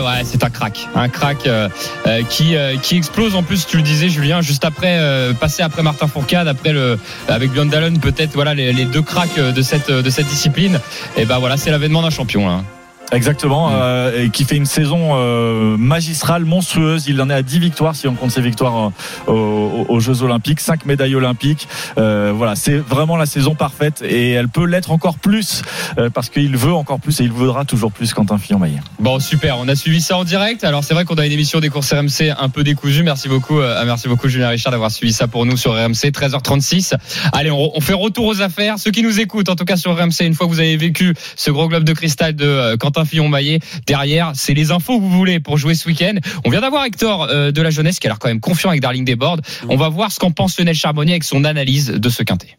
Ouais 0.03 0.23
c'est 0.23 0.43
un 0.43 0.49
crack, 0.49 0.87
un 0.95 1.07
crack 1.07 1.45
euh, 1.45 1.69
euh, 2.07 2.23
qui 2.27 2.55
euh, 2.55 2.77
qui 2.77 2.97
explose 2.97 3.35
en 3.35 3.43
plus 3.43 3.67
tu 3.67 3.77
le 3.77 3.83
disais 3.83 4.09
Julien 4.09 4.41
juste 4.41 4.65
après 4.65 4.97
euh, 4.99 5.33
passer 5.33 5.61
après 5.61 5.83
Martin 5.83 6.07
Fourcade 6.07 6.47
après 6.47 6.73
le 6.73 6.97
avec 7.27 7.51
Björn 7.51 7.69
peut-être 7.99 8.33
voilà 8.33 8.55
les, 8.55 8.73
les 8.73 8.85
deux 8.85 9.03
cracks 9.03 9.37
euh, 9.37 9.51
de 9.51 9.61
cette 9.61 9.91
de 9.91 10.09
cette 10.09 10.27
discipline 10.27 10.79
et 11.15 11.25
ben 11.25 11.37
voilà 11.37 11.57
c'est 11.57 11.69
l'avènement 11.69 12.01
d'un 12.01 12.09
champion 12.09 12.47
là. 12.47 12.63
Exactement, 13.11 13.69
Mm. 13.69 13.73
euh, 13.75 14.23
et 14.23 14.29
qui 14.29 14.45
fait 14.45 14.55
une 14.55 14.65
saison 14.65 15.09
euh, 15.13 15.75
magistrale, 15.77 16.45
monstrueuse. 16.45 17.07
Il 17.07 17.21
en 17.21 17.29
est 17.29 17.33
à 17.33 17.41
10 17.41 17.59
victoires 17.59 17.95
si 17.95 18.07
on 18.07 18.13
compte 18.15 18.31
ses 18.31 18.41
victoires 18.41 18.91
euh, 19.27 19.31
aux, 19.31 19.85
aux 19.89 19.99
Jeux 19.99 20.23
Olympiques, 20.23 20.59
5 20.59 20.85
médailles 20.85 21.15
olympiques. 21.15 21.67
Euh, 21.97 22.31
voilà, 22.35 22.55
c'est 22.55 22.77
vraiment 22.77 23.17
la 23.17 23.25
saison 23.25 23.55
parfaite 23.55 24.03
et 24.07 24.31
elle 24.31 24.47
peut 24.47 24.65
l'être 24.65 24.91
encore 24.91 25.17
plus 25.17 25.61
euh, 25.97 26.09
parce 26.09 26.29
qu'il 26.29 26.55
veut 26.57 26.73
encore 26.73 26.99
plus 26.99 27.19
et 27.19 27.23
il 27.23 27.31
voudra 27.31 27.65
toujours 27.65 27.91
plus 27.91 28.13
Quentin 28.13 28.37
Fillon-Maillet. 28.37 28.79
Bon 28.99 29.19
super, 29.19 29.57
on 29.59 29.67
a 29.67 29.75
suivi 29.75 30.01
ça 30.01 30.17
en 30.17 30.23
direct. 30.23 30.63
Alors 30.63 30.83
c'est 30.83 30.93
vrai 30.93 31.05
qu'on 31.05 31.15
a 31.15 31.25
une 31.25 31.31
émission 31.31 31.59
des 31.59 31.69
courses 31.69 31.91
RMC 31.93 32.33
un 32.37 32.49
peu 32.49 32.63
décousue. 32.63 33.03
Merci 33.03 33.27
beaucoup, 33.29 33.59
euh, 33.59 33.83
merci 33.85 34.07
beaucoup 34.07 34.29
Julien 34.29 34.49
Richard 34.49 34.71
d'avoir 34.71 34.91
suivi 34.91 35.13
ça 35.13 35.27
pour 35.27 35.45
nous 35.45 35.57
sur 35.57 35.73
RMC 35.73 36.11
13h36. 36.11 36.93
Allez, 37.33 37.51
on, 37.51 37.71
on 37.75 37.81
fait 37.81 37.93
retour 37.93 38.25
aux 38.25 38.41
affaires. 38.41 38.79
Ceux 38.79 38.91
qui 38.91 39.03
nous 39.03 39.19
écoutent, 39.19 39.49
en 39.49 39.55
tout 39.55 39.65
cas 39.65 39.75
sur 39.77 39.95
RMC, 39.97 40.21
une 40.25 40.33
fois 40.33 40.47
que 40.47 40.51
vous 40.51 40.59
avez 40.59 40.77
vécu 40.77 41.13
ce 41.35 41.51
gros 41.51 41.67
globe 41.67 41.83
de 41.83 41.93
cristal 41.93 42.35
de 42.35 42.45
euh, 42.45 42.77
Fillon-Maillet, 43.05 43.59
derrière, 43.87 44.31
c'est 44.35 44.53
les 44.53 44.71
infos 44.71 44.97
que 44.97 45.03
vous 45.03 45.09
voulez 45.09 45.39
pour 45.39 45.57
jouer 45.57 45.75
ce 45.75 45.87
week-end. 45.87 46.15
On 46.45 46.49
vient 46.49 46.61
d'avoir 46.61 46.85
Hector 46.85 47.27
euh, 47.29 47.51
de 47.51 47.61
la 47.61 47.69
jeunesse 47.69 47.99
qui 47.99 48.07
a 48.07 48.09
l'air 48.09 48.19
quand 48.19 48.27
même 48.29 48.39
confiant 48.39 48.69
avec 48.69 48.81
Darling 48.81 49.05
Desbordes. 49.05 49.41
On 49.69 49.77
va 49.77 49.89
voir 49.89 50.11
ce 50.11 50.19
qu'en 50.19 50.31
pense 50.31 50.57
Lionel 50.57 50.75
Charbonnier 50.75 51.13
avec 51.13 51.23
son 51.23 51.43
analyse 51.43 51.87
de 51.87 52.09
ce 52.09 52.23
quintet. 52.23 52.57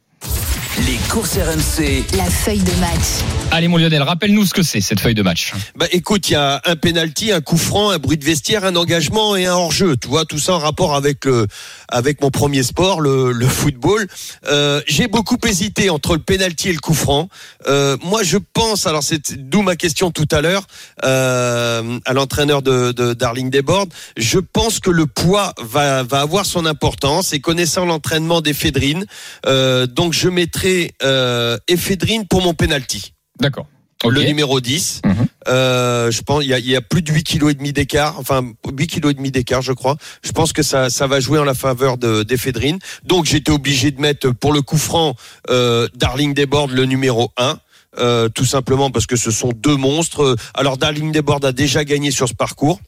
Les 0.78 0.96
courses 1.10 1.36
RMC. 1.36 2.02
La 2.16 2.24
feuille 2.24 2.62
de 2.62 2.72
match. 2.80 3.22
Allez 3.50 3.68
mon 3.68 3.76
Lionel, 3.76 4.02
rappelle-nous 4.02 4.46
ce 4.46 4.54
que 4.54 4.62
c'est 4.62 4.80
cette 4.80 5.00
feuille 5.00 5.14
de 5.14 5.22
match. 5.22 5.52
Bah 5.76 5.84
écoute, 5.92 6.30
il 6.30 6.32
y 6.32 6.36
a 6.36 6.62
un 6.64 6.76
penalty, 6.76 7.30
un 7.30 7.42
coup 7.42 7.58
franc, 7.58 7.90
un 7.90 7.98
bruit 7.98 8.16
de 8.16 8.24
vestiaire, 8.24 8.64
un 8.64 8.74
engagement 8.74 9.36
et 9.36 9.44
un 9.44 9.52
hors-jeu. 9.52 9.98
Tu 9.98 10.08
vois, 10.08 10.24
tout 10.24 10.38
ça 10.38 10.54
en 10.54 10.58
rapport 10.58 10.94
avec 10.96 11.26
le, 11.26 11.46
avec 11.88 12.22
mon 12.22 12.30
premier 12.30 12.62
sport, 12.62 13.02
le, 13.02 13.32
le 13.32 13.46
football. 13.46 14.08
Euh, 14.46 14.80
J'ai 14.86 15.08
beaucoup 15.08 15.36
hésité 15.46 15.90
entre 15.90 16.14
le 16.14 16.22
penalty 16.22 16.70
et 16.70 16.72
le 16.72 16.78
coup 16.80 16.94
franc. 16.94 17.28
Euh, 17.68 17.98
moi, 18.02 18.22
je 18.22 18.38
pense, 18.38 18.86
alors 18.86 19.02
c'est 19.02 19.34
d'où 19.34 19.60
ma 19.60 19.76
question 19.76 20.10
tout 20.10 20.28
à 20.30 20.40
l'heure 20.40 20.66
euh, 21.04 21.98
à 22.06 22.14
l'entraîneur 22.14 22.62
de, 22.62 22.92
de 22.92 23.12
Darling 23.12 23.50
Desbordes. 23.50 23.92
Je 24.16 24.38
pense 24.38 24.80
que 24.80 24.90
le 24.90 25.04
poids 25.04 25.52
va, 25.60 26.02
va 26.02 26.22
avoir 26.22 26.46
son 26.46 26.64
importance 26.64 27.34
et 27.34 27.40
connaissant 27.40 27.84
l'entraînement 27.84 28.40
d'Ephedrine, 28.40 29.04
euh, 29.46 29.86
donc 29.86 30.14
je 30.14 30.30
mettrai 30.30 30.61
euh, 31.02 31.56
Ephedrine 31.68 32.26
pour 32.26 32.42
mon 32.42 32.54
penalty. 32.54 33.14
D'accord. 33.40 33.66
Le 34.08 34.22
numéro 34.24 34.60
10. 34.60 35.02
Mhm. 35.04 35.26
Euh, 35.48 36.10
je 36.10 36.22
pense 36.22 36.42
il 36.44 36.48
y 36.50 36.54
a, 36.54 36.58
il 36.58 36.68
y 36.68 36.76
a 36.76 36.80
plus 36.80 37.02
de 37.02 37.12
8 37.12 37.24
kilos 37.24 37.50
et 37.50 37.54
demi 37.54 37.72
d'écart, 37.72 38.18
enfin 38.18 38.52
8 38.70 38.86
kilos 38.86 39.12
et 39.12 39.14
demi 39.14 39.30
d'écart, 39.30 39.62
je 39.62 39.72
crois. 39.72 39.96
Je 40.22 40.32
pense 40.32 40.52
que 40.52 40.62
ça, 40.62 40.90
ça 40.90 41.06
va 41.06 41.20
jouer 41.20 41.38
en 41.38 41.44
la 41.44 41.54
faveur 41.54 41.98
de 41.98 42.22
d'Ephedrine. 42.22 42.78
Donc 43.04 43.26
j'étais 43.26 43.52
obligé 43.52 43.90
de 43.90 44.00
mettre 44.00 44.30
pour 44.30 44.52
le 44.52 44.62
coup 44.62 44.78
franc 44.78 45.14
euh, 45.50 45.88
Darling 45.94 46.34
Desbordes 46.34 46.72
le 46.72 46.84
numéro 46.84 47.30
1. 47.36 47.58
Euh, 47.98 48.28
tout 48.30 48.46
simplement 48.46 48.90
parce 48.90 49.06
que 49.06 49.16
ce 49.16 49.30
sont 49.30 49.50
deux 49.54 49.76
monstres. 49.76 50.36
Alors 50.54 50.78
Darling 50.78 51.12
Desbordes 51.12 51.44
a 51.44 51.52
déjà 51.52 51.84
gagné 51.84 52.10
sur 52.10 52.28
ce 52.28 52.34
parcours. 52.34 52.80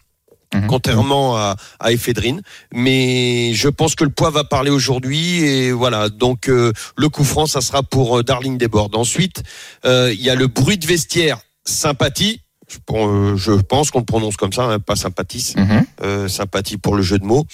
Mhm. 0.55 0.67
Contrairement 0.69 1.37
à, 1.37 1.57
à 1.81 1.93
Ephedrine, 1.93 2.41
mais 2.73 3.53
je 3.55 3.69
pense 3.69 3.95
que 3.97 4.05
le 4.05 4.11
poids 4.11 4.31
va 4.31 4.45
parler 4.45 4.71
aujourd'hui 4.71 5.41
et 5.45 5.73
voilà. 5.73 6.09
Donc 6.09 6.49
euh, 6.49 6.73
le 6.97 7.09
coup 7.09 7.25
franc, 7.25 7.47
ça 7.47 7.61
sera 7.61 7.83
pour 7.83 8.19
euh, 8.19 8.23
Darling 8.23 8.57
Desbordes. 8.57 8.95
Ensuite, 8.97 9.43
euh, 9.85 10.13
il 10.15 10.23
y 10.23 10.31
a 10.31 10.35
le 10.37 10.47
bruit 10.47 10.79
de 10.79 10.87
vestiaire, 10.87 11.39
sympathie. 11.65 12.41
Je, 12.67 13.35
je 13.37 13.53
pense 13.53 13.91
qu'on 13.91 13.99
le 13.99 14.05
prononce 14.07 14.37
comme 14.39 14.53
ça, 14.53 14.63
hein, 14.65 14.79
pas 14.81 14.97
sympathie, 14.97 15.55
euh, 16.03 16.29
sympathie 16.29 16.79
pour 16.79 16.97
le 16.97 17.03
jeu 17.03 17.19
de 17.19 17.25
mots, 17.25 17.45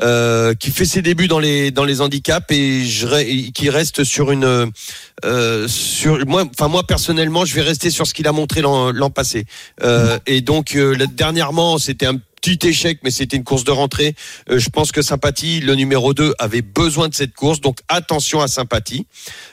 euh, 0.00 0.54
qui 0.54 0.70
fait 0.70 0.84
ses 0.84 1.02
débuts 1.02 1.26
dans 1.26 1.40
les 1.40 1.72
dans 1.72 1.84
les 1.84 2.00
handicaps 2.00 2.46
et, 2.50 2.84
je, 2.84 3.08
et 3.18 3.50
qui 3.50 3.68
reste 3.68 4.04
sur 4.04 4.30
une 4.30 4.70
euh, 5.24 5.66
sur 5.68 6.24
moi 6.24 6.44
enfin 6.50 6.68
moi 6.68 6.86
personnellement 6.86 7.44
je 7.44 7.54
vais 7.56 7.62
rester 7.62 7.90
sur 7.90 8.06
ce 8.06 8.14
qu'il 8.14 8.28
a 8.28 8.32
montré 8.32 8.60
l'an 8.62 9.10
passé 9.10 9.44
Euh, 9.82 10.18
et 10.26 10.40
donc 10.40 10.76
euh, 10.76 10.96
dernièrement 11.14 11.78
c'était 11.78 12.06
un 12.06 12.16
petit 12.40 12.58
échec 12.66 13.00
mais 13.02 13.10
c'était 13.10 13.36
une 13.36 13.44
course 13.44 13.64
de 13.64 13.70
rentrée 13.70 14.14
Euh, 14.50 14.58
je 14.58 14.68
pense 14.70 14.92
que 14.92 15.02
sympathie 15.02 15.60
le 15.60 15.74
numéro 15.74 16.14
2 16.14 16.34
avait 16.38 16.62
besoin 16.62 17.08
de 17.08 17.14
cette 17.14 17.34
course 17.34 17.60
donc 17.60 17.78
attention 17.88 18.40
à 18.40 18.48
sympathie 18.48 19.06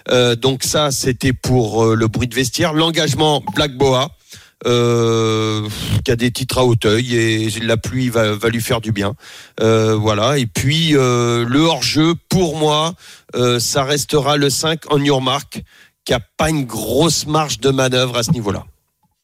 Euh, 0.10 0.36
donc 0.36 0.64
ça 0.64 0.92
c'était 0.92 1.34
pour 1.34 1.84
euh, 1.84 1.96
le 1.96 2.08
bruit 2.08 2.28
de 2.28 2.36
vestiaire 2.36 2.74
l'engagement 2.74 3.44
Black 3.56 3.76
Boa 3.78 4.10
qui 4.64 6.12
a 6.12 6.16
des 6.16 6.32
titres 6.32 6.58
à 6.58 6.66
Hauteuil 6.66 7.16
et 7.16 7.50
la 7.62 7.78
pluie 7.78 8.10
va, 8.10 8.36
lui 8.50 8.60
faire 8.60 8.82
du 8.82 8.92
bien. 8.92 9.14
Voilà. 9.60 10.40
Et 10.40 10.48
puis 10.48 10.94
le 10.94 11.60
hors-jeu, 11.60 12.16
pour 12.28 12.58
moi, 12.58 12.96
ça 13.60 13.84
restera 13.84 14.36
le 14.36 14.50
5 14.50 14.92
en 14.92 15.00
Your 15.00 15.22
Mark, 15.22 15.62
qui 16.06 16.14
a 16.14 16.20
pas 16.38 16.50
une 16.50 16.66
grosse 16.66 17.28
marge 17.28 17.60
de 17.60 17.70
manœuvre 17.70 18.18
à 18.18 18.24
ce 18.24 18.32
niveau-là. 18.32 18.66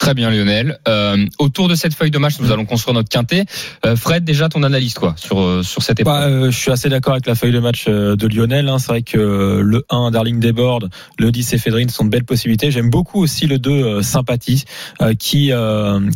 Très 0.03 0.13
bien 0.15 0.29
Lionel. 0.31 0.77
Euh, 0.85 1.25
autour 1.39 1.69
de 1.69 1.75
cette 1.75 1.93
feuille 1.93 2.11
de 2.11 2.17
match, 2.17 2.33
nous 2.41 2.51
allons 2.51 2.65
construire 2.65 2.93
notre 2.93 3.07
quintet. 3.07 3.45
Euh, 3.85 3.95
Fred, 3.95 4.25
déjà 4.25 4.49
ton 4.49 4.61
analyse 4.63 4.95
quoi 4.95 5.13
sur 5.15 5.39
euh, 5.39 5.63
sur 5.63 5.81
cette 5.81 6.01
épreuve. 6.01 6.13
Bah, 6.13 6.27
euh, 6.27 6.51
je 6.51 6.57
suis 6.57 6.71
assez 6.71 6.89
d'accord 6.89 7.13
avec 7.13 7.25
la 7.25 7.35
feuille 7.35 7.53
de 7.53 7.59
match 7.59 7.85
de 7.87 8.27
Lionel. 8.27 8.67
hein. 8.67 8.79
C'est 8.79 8.87
vrai 8.87 9.01
que 9.01 9.61
le 9.63 9.85
1, 9.89 10.11
Darling 10.11 10.41
Desbordes, 10.41 10.89
le 11.17 11.31
10, 11.31 11.53
Ephedrine 11.53 11.87
sont 11.87 12.03
de 12.03 12.09
belles 12.09 12.25
possibilités. 12.25 12.69
J'aime 12.69 12.89
beaucoup 12.89 13.21
aussi 13.23 13.47
le 13.47 13.59
2, 13.59 13.71
euh, 13.71 14.01
Sympathie, 14.01 14.65
qui, 15.19 15.51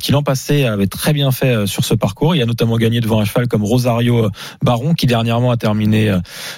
qui 0.02 0.12
l'an 0.12 0.24
passé 0.24 0.66
avait 0.66 0.88
très 0.88 1.14
bien 1.14 1.32
fait 1.32 1.66
sur 1.66 1.86
ce 1.86 1.94
parcours. 1.94 2.36
Il 2.36 2.42
a 2.42 2.46
notamment 2.46 2.76
gagné 2.76 3.00
devant 3.00 3.22
un 3.22 3.26
cheval 3.26 3.48
comme 3.48 3.64
Rosario 3.64 4.30
Baron, 4.62 4.96
qui 4.96 5.06
dernièrement 5.06 5.50
a 5.52 5.56
terminé 5.56 6.14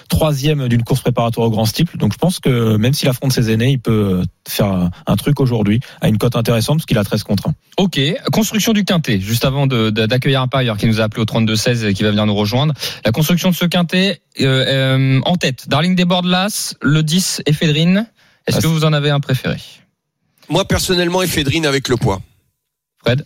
troisième 0.08 0.68
d'une 0.68 0.82
course 0.84 1.02
préparatoire 1.02 1.46
au 1.46 1.52
Grand 1.52 1.66
Steeple. 1.66 1.98
Donc 1.98 2.14
je 2.14 2.18
pense 2.18 2.40
que 2.40 2.76
même 2.78 2.94
s'il 2.94 3.08
affronte 3.08 3.34
ses 3.34 3.52
aînés, 3.52 3.70
il 3.74 3.80
peut 3.80 4.24
faire 4.48 4.90
un- 5.06 5.16
truc 5.16 5.40
aujourd'hui 5.42 5.80
à 6.02 6.08
une 6.08 6.18
cote 6.18 6.36
intéressante 6.36 6.78
parce 6.78 6.86
qu'il 6.86 6.98
a 6.98 7.04
13 7.20 7.24
contre 7.24 7.50
1. 7.50 7.54
Ok, 7.78 8.00
construction 8.32 8.74
du 8.74 8.84
quintet. 8.84 9.20
Juste 9.20 9.46
avant 9.46 9.68
d'accueillir 9.68 10.42
un 10.42 10.48
parieur 10.48 10.78
qui 10.78 10.86
nous 10.88 11.00
a 11.00 11.04
appelé 11.04 11.22
au 11.22 11.26
32 11.26 11.56
16 11.56 11.86
et 11.86 11.94
qui 11.94 12.04
va 12.04 12.10
venir 12.10 12.26
nous 12.26 12.36
rejoindre. 12.36 12.74
La 13.06 13.12
construction 13.12 13.50
de 13.50 13.56
ce 13.56 13.66
quintet 13.66 14.22
euh, 14.42 14.66
euh, 14.68 15.22
en 15.26 15.36
tête. 15.36 15.70
Darling 15.70 15.96
Desbordes 15.96 16.26
Las, 16.26 16.76
le 16.82 17.04
10 17.04 17.44
Ephedrine. 17.46 18.08
Est-ce 18.48 18.60
que 18.60 18.68
vous 18.68 18.84
en 18.84 18.94
avez 18.94 19.10
un 19.10 19.20
préféré? 19.20 19.58
Moi, 20.50 20.66
personnellement, 20.66 21.22
Ephedrine 21.22 21.66
avec 21.66 21.88
le 21.88 21.98
poids. 21.98 22.22
Fred? 23.04 23.26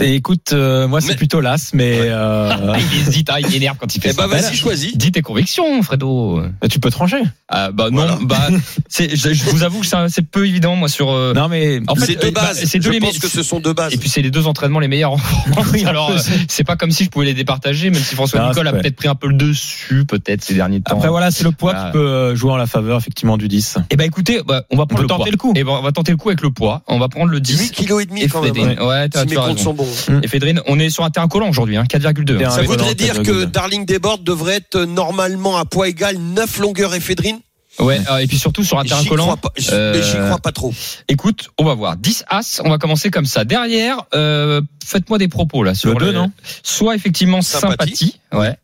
Et 0.00 0.14
écoute, 0.16 0.50
euh, 0.52 0.88
moi 0.88 1.00
c'est 1.00 1.08
Mais- 1.10 1.14
plutôt 1.16 1.40
l'As, 1.40 1.70
mais 1.72 1.98
euh, 2.00 2.50
Ah, 2.50 2.76
Il 2.78 3.08
hésite, 3.08 3.28
ah, 3.30 3.40
il 3.40 3.54
énerve 3.54 3.76
quand 3.78 3.94
il 3.94 4.00
fait 4.00 4.08
Eh 4.10 4.12
ça. 4.12 4.26
ben, 4.26 4.28
vas-y, 4.40 4.56
choisis. 4.56 4.96
Dis 4.96 5.12
tes 5.12 5.22
convictions, 5.22 5.82
Fredo. 5.82 6.42
tu 6.68 6.80
peux 6.80 6.90
trancher. 6.90 7.22
Ah, 7.48 7.70
bah 7.70 7.90
non, 7.90 8.02
Voilà. 8.06 8.18
bah 8.22 8.48
c'est, 8.88 9.14
je, 9.14 9.32
je 9.32 9.44
vous 9.44 9.62
avoue 9.62 9.80
que 9.80 9.86
c'est 10.08 10.22
peu 10.22 10.46
évident 10.46 10.74
moi 10.74 10.88
sur. 10.88 11.10
euh, 11.10 11.32
Non 11.34 11.48
mais 11.48 11.80
En 11.86 11.94
fait, 11.94 12.06
C'est 12.06 12.20
deux 12.20 12.30
bah, 12.32 12.42
bases. 12.42 12.64
c'est 12.64 12.78
deux 12.78 12.88
Je 12.88 12.90
les 12.90 13.00
pense 13.00 13.18
que 13.18 13.28
ce 13.28 13.42
sont 13.42 13.60
deux 13.60 13.72
bases. 13.72 13.92
Et 13.94 13.96
puis 13.98 14.08
c'est 14.08 14.22
les 14.22 14.30
deux 14.30 14.46
entraînements 14.46 14.80
les 14.80 14.88
meilleurs 14.88 15.12
en 15.12 15.16
France. 15.18 15.66
Oui, 15.72 15.84
Alors 15.84 16.10
euh, 16.10 16.18
c'est 16.48 16.64
pas 16.64 16.76
comme 16.76 16.90
si 16.90 17.04
je 17.04 17.10
pouvais 17.10 17.26
les 17.26 17.34
départager, 17.34 17.90
même 17.90 18.02
si 18.02 18.14
François 18.16 18.40
Non, 18.40 18.48
Nicole 18.48 18.66
a 18.68 18.72
peut-être 18.72 18.96
pris 18.96 19.08
un 19.08 19.14
peu 19.14 19.28
le 19.28 19.34
dessus, 19.34 20.04
peut-être 20.06 20.42
ces 20.42 20.54
derniers 20.54 20.80
temps. 20.80 20.96
Après 20.96 21.08
voilà, 21.08 21.30
c'est 21.30 21.44
le 21.44 21.52
poids 21.52 21.72
Voilà. 21.72 21.86
qui 21.88 21.92
peut 21.92 22.34
jouer 22.34 22.50
en 22.52 22.56
la 22.56 22.66
faveur 22.66 22.98
effectivement 22.98 23.36
du 23.36 23.46
10. 23.48 23.78
Eh 23.90 23.96
ben 23.96 24.04
écoutez, 24.04 24.40
bah, 24.44 24.64
on 24.70 24.76
va 24.76 24.86
prendre 24.86 24.96
peut 24.96 25.02
le 25.02 25.08
tenter 25.08 25.30
le 25.30 25.36
coup. 25.36 25.52
Eh 25.54 25.62
ben, 25.62 25.70
on 25.72 25.82
va 25.82 25.92
tenter 25.92 26.10
le 26.12 26.16
coup 26.18 26.30
avec 26.30 26.40
le 26.42 26.50
poids. 26.50 26.82
On 26.88 26.98
va 26.98 27.08
prendre 27.08 27.30
le 27.30 27.38
10. 27.40 27.60
8 27.60 27.70
kilos 27.70 28.02
et 28.02 28.06
demi 28.06 28.26
quand 28.28 28.42
même. 28.42 28.56
Hein. 28.56 28.84
Ouais, 28.86 29.08
tu 29.08 29.18
as 29.18 29.20
raison. 29.42 29.76
Ephedrine, 30.22 30.60
on 30.66 30.78
est 30.78 30.90
sur 30.90 31.04
un 31.04 31.10
terrain 31.10 31.28
collant 31.28 31.48
aujourd'hui, 31.48 31.76
hein, 31.76 31.84
4,2. 31.84 32.38
Terrain 32.38 32.50
Ça 32.50 32.62
voudrait 32.62 32.94
dire 32.94 33.22
que. 33.22 33.44
Darling 33.44 33.84
Desbordes 33.84 34.24
devrait 34.24 34.56
être 34.56 34.84
normalement 34.84 35.56
à 35.56 35.64
poids 35.64 35.88
égal 35.88 36.16
9 36.18 36.58
longueurs 36.58 36.94
Ephedrine. 36.94 37.40
Ouais, 37.78 38.00
euh, 38.10 38.18
et 38.18 38.26
puis 38.26 38.38
surtout 38.38 38.62
sur 38.64 38.78
un 38.78 38.84
terrain 38.84 39.02
J'y 39.02 39.08
collant. 39.08 39.36
crois 39.36 39.52
euh, 39.72 40.26
crois 40.28 40.38
pas 40.38 40.52
trop. 40.52 40.72
Écoute, 41.08 41.50
on 41.58 41.64
va 41.64 41.74
voir. 41.74 41.96
10 41.96 42.24
As, 42.28 42.60
on 42.64 42.70
va 42.70 42.78
commencer 42.78 43.10
comme 43.10 43.26
ça. 43.26 43.44
Derrière, 43.44 43.98
euh, 44.14 44.60
faites-moi 44.84 45.18
des 45.18 45.28
propos 45.28 45.62
là 45.64 45.74
sur 45.74 45.90
Le 45.98 46.06
deux, 46.06 46.12
non? 46.12 46.30
Soit 46.62 46.94
effectivement 46.94 47.42
Sympathie. 47.42 47.96
sympathie, 47.96 48.20
ouais, 48.32 48.56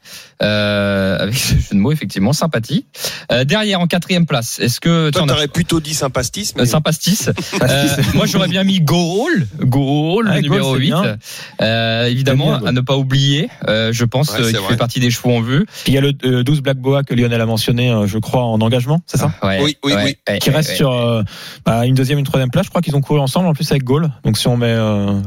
euh, 0.42 1.18
avec 1.18 1.34
ce 1.36 1.54
jeu 1.54 1.60
de 1.72 1.76
mots 1.78 1.92
effectivement 1.92 2.32
sympathie. 2.32 2.86
Euh, 3.32 3.44
derrière 3.44 3.80
en 3.80 3.86
quatrième 3.86 4.26
place, 4.26 4.58
est-ce 4.60 4.80
que 4.80 5.10
Toi, 5.10 5.26
t'aurais 5.26 5.48
plutôt 5.48 5.80
dit 5.80 5.94
sympastis, 5.94 6.52
mais 6.56 6.62
euh, 6.62 6.66
Sympastis. 6.70 7.28
Euh, 7.62 7.86
moi, 8.14 8.26
j'aurais 8.26 8.48
bien 8.48 8.62
mis 8.64 8.80
Goal, 8.80 9.46
Goal, 9.58 10.28
Ah, 10.30 10.36
le 10.36 10.42
Goal, 10.42 10.50
numéro 10.50 10.74
c'est 10.74 10.80
8. 10.80 10.86
bien. 10.86 11.16
Euh, 11.62 12.04
évidemment, 12.06 12.50
bien, 12.50 12.58
Goal. 12.60 12.68
à 12.68 12.72
ne 12.72 12.80
pas 12.80 12.96
oublier, 12.96 13.48
euh, 13.68 13.92
je 13.92 14.04
pense, 14.04 14.30
Ouais, 14.30 14.52
fait 14.52 14.76
partie 14.76 15.00
des 15.00 15.10
chevaux 15.10 15.32
en 15.32 15.40
vue. 15.40 15.66
Il 15.86 15.94
y 15.94 15.98
a 15.98 16.00
le 16.00 16.12
euh, 16.24 16.42
12 16.44 16.60
Black 16.60 16.78
Boa 16.78 17.02
que 17.02 17.14
Lionel 17.14 17.40
a 17.40 17.46
mentionné, 17.46 17.90
euh, 17.90 18.06
je 18.06 18.18
crois, 18.18 18.44
en 18.44 18.60
engagement, 18.60 18.99
c'est 19.06 19.16
ça 19.18 19.32
Ouais, 19.42 19.60
Oui, 19.62 19.76
oui, 19.84 19.92
ouais, 19.94 20.16
oui. 20.28 20.38
Qui 20.38 20.50
ouais, 20.50 20.56
reste 20.56 20.70
ouais. 20.70 20.76
sur 20.76 20.92
euh, 20.92 21.22
bah, 21.64 21.86
une 21.86 21.94
deuxième, 21.94 22.18
une 22.18 22.24
troisième 22.24 22.50
place. 22.50 22.66
Je 22.66 22.70
crois 22.70 22.82
qu'ils 22.82 22.96
ont 22.96 23.00
couru 23.00 23.20
ensemble 23.20 23.46
en 23.48 23.52
plus 23.54 23.70
avec 23.70 23.84
Gaulle. 23.84 24.10
Donc 24.24 24.38
si 24.38 24.48
on 24.48 24.56
met, 24.56 24.66
euh, 24.68 25.20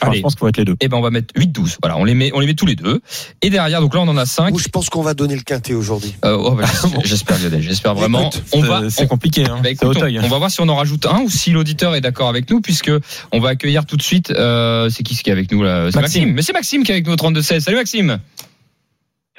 Allez. 0.00 0.18
je 0.18 0.22
pense 0.22 0.34
qu'on 0.34 0.44
va 0.46 0.50
être 0.50 0.56
les 0.56 0.64
deux. 0.64 0.76
Eh 0.80 0.88
ben, 0.88 0.96
on 0.96 1.00
va 1.02 1.10
mettre 1.10 1.34
8-12. 1.34 1.76
Voilà, 1.82 1.96
on 1.98 2.04
les 2.04 2.14
met, 2.14 2.30
on 2.34 2.40
les 2.40 2.46
met 2.46 2.54
tous 2.54 2.66
les 2.66 2.76
deux. 2.76 3.00
Et 3.42 3.50
derrière, 3.50 3.80
donc 3.80 3.94
là, 3.94 4.00
on 4.00 4.08
en 4.08 4.16
a 4.16 4.26
5. 4.26 4.54
Ouh, 4.54 4.58
je 4.58 4.68
pense 4.68 4.88
qu'on 4.90 5.02
va 5.02 5.14
donner 5.14 5.34
le 5.36 5.42
quintet 5.42 5.74
aujourd'hui. 5.74 6.14
Euh, 6.24 6.36
oh, 6.38 6.52
bah, 6.52 6.64
j'espère- 7.04 7.38
Lionel, 7.38 7.62
j'espère 7.62 7.94
vraiment. 7.94 8.30
Écoute, 8.30 8.42
On 8.52 8.60
va, 8.62 8.90
C'est- 8.90 9.06
compliqué, 9.06 9.44
hein. 9.44 9.56
Bah, 9.56 9.60
c'est 9.64 9.72
écoute, 9.72 9.98
on 10.02 10.28
va 10.28 10.38
voir 10.38 10.50
si 10.50 10.60
on 10.60 10.68
en 10.68 10.76
rajoute 10.76 11.06
un 11.06 11.20
ou 11.22 11.30
si 11.30 11.50
l'auditeur 11.50 11.94
est 11.94 12.00
d'accord 12.00 12.28
avec 12.28 12.50
nous, 12.50 12.60
puisque 12.60 12.90
on 13.32 13.40
va 13.40 13.50
accueillir 13.50 13.86
tout 13.86 13.96
de 13.96 14.02
suite. 14.02 14.30
Euh, 14.30 14.88
c'est 14.90 15.02
qui 15.02 15.14
ce 15.14 15.22
qui 15.22 15.30
est 15.30 15.32
avec 15.32 15.50
nous 15.52 15.62
là? 15.62 15.90
C'est 15.90 16.00
Maxime. 16.00 16.20
Maxime. 16.22 16.34
Mais 16.34 16.42
c'est 16.42 16.52
Maxime 16.52 16.82
qui 16.84 16.90
est 16.92 16.94
avec 16.94 17.06
nous 17.06 17.12
au 17.12 17.16
32 17.16 17.42
16. 17.42 17.64
Salut 17.64 17.76
Maxime. 17.76 18.18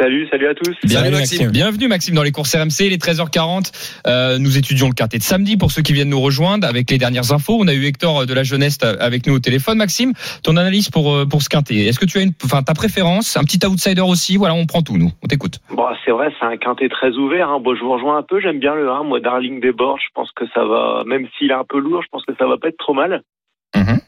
Salut, 0.01 0.27
salut 0.31 0.47
à 0.47 0.55
tous. 0.55 0.75
Salut, 0.87 1.11
Maxime. 1.11 1.51
Bienvenue 1.51 1.87
Maxime 1.87 2.15
dans 2.15 2.23
les 2.23 2.31
courses 2.31 2.55
RMC, 2.55 2.89
les 2.89 2.97
13h40. 2.97 4.01
Euh, 4.07 4.39
nous 4.39 4.57
étudions 4.57 4.87
le 4.87 4.95
quintet 4.95 5.19
de 5.19 5.23
samedi 5.23 5.57
pour 5.57 5.69
ceux 5.69 5.83
qui 5.83 5.93
viennent 5.93 6.09
nous 6.09 6.19
rejoindre 6.19 6.67
avec 6.67 6.89
les 6.89 6.97
dernières 6.97 7.31
infos. 7.31 7.55
On 7.59 7.67
a 7.67 7.73
eu 7.75 7.85
Hector 7.85 8.25
de 8.25 8.33
la 8.33 8.41
jeunesse 8.41 8.79
avec 8.81 9.27
nous 9.27 9.35
au 9.35 9.39
téléphone. 9.39 9.77
Maxime, 9.77 10.13
ton 10.43 10.57
analyse 10.57 10.89
pour 10.89 11.13
euh, 11.13 11.27
pour 11.27 11.43
ce 11.43 11.49
quintet. 11.49 11.85
Est-ce 11.85 11.99
que 11.99 12.05
tu 12.05 12.17
as 12.17 12.23
une, 12.23 12.31
enfin 12.43 12.63
ta 12.63 12.73
préférence, 12.73 13.37
un 13.37 13.43
petit 13.43 13.63
outsider 13.63 14.01
aussi? 14.01 14.37
Voilà, 14.37 14.55
on 14.55 14.65
prend 14.65 14.81
tout 14.81 14.97
nous. 14.97 15.11
On 15.23 15.27
t'écoute. 15.27 15.59
Bon, 15.69 15.85
c'est 16.03 16.09
vrai, 16.09 16.33
c'est 16.39 16.47
un 16.47 16.57
quintet 16.57 16.89
très 16.89 17.11
ouvert. 17.11 17.49
Hein. 17.49 17.59
Bon, 17.59 17.75
je 17.75 17.81
vous 17.81 17.91
rejoins 17.91 18.17
un 18.17 18.23
peu. 18.23 18.41
J'aime 18.41 18.57
bien 18.57 18.73
le 18.73 18.89
1. 18.89 19.03
Moi, 19.03 19.19
Darling 19.19 19.61
Desbordes, 19.61 19.99
je 20.01 20.11
pense 20.15 20.31
que 20.31 20.45
ça 20.55 20.65
va, 20.65 21.03
même 21.05 21.27
s'il 21.37 21.51
est 21.51 21.53
un 21.53 21.65
peu 21.69 21.77
lourd, 21.77 22.01
je 22.01 22.07
pense 22.11 22.25
que 22.25 22.33
ça 22.39 22.47
va 22.47 22.57
pas 22.57 22.69
être 22.69 22.79
trop 22.79 22.95
mal. 22.95 23.21
Mhm. 23.75 23.99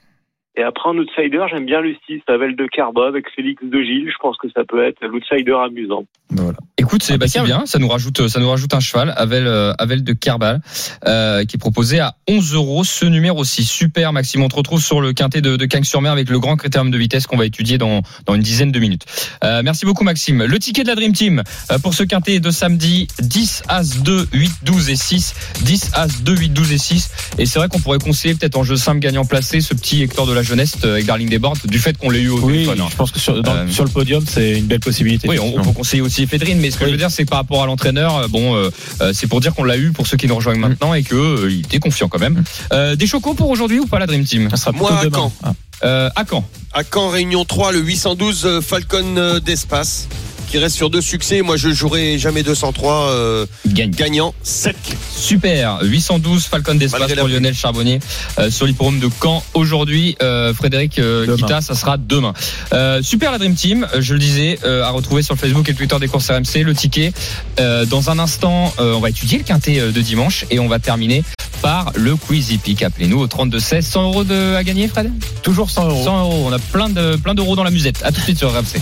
Et 0.55 0.61
après, 0.61 0.89
en 0.89 0.97
outsider, 0.97 1.45
j'aime 1.49 1.65
bien 1.65 1.81
le 1.81 1.95
6, 2.05 2.21
Pavel 2.27 2.55
de 2.55 2.67
Carbo 2.67 3.01
avec 3.01 3.29
Félix 3.31 3.63
de 3.63 3.81
Gilles. 3.81 4.11
Je 4.11 4.17
pense 4.19 4.37
que 4.37 4.49
ça 4.49 4.63
peut 4.63 4.83
être 4.83 5.03
l'outsider 5.05 5.53
amusant. 5.53 6.05
Écoute, 6.31 6.55
Écoute, 6.83 7.01
c'est 7.03 7.17
bah, 7.17 7.27
c'est 7.27 7.41
bien, 7.41 7.63
ça 7.65 7.79
nous 7.79 7.87
rajoute 7.87 8.27
ça 8.27 8.39
nous 8.39 8.49
rajoute 8.49 8.73
un 8.73 8.79
cheval, 8.79 9.13
Avel 9.17 9.47
euh, 9.47 9.73
Avel 9.79 10.03
de 10.03 10.13
Kerbal, 10.13 10.61
euh, 11.07 11.45
qui 11.45 11.55
est 11.55 11.59
proposé 11.59 11.99
à 11.99 12.15
11 12.27 12.53
euros. 12.53 12.83
Ce 12.83 13.05
numéro 13.05 13.43
6, 13.43 13.65
super 13.65 14.13
Maxime. 14.13 14.43
On 14.43 14.49
te 14.49 14.55
retrouve 14.55 14.83
sur 14.83 15.01
le 15.01 15.13
quintet 15.13 15.41
de, 15.41 15.55
de 15.55 15.65
Cagnes-sur-Mer 15.65 16.11
avec 16.11 16.29
le 16.29 16.39
grand 16.39 16.55
critérium 16.57 16.91
de 16.91 16.97
vitesse 16.97 17.25
qu'on 17.25 17.37
va 17.37 17.45
étudier 17.45 17.77
dans 17.77 18.01
dans 18.25 18.35
une 18.35 18.41
dizaine 18.41 18.71
de 18.71 18.79
minutes. 18.79 19.05
Euh, 19.43 19.61
merci 19.63 19.85
beaucoup 19.85 20.03
Maxime. 20.03 20.43
Le 20.43 20.59
ticket 20.59 20.83
de 20.83 20.89
la 20.89 20.95
Dream 20.95 21.13
Team 21.13 21.41
euh, 21.71 21.79
pour 21.79 21.93
ce 21.93 22.03
quintet 22.03 22.39
de 22.39 22.51
samedi 22.51 23.07
10 23.21 23.63
As 23.69 23.99
2 23.99 24.27
8 24.33 24.51
12 24.63 24.89
et 24.89 24.95
6 24.95 25.33
10 25.63 25.91
As 25.93 26.21
2 26.23 26.35
8 26.35 26.49
12 26.49 26.71
et 26.73 26.77
6 26.77 27.09
et 27.37 27.45
c'est 27.45 27.59
vrai 27.59 27.67
qu'on 27.69 27.79
pourrait 27.79 27.99
conseiller 27.99 28.35
peut-être 28.35 28.57
en 28.57 28.63
jeu 28.63 28.75
simple 28.75 28.99
gagnant 28.99 29.25
placé 29.25 29.61
ce 29.61 29.73
petit 29.73 30.01
Hector 30.03 30.27
de 30.27 30.33
la 30.33 30.43
jeunesse 30.43 30.75
euh, 30.83 30.93
avec 30.93 31.05
Darling 31.05 31.29
Desbordes 31.29 31.59
du 31.65 31.79
fait 31.79 31.97
qu'on 31.97 32.09
l'ait 32.09 32.19
eu 32.21 32.29
au 32.29 32.39
Oui, 32.41 32.53
téléphone. 32.63 32.81
hein. 32.81 32.87
je 32.91 32.95
pense 32.95 33.11
que 33.11 33.19
sur, 33.19 33.41
dans- 33.41 33.53
Euh, 33.53 33.67
sur 33.69 33.83
le 33.83 33.89
podium, 33.91 34.23
c'est 34.27 34.57
une 34.59 34.65
belle 34.65 34.79
possibilité. 34.79 35.29
Oui, 35.29 35.37
on, 35.39 35.59
on 35.59 35.63
peut 35.63 35.71
conseiller 35.71 36.01
aussi 36.01 36.25
Fedrine, 36.27 36.59
mais 36.59 36.71
ce 36.73 36.77
que 36.79 36.85
je 36.85 36.91
veux 36.91 36.97
dire, 36.97 37.11
c'est 37.11 37.23
que 37.23 37.29
par 37.29 37.39
rapport 37.39 37.63
à 37.63 37.65
l'entraîneur, 37.65 38.15
euh, 38.17 38.27
bon, 38.27 38.55
euh, 38.55 38.69
euh, 39.01 39.11
c'est 39.13 39.27
pour 39.27 39.39
dire 39.41 39.53
qu'on 39.53 39.63
l'a 39.63 39.77
eu 39.77 39.91
pour 39.91 40.07
ceux 40.07 40.17
qui 40.17 40.27
nous 40.27 40.35
rejoignent 40.35 40.59
maintenant 40.59 40.93
et 40.93 41.03
que 41.03 41.15
euh, 41.15 41.51
il 41.51 41.59
était 41.59 41.79
confiant 41.79 42.07
quand 42.09 42.19
même. 42.19 42.43
Euh, 42.71 42.95
des 42.95 43.07
chocos 43.07 43.33
pour 43.33 43.49
aujourd'hui 43.49 43.79
ou 43.79 43.85
pas 43.87 43.99
la 43.99 44.07
Dream 44.07 44.23
Team? 44.25 44.49
Ça 44.49 44.57
sera 44.57 44.71
Moi, 44.71 44.91
à 44.99 45.03
demain. 45.05 45.17
Caen. 45.17 45.33
Ah. 45.43 46.09
À 46.15 46.23
Caen. 46.29 46.45
À 46.73 46.83
Caen, 46.83 47.09
Réunion 47.09 47.45
3, 47.45 47.71
le 47.71 47.79
812 47.79 48.45
euh, 48.45 48.61
Falcon 48.61 49.39
d'espace, 49.43 50.07
qui 50.53 50.59
reste 50.59 50.75
sur 50.75 50.91
deux 50.91 51.01
succès. 51.01 51.41
Moi, 51.41 51.57
je 51.57 51.69
jouerai 51.69 52.19
jamais 52.19 52.43
203 52.43 53.09
euh, 53.09 53.45
Gagne. 53.65 53.89
gagnant 53.89 54.35
sec. 54.43 54.75
Super, 55.09 55.79
812 55.81 56.45
Falcon 56.45 56.75
d'espace 56.75 57.11
pour. 57.11 57.27
Lionel 57.27 57.55
Charbonnier 57.55 57.99
euh, 58.37 58.51
sur 58.51 58.67
l'hippodrome 58.67 58.99
de 58.99 59.09
Caen 59.19 59.43
aujourd'hui. 59.55 60.15
Euh, 60.21 60.53
Frédéric 60.53 60.99
euh. 60.99 61.35
Kita, 61.35 61.61
ça 61.61 61.73
sera 61.73 61.97
demain. 61.97 62.33
Euh, 62.71 63.01
super 63.01 63.31
la 63.31 63.39
Dream 63.39 63.55
Team, 63.55 63.87
je 63.97 64.13
le 64.13 64.19
disais, 64.19 64.59
euh, 64.63 64.83
à 64.83 64.91
retrouver 64.91 65.23
sur 65.23 65.33
le 65.33 65.39
Facebook 65.39 65.67
et 65.69 65.71
le 65.71 65.77
Twitter 65.79 65.97
des 65.99 66.07
courses 66.07 66.29
RMC, 66.29 66.61
le 66.63 66.75
ticket. 66.75 67.13
Euh, 67.59 67.87
dans 67.87 68.11
un 68.11 68.19
instant, 68.19 68.71
euh, 68.77 68.93
on 68.93 68.99
va 68.99 69.09
étudier 69.09 69.39
le 69.39 69.43
quintet 69.43 69.79
de 69.91 70.01
dimanche 70.01 70.45
et 70.51 70.59
on 70.59 70.67
va 70.67 70.77
terminer 70.77 71.23
par 71.63 71.91
le 71.95 72.15
Quizy 72.15 72.59
Peak. 72.59 72.83
Appelez-nous 72.83 73.19
au 73.19 73.25
32 73.25 73.59
16. 73.59 73.87
100 73.87 74.03
euros 74.03 74.23
de, 74.23 74.53
à 74.53 74.63
gagner, 74.63 74.87
Fred? 74.87 75.11
Toujours 75.41 75.71
100 75.71 75.89
euros. 75.89 76.03
100 76.03 76.19
euros. 76.19 76.43
On 76.45 76.51
a 76.53 76.59
plein 76.59 76.89
de 76.89 77.15
plein 77.15 77.33
d'euros 77.33 77.55
dans 77.55 77.63
la 77.63 77.71
musette. 77.71 78.03
À 78.03 78.11
tout 78.11 78.19
de 78.19 78.25
suite 78.25 78.37
sur 78.37 78.51
RMC. 78.51 78.79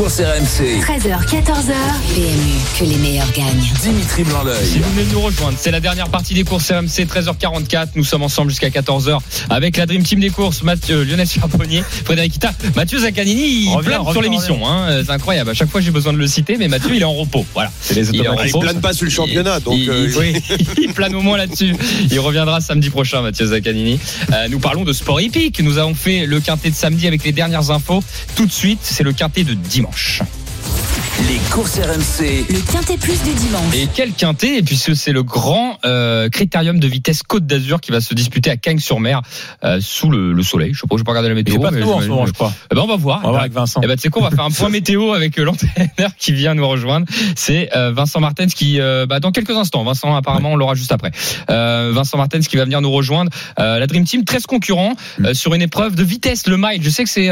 Courses 0.00 0.20
RMC. 0.20 0.80
13h, 0.80 1.26
14h. 1.26 1.74
PMU, 2.14 2.56
que 2.78 2.84
les 2.86 2.96
meilleurs 2.96 3.30
gagnent. 3.32 3.68
Dimitri 3.82 4.24
Si 4.24 4.30
Blanc-L'œil. 4.30 4.56
vous 4.80 4.90
venez 4.94 5.04
de 5.06 5.12
nous 5.12 5.20
rejoindre, 5.20 5.58
c'est 5.60 5.70
la 5.70 5.80
dernière 5.80 6.08
partie 6.08 6.32
des 6.32 6.42
courses 6.42 6.70
RMC, 6.70 7.04
13h44. 7.04 7.88
Nous 7.96 8.04
sommes 8.04 8.22
ensemble 8.22 8.48
jusqu'à 8.48 8.70
14h 8.70 9.18
avec 9.50 9.76
la 9.76 9.84
Dream 9.84 10.02
Team 10.02 10.20
des 10.20 10.30
courses, 10.30 10.62
Mathieu, 10.62 11.02
Lionel 11.02 11.28
Charbonnier, 11.28 11.82
Frédéric 12.06 12.32
Kita. 12.32 12.54
Mathieu 12.76 12.98
Zaccanini, 13.00 13.64
il 13.64 13.68
Reviens, 13.74 14.00
plane 14.00 14.12
sur 14.12 14.22
l'émission. 14.22 14.66
Hein. 14.66 14.86
Euh, 14.88 15.02
C'est 15.04 15.12
incroyable. 15.12 15.50
À 15.50 15.54
chaque 15.54 15.68
fois, 15.68 15.82
j'ai 15.82 15.90
besoin 15.90 16.14
de 16.14 16.18
le 16.18 16.26
citer, 16.26 16.56
mais 16.56 16.68
Mathieu, 16.68 16.94
il 16.94 17.02
est 17.02 17.04
en 17.04 17.12
repos. 17.12 17.44
Voilà. 17.52 17.70
Les 17.94 18.08
Il 18.08 18.20
en 18.22 18.32
automates. 18.32 18.46
Il 18.46 18.52
repos. 18.54 18.60
plane 18.60 18.80
pas 18.80 18.94
sur 18.94 19.04
le 19.04 19.10
championnat, 19.10 19.60
donc 19.60 19.74
il, 19.76 19.90
euh, 19.90 20.08
il- 20.08 20.16
oui, 20.16 20.42
il 20.80 20.94
plane 20.94 21.14
au 21.14 21.20
moins 21.20 21.36
là-dessus. 21.36 21.76
Il 22.10 22.20
reviendra 22.20 22.62
samedi 22.62 22.88
prochain, 22.88 23.20
Mathieu 23.20 23.44
Zaccanini. 23.44 24.00
Euh, 24.32 24.48
nous 24.48 24.60
parlons 24.60 24.84
de 24.84 24.94
sport 24.94 25.20
hippique. 25.20 25.60
Nous 25.60 25.76
avons 25.76 25.94
fait 25.94 26.24
le 26.24 26.40
quintet 26.40 26.70
de 26.70 26.74
samedi 26.74 27.06
avec 27.06 27.22
les 27.22 27.32
dernières 27.32 27.70
infos. 27.70 28.02
Tout 28.34 28.46
de 28.46 28.52
suite, 28.52 28.78
c'est 28.82 29.02
le 29.04 29.12
quintet 29.12 29.44
de 29.44 29.52
dimanche. 29.90 30.39
Les 31.28 31.38
courses 31.52 31.78
RMC. 31.78 32.46
Le 32.48 32.72
Quintet 32.72 32.96
Plus 32.96 33.22
du 33.22 33.34
dimanche. 33.34 33.74
Et 33.74 33.88
quel 33.94 34.12
quintet 34.12 34.58
Et 34.58 34.62
puisque 34.62 34.96
c'est 34.96 35.12
le 35.12 35.22
grand 35.22 35.78
euh, 35.84 36.28
critérium 36.28 36.78
de 36.80 36.86
vitesse 36.86 37.22
Côte 37.22 37.46
d'Azur 37.46 37.80
qui 37.80 37.92
va 37.92 38.00
se 38.00 38.14
disputer 38.14 38.50
à 38.50 38.56
Cagnes-sur-Mer 38.56 39.20
euh, 39.64 39.78
sous 39.80 40.10
le, 40.10 40.32
le 40.32 40.42
soleil. 40.42 40.72
Je 40.72 40.80
sais 40.80 40.86
pas, 40.86 40.96
je 40.96 41.00
vais 41.00 41.04
pas 41.04 41.10
regarder 41.12 41.28
la 41.28 41.34
météo. 41.34 41.54
Il 41.54 41.60
est 41.60 41.62
pas 41.62 41.70
mais 41.70 41.82
en 41.82 42.00
ce 42.00 42.06
moment, 42.06 42.26
je 42.26 42.32
crois. 42.32 42.52
Eh 42.70 42.74
ben, 42.74 42.82
on 42.82 42.86
va 42.86 42.96
voir. 42.96 43.18
On 43.22 43.26
va 43.26 43.30
voir 43.30 43.40
avec 43.42 43.52
Vincent. 43.52 43.80
Eh 43.82 43.86
ben, 43.86 43.96
tu 43.96 44.02
sais 44.02 44.08
quoi, 44.08 44.22
on 44.22 44.28
va 44.28 44.30
faire 44.34 44.44
un 44.44 44.50
point 44.50 44.68
météo 44.70 45.12
avec 45.12 45.38
euh, 45.38 45.44
l'entraîneur 45.44 46.10
qui 46.18 46.32
vient 46.32 46.54
nous 46.54 46.66
rejoindre. 46.66 47.06
C'est 47.36 47.68
euh, 47.76 47.92
Vincent 47.92 48.20
Martens 48.20 48.48
qui, 48.54 48.80
euh, 48.80 49.06
bah, 49.06 49.20
dans 49.20 49.30
quelques 49.32 49.50
instants, 49.50 49.84
Vincent 49.84 50.14
apparemment 50.16 50.52
on 50.52 50.56
l'aura 50.56 50.74
juste 50.74 50.92
après. 50.92 51.10
Euh, 51.50 51.90
Vincent 51.94 52.16
Martens 52.16 52.40
qui 52.48 52.56
va 52.56 52.64
venir 52.64 52.80
nous 52.80 52.90
rejoindre. 52.92 53.30
Euh, 53.58 53.78
la 53.78 53.86
Dream 53.86 54.04
Team 54.04 54.24
13 54.24 54.46
concurrents 54.46 54.94
Mm. 55.18 55.26
euh, 55.26 55.34
sur 55.34 55.54
une 55.54 55.62
épreuve 55.62 55.94
de 55.94 56.02
vitesse, 56.02 56.46
le 56.46 56.56
mile. 56.56 56.82
Je 56.82 56.90
sais 56.90 57.04
que 57.04 57.10
c'est 57.10 57.30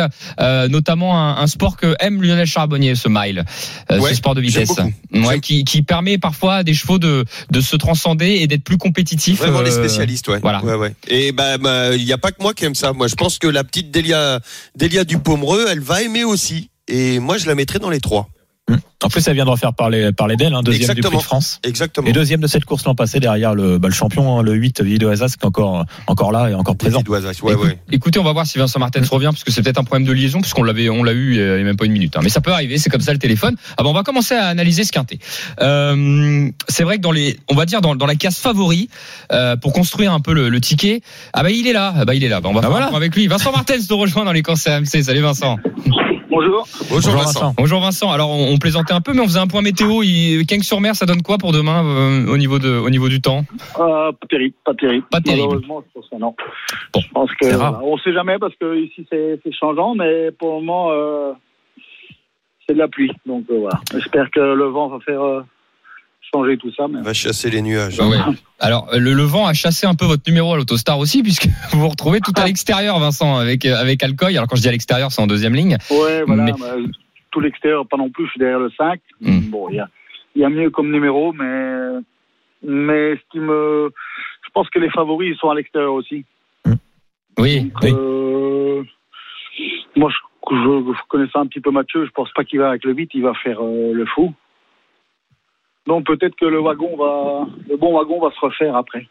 notamment 0.68 1.18
un, 1.18 1.36
un 1.39 1.47
sport 1.47 1.76
que 1.76 1.95
aime 2.01 2.22
Lionel 2.22 2.47
Charbonnier, 2.47 2.95
ce 2.95 3.09
mile, 3.09 3.45
euh, 3.90 3.98
Ouais, 3.98 4.10
ce 4.10 4.16
sport 4.16 4.34
de 4.34 4.40
vitesse, 4.40 4.70
ouais, 5.12 5.40
qui, 5.40 5.64
qui 5.64 5.82
permet 5.82 6.18
parfois 6.18 6.56
à 6.56 6.62
des 6.62 6.74
chevaux 6.74 6.98
de, 6.98 7.24
de 7.50 7.60
se 7.60 7.76
transcender 7.76 8.26
et 8.26 8.46
d'être 8.46 8.64
plus 8.64 8.78
compétitifs. 8.78 9.38
Vraiment 9.38 9.60
les 9.60 9.76
euh, 9.76 9.78
spécialistes, 9.78 10.28
ouais. 10.28 10.38
voilà. 10.40 10.64
Ouais, 10.64 10.74
ouais. 10.74 10.94
Et 11.08 11.32
bah, 11.32 11.58
bah, 11.58 11.94
il 11.94 12.04
y 12.04 12.12
a 12.12 12.18
pas 12.18 12.32
que 12.32 12.42
moi 12.42 12.54
qui 12.54 12.64
aime 12.64 12.74
ça. 12.74 12.92
Moi, 12.92 13.08
je 13.08 13.14
pense 13.14 13.38
que 13.38 13.46
la 13.46 13.64
petite 13.64 13.90
Delia, 13.90 14.40
Delia 14.76 15.04
Dupomereux, 15.04 15.66
elle 15.68 15.80
va 15.80 16.02
aimer 16.02 16.24
aussi. 16.24 16.70
Et 16.88 17.18
moi, 17.18 17.36
je 17.36 17.46
la 17.46 17.54
mettrai 17.54 17.78
dans 17.78 17.90
les 17.90 18.00
trois. 18.00 18.28
En 19.04 19.08
plus, 19.08 19.20
ça 19.20 19.32
vient 19.32 19.44
de 19.44 19.50
refaire 19.50 19.74
parler, 19.74 20.10
parler 20.12 20.34
d'elle, 20.36 20.52
hein, 20.54 20.60
deuxième 20.62 20.88
du 20.94 21.00
Prix 21.02 21.08
Exactement. 21.08 21.18
de 21.20 21.24
France. 21.24 21.60
Exactement. 21.62 22.08
Et 22.08 22.12
deuxième 22.12 22.40
de 22.40 22.48
cette 22.48 22.64
course 22.64 22.84
l'an 22.84 22.96
passé 22.96 23.20
derrière 23.20 23.54
le, 23.54 23.78
bah, 23.78 23.86
le 23.88 23.94
champion, 23.94 24.38
hein, 24.38 24.42
le 24.42 24.52
8, 24.54 24.82
Vido 24.82 25.08
Azas, 25.08 25.28
qui 25.38 25.44
est 25.44 25.46
encore, 25.46 25.84
encore 26.08 26.32
là 26.32 26.48
et 26.50 26.54
encore 26.54 26.76
présent. 26.76 27.00
Ouais, 27.08 27.20
Écoute- 27.32 27.56
ouais. 27.64 27.78
Écoutez, 27.92 28.18
on 28.18 28.24
va 28.24 28.32
voir 28.32 28.44
si 28.46 28.58
Vincent 28.58 28.80
Martens 28.80 29.08
revient 29.08 29.26
parce 29.26 29.44
que 29.44 29.52
c'est 29.52 29.62
peut-être 29.62 29.78
un 29.78 29.84
problème 29.84 30.06
de 30.06 30.12
liaison 30.12 30.40
puisqu'on 30.40 30.64
l'avait, 30.64 30.88
on 30.88 31.04
l'a 31.04 31.12
eu 31.12 31.34
il 31.34 31.38
y 31.38 31.42
a 31.42 31.62
même 31.64 31.76
pas 31.76 31.84
une 31.86 31.92
minute. 31.92 32.16
hein. 32.16 32.20
Mais 32.24 32.28
ça 32.28 32.40
peut 32.40 32.52
arriver, 32.52 32.76
c'est 32.78 32.90
comme 32.90 33.00
ça 33.00 33.12
le 33.12 33.18
téléphone. 33.20 33.54
Ah 33.76 33.84
ben, 33.84 33.88
on 33.90 33.94
va 33.94 34.02
commencer 34.02 34.34
à 34.34 34.46
analyser 34.48 34.82
ce 34.82 34.90
quintet. 34.90 35.20
Euh, 35.62 36.50
c'est 36.68 36.82
vrai 36.82 36.96
que 36.96 37.02
dans 37.02 37.12
les, 37.12 37.36
on 37.50 37.54
va 37.54 37.66
dire 37.66 37.80
dans, 37.80 37.94
dans 37.94 38.06
la 38.06 38.16
case 38.16 38.36
favori 38.38 38.88
euh, 39.32 39.56
pour 39.56 39.72
construire 39.72 40.12
un 40.12 40.20
peu 40.20 40.32
le, 40.34 40.48
le 40.48 40.60
ticket. 40.60 41.02
Ah 41.32 41.42
bah 41.44 41.50
il 41.52 41.66
est 41.68 41.72
là, 41.72 41.94
ah 41.96 42.04
bah 42.04 42.14
il 42.16 42.24
est 42.24 42.28
là. 42.28 42.40
Bah, 42.40 42.48
on 42.50 42.54
va 42.54 42.62
faire 42.62 42.70
voilà. 42.70 42.86
avec 42.94 43.14
lui. 43.14 43.28
Vincent 43.28 43.52
Martens 43.52 43.86
nous 43.88 43.96
rejoint 43.96 44.24
dans 44.24 44.32
les 44.32 44.42
courses 44.42 44.66
RMC. 44.66 45.02
Salut 45.04 45.20
Vincent. 45.20 45.56
Bonjour. 46.30 46.66
Bonjour, 46.90 47.12
Vincent. 47.14 47.54
Bonjour 47.56 47.80
Vincent. 47.80 48.10
Alors 48.10 48.30
on, 48.30 48.52
on 48.52 48.58
plaisantait 48.58 48.92
un 48.92 49.00
peu, 49.00 49.12
mais 49.14 49.20
on 49.20 49.24
faisait 49.26 49.38
un 49.40 49.46
point 49.46 49.62
météo. 49.62 50.02
Il- 50.02 50.44
Cagnes-sur-Mer, 50.46 50.94
ça 50.94 51.06
donne 51.06 51.22
quoi 51.22 51.38
pour 51.38 51.52
demain 51.52 51.84
euh, 51.84 52.26
au 52.32 52.36
niveau 52.36 52.58
de, 52.58 52.70
au 52.70 52.90
niveau 52.90 53.08
du 53.08 53.20
temps? 53.20 53.44
Euh, 53.78 54.12
pas 54.12 54.26
terrible, 54.28 54.54
pas 54.64 54.74
terrible. 54.74 55.06
Pas 55.10 55.20
terrible. 55.20 55.46
Malheureusement, 55.46 55.82
je 55.86 55.92
pense 56.00 56.08
que 56.10 56.16
non. 56.16 56.34
Bon, 56.92 57.00
je 57.00 57.08
pense 57.12 57.30
que 57.30 57.46
c'est 57.48 57.54
rare. 57.54 57.80
on 57.84 57.96
sait 57.98 58.12
jamais 58.12 58.38
parce 58.38 58.54
que 58.60 58.78
ici 58.78 59.06
c'est 59.10 59.40
c'est 59.42 59.52
changeant, 59.54 59.94
mais 59.94 60.30
pour 60.32 60.48
le 60.48 60.54
moment 60.56 60.90
euh, 60.90 61.32
c'est 62.66 62.74
de 62.74 62.78
la 62.78 62.88
pluie. 62.88 63.12
Donc 63.26 63.44
euh, 63.50 63.58
voilà. 63.60 63.80
J'espère 63.92 64.30
que 64.30 64.40
le 64.40 64.66
vent 64.66 64.88
va 64.88 65.00
faire 65.00 65.22
euh, 65.22 65.42
changer 66.32 66.56
tout 66.56 66.72
ça. 66.74 66.86
Mais... 66.88 67.02
Va 67.02 67.12
chasser 67.12 67.50
les 67.50 67.62
nuages. 67.62 67.98
Bah 67.98 68.08
ouais. 68.08 68.16
Alors 68.60 68.88
le, 68.92 69.12
le 69.12 69.22
vent 69.22 69.46
a 69.46 69.52
chassé 69.52 69.86
un 69.86 69.94
peu 69.94 70.04
votre 70.04 70.22
numéro 70.26 70.54
à 70.54 70.56
l'Autostar 70.56 70.98
aussi 70.98 71.22
puisque 71.24 71.46
vous 71.70 71.80
vous 71.80 71.88
retrouvez 71.88 72.20
tout 72.20 72.32
à 72.36 72.44
l'extérieur 72.46 72.98
Vincent 72.98 73.36
avec 73.36 73.64
euh, 73.66 73.76
avec 73.76 74.02
Alcoy. 74.02 74.36
Alors 74.36 74.48
quand 74.48 74.56
je 74.56 74.62
dis 74.62 74.68
à 74.68 74.72
l'extérieur 74.72 75.12
c'est 75.12 75.22
en 75.22 75.26
deuxième 75.26 75.54
ligne. 75.54 75.76
Ouais, 75.90 76.22
voilà. 76.26 76.44
Mais- 76.44 76.52
bah, 76.52 76.76
tout 77.30 77.40
l'extérieur, 77.40 77.86
pas 77.86 77.96
non 77.96 78.10
plus. 78.10 78.24
Je 78.26 78.30
suis 78.30 78.38
derrière 78.40 78.58
le 78.58 78.70
5. 78.76 79.00
Hmm. 79.20 79.40
Bon, 79.50 79.68
il 79.68 79.76
y 79.76 79.80
a, 79.80 79.88
il 80.34 80.42
y 80.42 80.44
a 80.44 80.48
mieux 80.48 80.70
comme 80.70 80.90
numéro, 80.90 81.32
mais 81.32 82.00
mais 82.62 83.16
ce 83.16 83.20
qui 83.30 83.38
me, 83.38 83.90
je 84.44 84.50
pense 84.52 84.68
que 84.70 84.78
les 84.78 84.90
favoris 84.90 85.34
ils 85.34 85.38
sont 85.38 85.50
à 85.50 85.54
l'extérieur 85.54 85.92
aussi. 85.92 86.24
Oui. 87.38 87.60
Donc, 87.60 87.84
euh, 87.84 88.82
moi, 89.96 90.10
je, 90.10 90.56
je, 90.56 90.92
je 90.92 91.08
connais 91.08 91.28
ça 91.32 91.40
un 91.40 91.46
petit 91.46 91.60
peu 91.60 91.70
Mathieu. 91.70 92.04
Je 92.04 92.10
pense 92.10 92.30
pas 92.32 92.44
qu'il 92.44 92.58
va 92.58 92.70
avec 92.70 92.84
le 92.84 92.94
8, 92.94 93.10
il 93.14 93.22
va 93.22 93.34
faire 93.34 93.58
euh, 93.62 93.92
le 93.92 94.06
fou. 94.06 94.34
Donc 95.86 96.04
peut-être 96.06 96.34
que 96.38 96.44
le 96.46 96.60
wagon 96.60 96.96
va, 96.96 97.46
le 97.68 97.76
bon 97.76 97.96
wagon 97.96 98.20
va 98.20 98.28
se 98.34 98.40
refaire 98.44 98.76
après. 98.76 99.06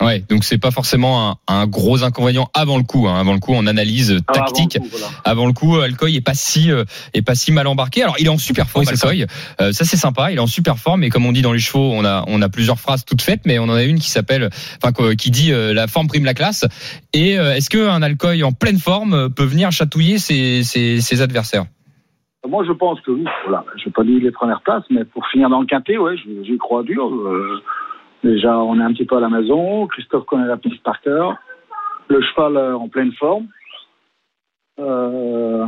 Ouais. 0.00 0.24
Donc 0.30 0.42
c'est 0.42 0.56
pas 0.56 0.70
forcément 0.70 1.32
un, 1.32 1.36
un 1.54 1.66
gros 1.66 2.02
inconvénient 2.02 2.48
avant 2.54 2.78
le 2.78 2.82
coup. 2.82 3.06
hein. 3.08 3.20
Avant 3.20 3.34
le 3.34 3.40
coup 3.40 3.52
on 3.54 3.66
analyse 3.66 4.16
Ah, 4.26 4.32
avant 4.32 4.40
le 4.46 4.46
tactique. 4.46 4.78
coup, 4.80 4.88
voilà. 4.90 5.06
Avant 5.26 5.46
le 5.46 5.52
coup, 5.52 5.76
Alcoy 5.76 6.16
est 6.16 6.22
pas 6.22 6.32
si 6.32 6.70
euh, 6.70 6.84
est 7.12 7.20
pas 7.20 7.34
si 7.34 7.52
mal 7.52 7.66
embarqué. 7.66 8.02
Alors 8.02 8.16
il 8.18 8.24
est 8.24 8.30
en 8.30 8.38
super 8.38 8.70
forme, 8.70 8.86
Oui, 8.86 8.90
Alcoy. 8.94 9.26
Euh, 9.60 9.72
ça 9.72 9.84
c'est 9.84 9.98
sympa. 9.98 10.32
Il 10.32 10.38
est 10.38 10.40
en 10.40 10.46
super 10.46 10.78
forme. 10.78 11.04
Et 11.04 11.10
comme 11.10 11.26
on 11.26 11.32
dit 11.32 11.42
dans 11.42 11.52
les 11.52 11.58
chevaux, 11.58 11.92
on 11.92 12.06
a 12.06 12.24
on 12.26 12.40
a 12.40 12.48
plusieurs 12.48 12.80
phrases 12.80 13.04
toutes 13.04 13.20
faites, 13.20 13.42
mais 13.44 13.58
on 13.58 13.64
en 13.64 13.74
a 13.74 13.82
une 13.82 13.98
qui 13.98 14.08
s'appelle, 14.08 14.48
enfin 14.82 14.92
qui 15.14 15.30
dit 15.30 15.52
euh, 15.52 15.74
la 15.74 15.86
forme 15.88 16.06
prime 16.06 16.24
la 16.24 16.32
classe. 16.32 16.64
Et 17.12 17.38
euh, 17.38 17.54
est-ce 17.54 17.68
que 17.68 17.86
un 17.86 18.00
Alcoy 18.00 18.42
en 18.44 18.52
pleine 18.52 18.78
forme 18.78 19.12
euh, 19.12 19.28
peut 19.28 19.44
venir 19.44 19.70
chatouiller 19.72 20.18
ses, 20.18 20.64
ses, 20.64 21.02
ses 21.02 21.20
adversaires? 21.20 21.66
Moi, 22.46 22.64
je 22.64 22.72
pense 22.72 23.00
que 23.00 23.10
oui. 23.10 23.24
Voilà. 23.44 23.64
Je 23.76 23.84
vais 23.84 23.90
pas 23.90 24.02
dire 24.04 24.20
les 24.22 24.30
premières 24.30 24.62
places, 24.62 24.84
mais 24.90 25.04
pour 25.04 25.26
finir 25.28 25.48
dans 25.48 25.60
le 25.60 25.66
quintet, 25.66 25.96
ouais, 25.96 26.16
j'y 26.16 26.58
crois 26.58 26.82
dur. 26.82 27.06
Euh, 27.06 27.62
déjà, 28.24 28.58
on 28.58 28.78
est 28.80 28.82
un 28.82 28.92
petit 28.92 29.04
peu 29.04 29.16
à 29.16 29.20
la 29.20 29.28
maison. 29.28 29.86
Christophe 29.86 30.26
connaît 30.26 30.46
la 30.46 30.56
piste 30.56 30.82
par 30.82 31.00
cœur. 31.00 31.36
Le 32.08 32.20
cheval 32.20 32.56
euh, 32.56 32.76
en 32.76 32.88
pleine 32.88 33.12
forme. 33.12 33.46
Euh, 34.80 35.66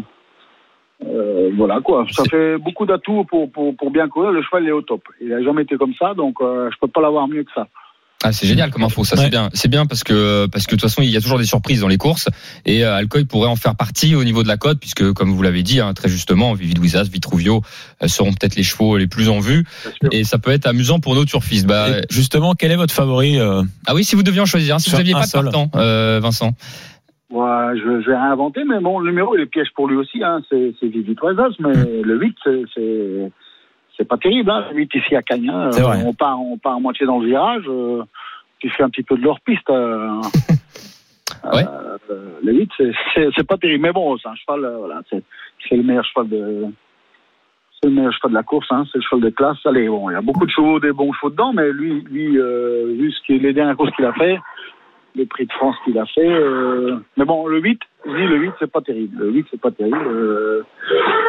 voilà 1.56 1.80
quoi. 1.80 2.06
Ça 2.10 2.24
fait 2.24 2.56
beaucoup 2.58 2.86
d'atouts 2.86 3.24
pour, 3.24 3.50
pour, 3.52 3.76
pour 3.76 3.90
bien 3.90 4.08
courir. 4.08 4.32
Le 4.32 4.42
cheval 4.42 4.64
il 4.64 4.68
est 4.70 4.72
au 4.72 4.82
top. 4.82 5.02
Il 5.20 5.32
a 5.32 5.42
jamais 5.42 5.62
été 5.62 5.76
comme 5.76 5.94
ça, 5.94 6.14
donc 6.14 6.38
je 6.40 6.78
peux 6.80 6.88
pas 6.88 7.02
l'avoir 7.02 7.28
mieux 7.28 7.44
que 7.44 7.52
ça. 7.52 7.68
Ah, 8.26 8.32
c'est 8.32 8.46
génial 8.46 8.70
comme 8.70 8.82
info, 8.84 9.04
ça 9.04 9.16
Ouais. 9.16 9.24
c'est 9.24 9.30
bien. 9.30 9.50
C'est 9.52 9.68
bien 9.68 9.84
parce 9.84 10.02
que 10.02 10.46
parce 10.46 10.64
que 10.66 10.74
de 10.74 10.80
toute 10.80 10.88
façon 10.88 11.02
il 11.02 11.10
y 11.10 11.16
a 11.16 11.20
toujours 11.20 11.36
des 11.38 11.44
surprises 11.44 11.80
dans 11.82 11.88
les 11.88 11.98
courses 11.98 12.28
et 12.64 12.82
euh, 12.84 12.94
Alcoy 12.96 13.26
pourrait 13.26 13.50
en 13.50 13.56
faire 13.56 13.76
partie 13.76 14.14
au 14.14 14.24
niveau 14.24 14.42
de 14.42 14.48
la 14.48 14.56
cote 14.56 14.80
puisque 14.80 15.12
comme 15.12 15.30
vous 15.30 15.42
l'avez 15.42 15.62
dit 15.62 15.80
hein, 15.80 15.92
très 15.92 16.08
justement, 16.08 16.54
Vivid 16.54 16.78
Wizas, 16.78 17.04
Vitruvio 17.12 17.60
euh, 18.02 18.08
seront 18.08 18.32
peut-être 18.32 18.56
les 18.56 18.62
chevaux 18.62 18.96
les 18.96 19.06
plus 19.06 19.28
en 19.28 19.40
vue 19.40 19.64
et 20.10 20.24
ça 20.24 20.38
peut 20.38 20.50
être 20.52 20.66
amusant 20.66 21.00
pour 21.00 21.14
nos 21.14 21.26
turfistes. 21.26 21.66
Bah, 21.66 21.88
Et 21.90 22.02
justement, 22.10 22.54
quel 22.54 22.72
est 22.72 22.76
votre 22.76 22.94
favori 22.94 23.38
euh, 23.38 23.62
ah 23.86 23.94
oui, 23.94 24.04
si 24.04 24.16
vous 24.16 24.22
deviez 24.22 24.40
en 24.40 24.46
choisir, 24.46 24.76
hein, 24.76 24.78
si 24.78 24.88
vous 24.90 24.96
aviez 24.96 25.12
un 25.14 25.20
pas 25.20 25.26
de 25.26 25.32
partant, 25.32 25.70
euh, 25.76 26.18
Vincent. 26.22 26.52
Ouais, 27.30 27.76
je, 27.76 28.00
je 28.02 28.10
vais 28.10 28.16
réinventer, 28.16 28.60
mais 28.68 28.80
bon, 28.80 29.00
le 29.00 29.10
numéro 29.10 29.36
il 29.36 29.42
est 29.42 29.46
piège 29.46 29.68
pour 29.74 29.88
lui 29.88 29.96
aussi. 29.96 30.22
Hein. 30.22 30.40
C'est 30.48 30.72
c'est 30.80 30.86
Vivi 30.86 31.14
Toisas, 31.14 31.50
mais 31.58 31.72
le 32.02 32.16
8, 32.18 32.36
c'est- 32.44 33.32
c'est 33.96 34.06
pas 34.08 34.16
terrible. 34.18 34.50
Hein. 34.50 34.66
Le 34.70 34.76
8 34.78 34.94
ici 34.94 35.16
à 35.16 35.22
Cagnes, 35.22 35.50
vrai. 35.50 36.02
on 36.06 36.12
part, 36.12 36.40
on 36.40 36.58
part 36.58 36.74
à 36.76 36.80
moitié 36.80 37.06
dans 37.06 37.18
le 37.20 37.26
virage. 37.28 37.64
Euh, 37.68 38.02
tu 38.58 38.70
fais 38.70 38.82
un 38.82 38.88
petit 38.90 39.02
peu 39.02 39.16
de 39.16 39.22
leur 39.24 39.40
piste. 39.40 39.68
Euh, 39.70 40.20
Ouais. 41.52 41.64
euh, 42.10 42.38
le 42.42 42.52
8, 42.54 42.70
c'est- 42.78 43.46
pas 43.46 43.56
terrible. 43.58 43.82
Mais 43.82 43.92
bon, 43.92 44.16
c'est 44.18 44.28
un 44.28 44.34
cheval. 44.34 44.64
euh, 44.64 44.76
voilà, 44.78 45.02
c'est 45.10 45.22
le 45.76 45.82
meilleur 45.82 46.04
cheval 46.04 46.28
de. 46.28 46.66
C'est 47.82 47.88
le 47.88 47.94
meilleur 47.96 48.12
cheval 48.12 48.30
de 48.30 48.36
la 48.36 48.42
course, 48.42 48.66
hein, 48.70 48.84
c'est 48.90 48.98
le 48.98 49.02
cheval 49.02 49.20
de 49.24 49.30
classe. 49.30 49.58
Allez, 49.66 49.88
bon, 49.88 50.08
il 50.10 50.14
y 50.14 50.16
a 50.16 50.22
beaucoup 50.22 50.46
de 50.46 50.50
chevaux, 50.50 50.80
des 50.80 50.92
bons 50.92 51.12
chevaux 51.12 51.30
dedans, 51.30 51.52
mais 51.52 51.70
lui, 51.72 52.00
lui, 52.02 52.38
euh, 52.38 52.94
vu 52.98 53.10
ce 53.12 53.20
qu'il- 53.26 53.42
les 53.42 53.52
dernières 53.52 53.76
courses 53.76 53.90
qu'il 53.96 54.04
a 54.06 54.12
fait, 54.14 54.38
le 55.16 55.26
prix 55.26 55.44
de 55.46 55.52
France 55.52 55.76
qu'il 55.84 55.98
a 55.98 56.06
fait. 56.06 56.40
Mais 57.16 57.24
bon, 57.26 57.46
le 57.46 57.60
8, 57.60 57.80
dis 58.06 58.26
le 58.26 58.36
8, 58.38 58.52
c'est 58.58 58.70
pas 58.70 58.80
terrible. 58.80 59.16
Le 59.18 59.30
8, 59.32 59.46
c'est 59.50 59.60
pas 59.60 59.70
terrible. 59.70 59.96
euh, 60.06 60.62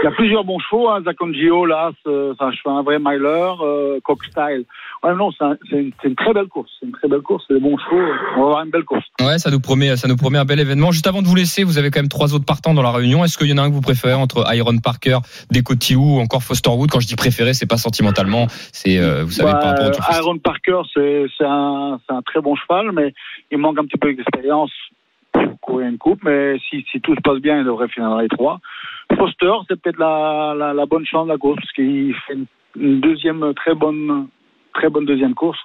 Il 0.02 0.06
y 0.06 0.08
a 0.08 0.12
plusieurs 0.12 0.44
bons 0.44 0.60
chevaux. 0.60 0.90
Hein. 0.90 1.02
Zakonjio, 1.04 1.66
là, 1.66 1.92
c'est 2.04 2.10
un 2.40 2.52
cheval, 2.52 2.78
un 2.78 2.84
vrai 2.84 2.98
miler. 3.00 3.52
Euh, 3.62 4.00
Cockstyle. 4.04 4.66
Ouais, 5.04 5.14
non, 5.16 5.32
c'est 5.32 5.44
un- 5.44 5.58
c'est 5.70 5.92
une, 6.08 6.16
très 6.16 6.34
belle 6.34 6.48
course. 6.48 6.70
C'est 6.80 6.86
une 6.86 6.92
très 6.92 7.08
belle 7.08 7.22
course. 7.22 7.44
C'est 7.48 7.54
des 7.56 7.60
bons 7.60 7.78
chevaux. 7.78 8.02
On 8.36 8.42
va 8.42 8.46
avoir 8.48 8.64
une 8.66 8.72
belle 8.72 8.84
course. 8.84 9.06
Ouais, 9.22 9.38
ça 9.38 9.52
nous 9.52 9.60
promet, 9.60 9.96
ça 9.96 10.08
nous 10.08 10.16
promet 10.18 10.38
un 10.38 10.46
bel 10.46 10.60
événement. 10.60 10.92
Juste 10.92 11.08
avant 11.08 11.22
de 11.22 11.28
vous 11.28 11.36
laisser, 11.36 11.64
vous 11.64 11.78
avez 11.78 11.92
quand 11.92 12.00
même 12.00 12.10
trois 12.10 12.34
autres 12.36 12.46
partants 12.46 12.74
dans 12.74 12.82
la 12.82 12.92
réunion. 12.92 13.24
Est-ce 13.24 13.38
qu'il 13.38 13.48
y 13.50 13.54
en 13.54 13.58
a 13.58 13.62
un 13.62 13.70
que 13.70 13.74
vous 13.76 13.82
préférez 13.82 14.14
entre 14.14 14.44
Iron 14.56 14.78
Parker, 14.84 15.20
Decotiu 15.52 15.96
ou 15.98 16.20
encore 16.20 16.44
Foster 16.44 16.70
Wood? 16.72 16.90
Quand 16.92 17.00
je 17.00 17.08
dis 17.08 17.16
préféré, 17.16 17.54
c'est 17.54 17.70
pas 17.70 17.78
sentimentalement, 17.78 18.48
c'est 18.50 18.98
euh, 19.00 19.24
vous 19.24 19.32
savez 19.32 19.52
Bah, 19.52 19.60
par 19.60 19.70
rapport 19.72 19.92
Tour 19.92 20.04
Fest. 20.06 20.20
Aaron 20.20 20.38
Parker, 20.40 20.82
c'est 20.94 21.46
un, 21.46 22.00
un 22.10 22.22
très 22.24 22.42
bon 22.42 22.56
cheval, 22.56 22.92
mais 22.92 23.14
il 23.52 23.58
manque 23.60 23.78
un 23.80 23.86
petit 23.86 23.98
peu 23.98 24.14
d'expérience 24.14 24.72
courir 25.66 25.88
une 25.88 25.98
coupe. 25.98 26.24
Mais 26.24 26.58
si, 26.70 26.86
si 26.92 27.02
tout 27.02 27.16
se 27.16 27.22
passe 27.22 27.40
bien, 27.40 27.60
il 27.60 27.66
devrait 27.66 27.88
finir 27.90 28.10
dans 28.10 28.20
les 28.20 28.30
trois. 28.30 28.60
Foster, 29.18 29.52
c'est 29.68 29.80
peut-être 29.80 30.00
la, 30.00 30.54
la, 30.58 30.74
la 30.74 30.86
bonne 30.86 31.06
chance 31.06 31.28
de 31.28 31.32
la 31.32 31.38
course, 31.38 31.58
parce 31.58 31.72
qu'il 31.74 32.14
fait 32.28 32.34
une, 32.34 32.46
une 32.80 33.02
deuxième 33.02 33.54
très 33.56 33.76
bonne, 33.76 34.28
très 34.74 34.90
bonne 34.90 35.06
deuxième 35.06 35.34
course. 35.34 35.60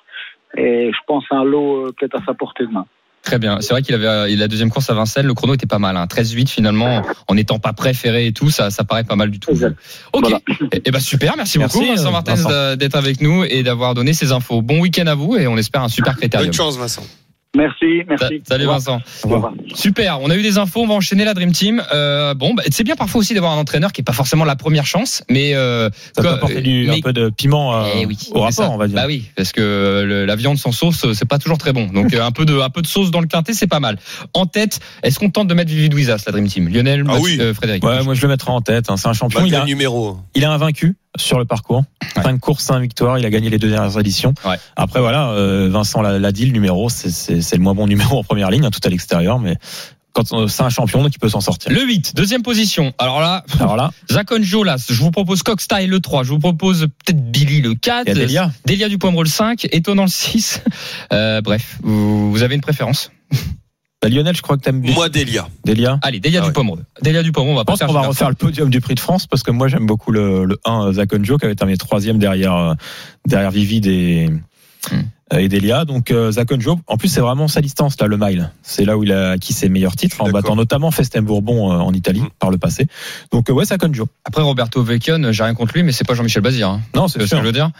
Et 0.56 0.90
je 0.92 0.98
pense 1.06 1.24
à 1.30 1.36
un 1.36 1.44
lot 1.44 1.86
euh, 1.86 1.92
peut-être 1.98 2.20
à 2.20 2.24
sa 2.24 2.34
portée 2.34 2.66
de 2.66 2.72
main. 2.72 2.86
Très 3.22 3.38
bien. 3.38 3.60
C'est 3.60 3.74
vrai 3.74 3.82
qu'il 3.82 3.94
avait 3.94 4.34
la 4.34 4.48
deuxième 4.48 4.70
course 4.70 4.88
à 4.88 4.94
Vincennes, 4.94 5.26
le 5.26 5.34
chrono 5.34 5.52
était 5.52 5.66
pas 5.66 5.78
mal. 5.78 5.94
Hein. 5.96 6.06
13-8 6.06 6.48
finalement, 6.48 7.02
en 7.28 7.34
n'étant 7.34 7.58
pas 7.58 7.74
préféré 7.74 8.26
et 8.26 8.32
tout, 8.32 8.48
ça, 8.48 8.70
ça 8.70 8.82
paraît 8.82 9.04
pas 9.04 9.14
mal 9.14 9.30
du 9.30 9.38
tout. 9.38 9.50
Ok. 9.50 10.22
Voilà. 10.22 10.40
Et, 10.72 10.80
et 10.86 10.90
ben 10.90 11.00
super, 11.00 11.34
merci, 11.36 11.58
Merci, 11.58 11.78
beaucoup 11.78 11.90
Vincent 11.90 12.08
euh, 12.08 12.12
Martens 12.12 12.76
d'être 12.78 12.96
avec 12.96 13.20
nous 13.20 13.44
et 13.44 13.62
d'avoir 13.62 13.94
donné 13.94 14.14
ces 14.14 14.32
infos. 14.32 14.62
Bon 14.62 14.80
week-end 14.80 15.06
à 15.06 15.14
vous 15.14 15.36
et 15.36 15.46
on 15.46 15.58
espère 15.58 15.82
un 15.82 15.88
super 15.88 16.16
critérium. 16.16 16.48
Bonne 16.48 16.54
chance, 16.54 16.78
Vincent. 16.78 17.02
Merci, 17.56 18.04
merci. 18.08 18.40
Salut. 18.46 18.66
Vincent. 18.66 19.00
Au 19.24 19.28
revoir. 19.28 19.52
Super, 19.74 20.20
on 20.20 20.30
a 20.30 20.36
eu 20.36 20.42
des 20.42 20.56
infos, 20.58 20.82
on 20.82 20.86
va 20.86 20.94
enchaîner 20.94 21.24
la 21.24 21.34
Dream 21.34 21.50
Team. 21.50 21.82
Euh, 21.92 22.32
bon, 22.32 22.54
bah, 22.54 22.62
c'est 22.70 22.84
bien 22.84 22.94
parfois 22.94 23.18
aussi 23.20 23.34
d'avoir 23.34 23.52
un 23.52 23.58
entraîneur 23.58 23.90
qui 23.92 24.02
est 24.02 24.04
pas 24.04 24.12
forcément 24.12 24.44
la 24.44 24.54
première 24.54 24.86
chance, 24.86 25.24
mais 25.28 25.54
euh, 25.56 25.90
Ça 26.14 26.22
peut 26.22 26.28
apporter 26.28 26.60
du, 26.62 26.86
mais- 26.86 26.98
un 26.98 27.00
peu 27.00 27.12
de 27.12 27.28
piment 27.28 27.74
euh, 27.76 27.86
Eh 27.96 28.06
oui, 28.06 28.16
au 28.32 28.46
c'est 28.46 28.52
ça. 28.52 28.62
rapport, 28.62 28.74
on 28.74 28.78
va 28.78 28.86
dire. 28.86 28.94
Bah 28.94 29.06
oui, 29.08 29.24
parce 29.36 29.50
que 29.50 30.04
le- 30.06 30.26
la 30.26 30.36
viande 30.36 30.58
sans 30.58 30.70
sauce, 30.70 31.12
c'est 31.12 31.24
pas 31.28 31.38
toujours 31.38 31.58
très 31.58 31.72
bon. 31.72 31.86
Donc 31.86 32.14
euh, 32.14 32.22
un 32.22 32.30
peu 32.30 32.44
de 32.44 32.56
un 32.60 32.70
peu 32.70 32.82
de 32.82 32.86
sauce 32.86 33.10
dans 33.10 33.20
le 33.20 33.26
quintet, 33.26 33.52
c'est 33.52 33.66
pas 33.66 33.80
mal. 33.80 33.98
En 34.32 34.46
tête, 34.46 34.78
est-ce 35.02 35.18
qu'on 35.18 35.30
tente 35.30 35.48
de 35.48 35.54
mettre 35.54 35.70
Vivi 35.70 35.88
Douizas, 35.88 36.22
la 36.26 36.32
Dream 36.32 36.46
Team? 36.46 36.68
Lionel, 36.68 37.00
Ah 37.08 37.14
Mathieu- 37.14 37.22
oui. 37.24 37.38
euh, 37.40 37.52
Frédéric. 37.52 37.82
Ouais, 37.84 38.04
moi 38.04 38.14
je 38.14 38.22
le 38.22 38.28
mettrai 38.28 38.52
en 38.52 38.60
tête. 38.60 38.90
hein. 38.90 38.96
C'est 38.96 39.08
un 39.08 39.12
champion. 39.12 39.44
Il 39.44 39.54
a, 39.56 39.60
le 39.60 39.66
numéro. 39.66 40.18
il 40.36 40.44
a 40.44 40.52
un 40.52 40.56
vaincu 40.56 40.94
sur 41.16 41.38
le 41.38 41.44
parcours. 41.44 41.84
Ouais. 42.16 42.22
5 42.22 42.38
courses, 42.40 42.64
5 42.64 42.80
victoires. 42.80 43.18
Il 43.18 43.26
a 43.26 43.30
gagné 43.30 43.50
les 43.50 43.58
deux 43.58 43.70
dernières 43.70 43.98
éditions. 43.98 44.34
Ouais. 44.44 44.56
Après, 44.76 45.00
voilà, 45.00 45.30
euh, 45.30 45.68
Vincent 45.70 46.02
l'a 46.02 46.32
dit, 46.32 46.46
le 46.46 46.52
numéro, 46.52 46.88
c'est- 46.88 47.52
le 47.52 47.62
moins 47.62 47.74
bon 47.74 47.86
numéro 47.86 48.18
en 48.18 48.24
première 48.24 48.50
ligne, 48.50 48.64
hein, 48.64 48.70
tout 48.70 48.80
à 48.84 48.88
l'extérieur. 48.88 49.38
Mais 49.38 49.56
quand 50.12 50.48
c'est 50.48 50.62
un 50.62 50.70
champion, 50.70 51.02
donc 51.02 51.14
il 51.14 51.18
peut 51.18 51.28
s'en 51.28 51.40
sortir. 51.40 51.70
Le 51.72 51.82
8, 51.84 52.14
deuxième 52.16 52.42
position. 52.42 52.92
Alors 52.98 53.20
là, 53.20 53.44
Alors 53.60 53.76
là, 53.76 53.90
Zakon 54.10 54.42
Jolas, 54.42 54.84
je 54.88 55.00
vous 55.00 55.10
propose 55.12 55.42
Cockstyle 55.44 55.88
le 55.88 56.00
3, 56.00 56.24
je 56.24 56.30
vous 56.30 56.38
propose 56.40 56.88
peut-être 57.04 57.30
Billy 57.30 57.60
le 57.60 57.74
4, 57.74 58.06
il 58.06 58.08
y 58.08 58.10
a 58.10 58.14
Delia. 58.26 58.50
Delia 58.66 58.88
du 58.88 58.98
Poivre 58.98 59.22
le 59.22 59.28
5, 59.28 59.68
Étonnant 59.72 60.04
le 60.04 60.08
6. 60.08 60.62
Euh, 61.12 61.40
bref, 61.40 61.78
vous, 61.82 62.30
vous 62.32 62.42
avez 62.42 62.54
une 62.54 62.60
préférence? 62.60 63.10
Bah, 64.02 64.08
Lionel, 64.08 64.34
je 64.34 64.40
crois 64.42 64.56
que 64.56 64.62
t'aimes 64.62 64.80
bien 64.80 64.94
Moi, 64.94 65.08
Delia. 65.10 65.48
Delia. 65.64 65.98
Allez, 66.02 66.20
Delia 66.20 66.40
Ah 66.42 66.50
du 66.50 66.58
ouais. 66.58 66.76
Delia 67.02 67.22
du 67.22 67.32
Poivre, 67.32 67.48
on 67.50 67.54
va 67.54 67.60
Je 67.60 67.64
pas 67.64 67.72
pense 67.72 67.78
faire 67.80 67.88
qu'on 67.88 67.94
va 67.94 68.00
refaire 68.06 68.28
le 68.30 68.34
podium 68.34 68.70
du 68.70 68.80
Prix 68.80 68.94
de 68.94 69.00
France 69.00 69.26
parce 69.26 69.42
que 69.42 69.50
moi 69.50 69.68
j'aime 69.68 69.84
beaucoup 69.86 70.10
le, 70.10 70.44
le 70.46 70.58
1 70.64 70.92
Zakonjo 70.94 71.36
qui 71.36 71.44
avait 71.44 71.54
terminé 71.54 71.76
troisième 71.76 72.18
derrière 72.18 72.54
euh, 72.56 72.74
derrière 73.26 73.50
Vivid 73.50 73.86
et 73.86 74.30
Hmm. 74.90 75.02
Euh, 75.32 75.38
et 75.38 75.48
Delia. 75.48 75.84
Donc 75.84 76.10
euh, 76.10 76.30
Zakonjo, 76.32 76.80
en 76.86 76.96
plus 76.96 77.08
c'est 77.08 77.20
vraiment 77.20 77.48
sa 77.48 77.60
distance 77.60 77.96
là 78.00 78.06
le 78.06 78.16
mile. 78.16 78.50
C'est 78.62 78.84
là 78.84 78.96
où 78.98 79.04
il 79.04 79.12
a 79.12 79.30
acquis 79.32 79.52
ses 79.52 79.68
meilleurs 79.68 79.96
titres 79.96 80.20
en 80.20 80.30
battant 80.30 80.56
notamment 80.56 80.90
Festem 80.90 81.24
Bourbon 81.24 81.72
euh, 81.72 81.76
en 81.76 81.92
Italie 81.92 82.20
Hmm. 82.20 82.28
par 82.38 82.50
le 82.50 82.58
passé. 82.58 82.86
Donc 83.32 83.48
euh, 83.48 83.52
ouais 83.52 83.64
Zakonjo. 83.64 84.06
Après 84.24 84.42
Roberto 84.42 84.82
Vecchione, 84.82 85.32
j'ai 85.32 85.42
rien 85.42 85.54
contre 85.54 85.74
lui, 85.74 85.82
mais 85.82 85.92
c'est 85.92 86.04
pas 86.06 86.14
Jean-Michel 86.14 86.42
Bazir. 86.42 86.68
Hein. 86.68 86.80
Non 86.94 87.08
C'est 87.08 87.20
ce 87.26 87.30
que 87.30 87.36
je 87.40 87.42
veux 87.46 87.52
dire? 87.52 87.70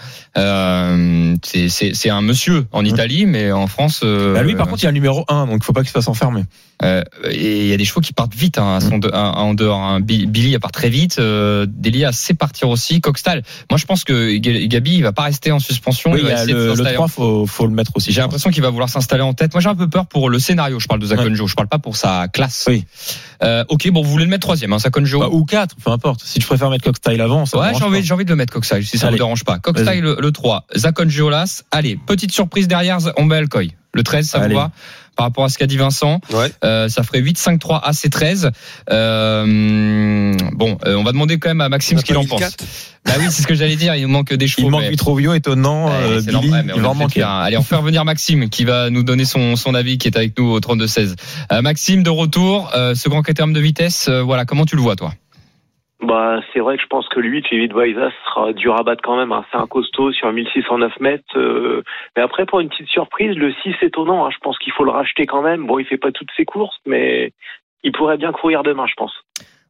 Euh, 0.51 1.36
c'est- 1.44 1.68
c'est 1.68 1.92
c'est 1.94 2.11
un 2.11 2.22
monsieur 2.22 2.66
en 2.72 2.84
Italie, 2.84 3.26
mais 3.26 3.53
en 3.53 3.66
France. 3.66 4.01
euh, 4.05 4.34
Bah, 4.34 4.42
lui 4.42 4.55
par 4.55 4.68
contre 4.68 4.82
il 4.82 4.86
a 4.86 4.90
le 4.90 4.94
numéro 4.94 5.24
1 5.28 5.46
donc 5.46 5.59
il 5.61 5.64
faut 5.64 5.72
pas 5.72 5.80
qu'il 5.80 5.88
se 5.88 5.92
fasse 5.92 6.09
enfermer. 6.09 6.44
euh, 6.82 7.03
et 7.30 7.61
il 7.62 7.66
y 7.66 7.72
a 7.74 7.76
des 7.76 7.84
chevaux 7.84 8.01
qui 8.01 8.12
partent 8.14 8.34
vite 8.34 8.57
hein, 8.57 8.76
à 8.76 8.80
son 8.80 8.96
de- 8.98 9.11
à- 9.12 9.36
en 9.38 9.53
dehors. 9.55 9.78
hein. 9.80 10.01
Bi- 10.01 10.26
Billy 10.26 10.55
elle 10.55 10.61
part 10.61 10.72
très 10.72 10.88
vite. 10.88 11.18
Euh, 11.18 11.66
Delia 11.68 12.11
sait 12.12 12.32
partir 12.34 12.68
aussi. 12.70 13.01
Coxtal. 13.03 13.42
Moi 13.70 13.76
je 13.78 13.84
pense 13.84 14.05
que 14.05 14.36
Gabi 14.38 14.94
il 14.94 15.03
va 15.03 15.12
pas 15.12 15.24
rester 15.24 15.53
en 15.53 15.59
suspension. 15.59 16.12
Oui, 16.12 16.20
il 16.22 16.24
il 16.26 16.28
y 16.28 16.32
va 16.32 16.38
a 16.38 16.42
essayer 16.42 16.55
de 16.55 16.59
le, 16.59 16.64
le 16.68 16.74
s'installer 16.76 16.94
3 16.94 17.09
faut 17.09 17.39
faut 17.47 17.66
le 17.66 17.72
mettre 17.72 17.93
aussi. 17.95 18.12
J'ai 18.12 18.20
l'impression 18.20 18.51
qu'il 18.51 18.62
va 18.62 18.70
vouloir 18.70 18.88
s'installer 18.88 19.22
en 19.22 19.34
tête. 19.34 19.53
Moi, 19.55 19.61
j'ai 19.61 19.68
un 19.68 19.74
peu 19.74 19.88
peur 19.88 20.07
pour 20.07 20.28
le 20.30 20.38
scénario. 20.38 20.78
Je 20.80 20.86
parle 20.86 21.01
de 21.01 21.07
Zakonjo. 21.07 21.47
Je 21.47 21.55
parle 21.55 21.68
pas 21.68 21.78
pour 21.78 21.97
sa 21.97 22.28
classe. 22.28 22.64
Oui. 22.68 22.84
Euh, 23.43 23.64
ok, 23.68 23.91
bon, 23.91 24.03
vous 24.03 24.11
voulez 24.11 24.24
le 24.24 24.30
mettre 24.30 24.43
troisième, 24.47 24.72
hein, 24.72 24.78
Zakonjo. 24.78 25.20
Bah, 25.20 25.28
ou 25.30 25.45
4, 25.45 25.76
peu 25.76 25.91
importe. 25.91 26.22
Si 26.24 26.38
tu 26.38 26.47
préfères 26.47 26.70
mettre 26.70 26.84
Cockstyle 26.84 27.20
avant, 27.20 27.47
ça 27.47 27.59
Ouais, 27.59 27.72
j'ai 27.76 27.84
envie, 27.84 27.99
pas. 27.99 28.05
j'ai 28.05 28.14
envie 28.14 28.24
de 28.24 28.30
le 28.30 28.36
mettre 28.36 28.53
Coxstyle, 28.53 28.86
si 28.86 28.99
ça 28.99 29.07
Allez. 29.07 29.14
vous 29.16 29.18
dérange 29.24 29.45
pas. 29.45 29.59
Coxstyle 29.59 30.01
le, 30.01 30.16
le 30.20 30.32
3, 30.32 30.66
Zakonjo 30.76 31.30
Las. 31.30 31.64
Allez, 31.70 31.97
petite 32.07 32.32
surprise 32.32 32.68
derrière, 32.68 32.99
on 33.16 33.24
met 33.24 33.36
Alcoy. 33.36 33.72
Le 33.93 34.03
13, 34.03 34.26
ça 34.28 34.38
Allez. 34.38 34.55
vous 34.55 34.61
va 34.61 34.70
Par 35.16 35.26
rapport 35.26 35.45
à 35.45 35.49
ce 35.49 35.59
qu'a 35.59 35.66
dit 35.66 35.76
Vincent, 35.76 36.20
Ouais. 36.32 36.51
euh, 36.64 36.88
ça 36.88 37.03
ferait 37.03 37.18
8, 37.20 37.36
5, 37.38 37.59
3, 37.59 37.78
AC 37.84 38.09
13. 38.11 38.51
Euh, 38.91 40.34
bon, 40.53 40.78
euh, 40.86 40.95
on 40.97 41.03
va 41.03 41.12
demander 41.12 41.38
quand 41.38 41.49
même 41.51 41.61
à 41.61 41.68
Maxime 41.68 41.99
ce 41.99 42.05
qu'il 42.05 42.16
en 42.16 42.24
pense. 42.24 42.41
Bah 43.05 43.12
oui, 43.18 43.26
c'est 43.30 43.43
ce 43.43 43.47
que 43.47 43.55
j'allais 43.55 43.76
dire. 43.76 43.95
Il 43.97 44.07
manque 44.07 44.32
des 44.34 44.47
chevaux. 44.47 44.68
Il 44.68 44.70
manque 44.70 44.84
Vitrovio 44.84 45.34
étonnant, 45.34 45.86
Ouais, 45.88 45.93
euh, 46.03 46.20
Billy, 46.22 46.51
on 46.53 46.76
il 46.76 46.80
va 46.82 46.91
en 46.91 46.95
manquer. 46.95 47.22
un- 47.22 47.38
Allez, 47.41 47.57
on 47.57 47.62
fait 47.62 47.76
revenir 47.76 48.05
Maxime 48.05 48.49
qui 48.49 48.64
va 48.64 48.91
nous 48.91 49.03
donner 49.03 49.24
son, 49.24 49.57
son 49.57 49.74
avis 49.74 49.99
qui 49.99 50.09
est 50.09 50.16
avec 50.16 50.38
nous 50.38 50.47
au 50.51 50.61
32-16. 50.61 51.16
Euh, 51.53 51.62
Maxime, 51.62 52.03
de 52.03 52.11
retour, 52.11 52.70
euh, 52.74 52.95
ce 52.95 53.09
grand 53.09 53.22
critérium 53.22 53.53
de 53.53 53.61
vitesse, 53.61 54.07
euh, 54.09 54.22
voilà, 54.22 54.45
comment 54.45 54.64
tu 54.66 54.76
le 54.76 54.82
vois 54.82 54.97
toi? 54.97 55.12
Bah, 56.03 56.40
c'est 56.53 56.61
vrai 56.61 56.76
que 56.76 56.82
je 56.82 56.86
pense 56.88 57.07
que 57.09 57.20
lui, 57.20 57.42
Vivid 57.51 57.74
Vaisas 57.74 58.11
sera 58.24 58.53
dur 58.55 58.74
à 58.74 58.82
battre 58.82 59.03
quand 59.03 59.16
même. 59.16 59.32
hein. 59.32 59.44
C'est 59.51 59.59
un 59.59 59.66
costaud 59.66 60.12
sur 60.12 60.32
1609 60.32 60.98
mètres. 61.01 61.24
euh, 61.36 61.82
Mais 62.16 62.22
après, 62.22 62.46
pour 62.46 62.61
une 62.61 62.70
petite 62.70 62.88
surprise, 62.88 63.36
le 63.36 63.53
6 63.62 63.74
étonnant. 63.82 64.24
hein. 64.26 64.30
Je 64.30 64.38
pense 64.38 64.59
qu'il 64.59 64.72
faut 64.72 64.84
le 64.84 64.90
racheter 64.92 65.26
quand 65.26 65.42
même. 65.42 65.66
Bon, 65.66 65.78
il 65.78 65.84
fait 65.84 65.98
pas 65.98 66.11
toutes 66.11 66.30
ses 66.36 66.46
courses, 66.46 66.78
mais 66.86 67.32
il 67.82 67.92
pourrait 67.92 68.16
bien 68.16 68.32
courir 68.32 68.62
demain, 68.62 68.86
je 68.86 68.94
pense. 68.94 69.14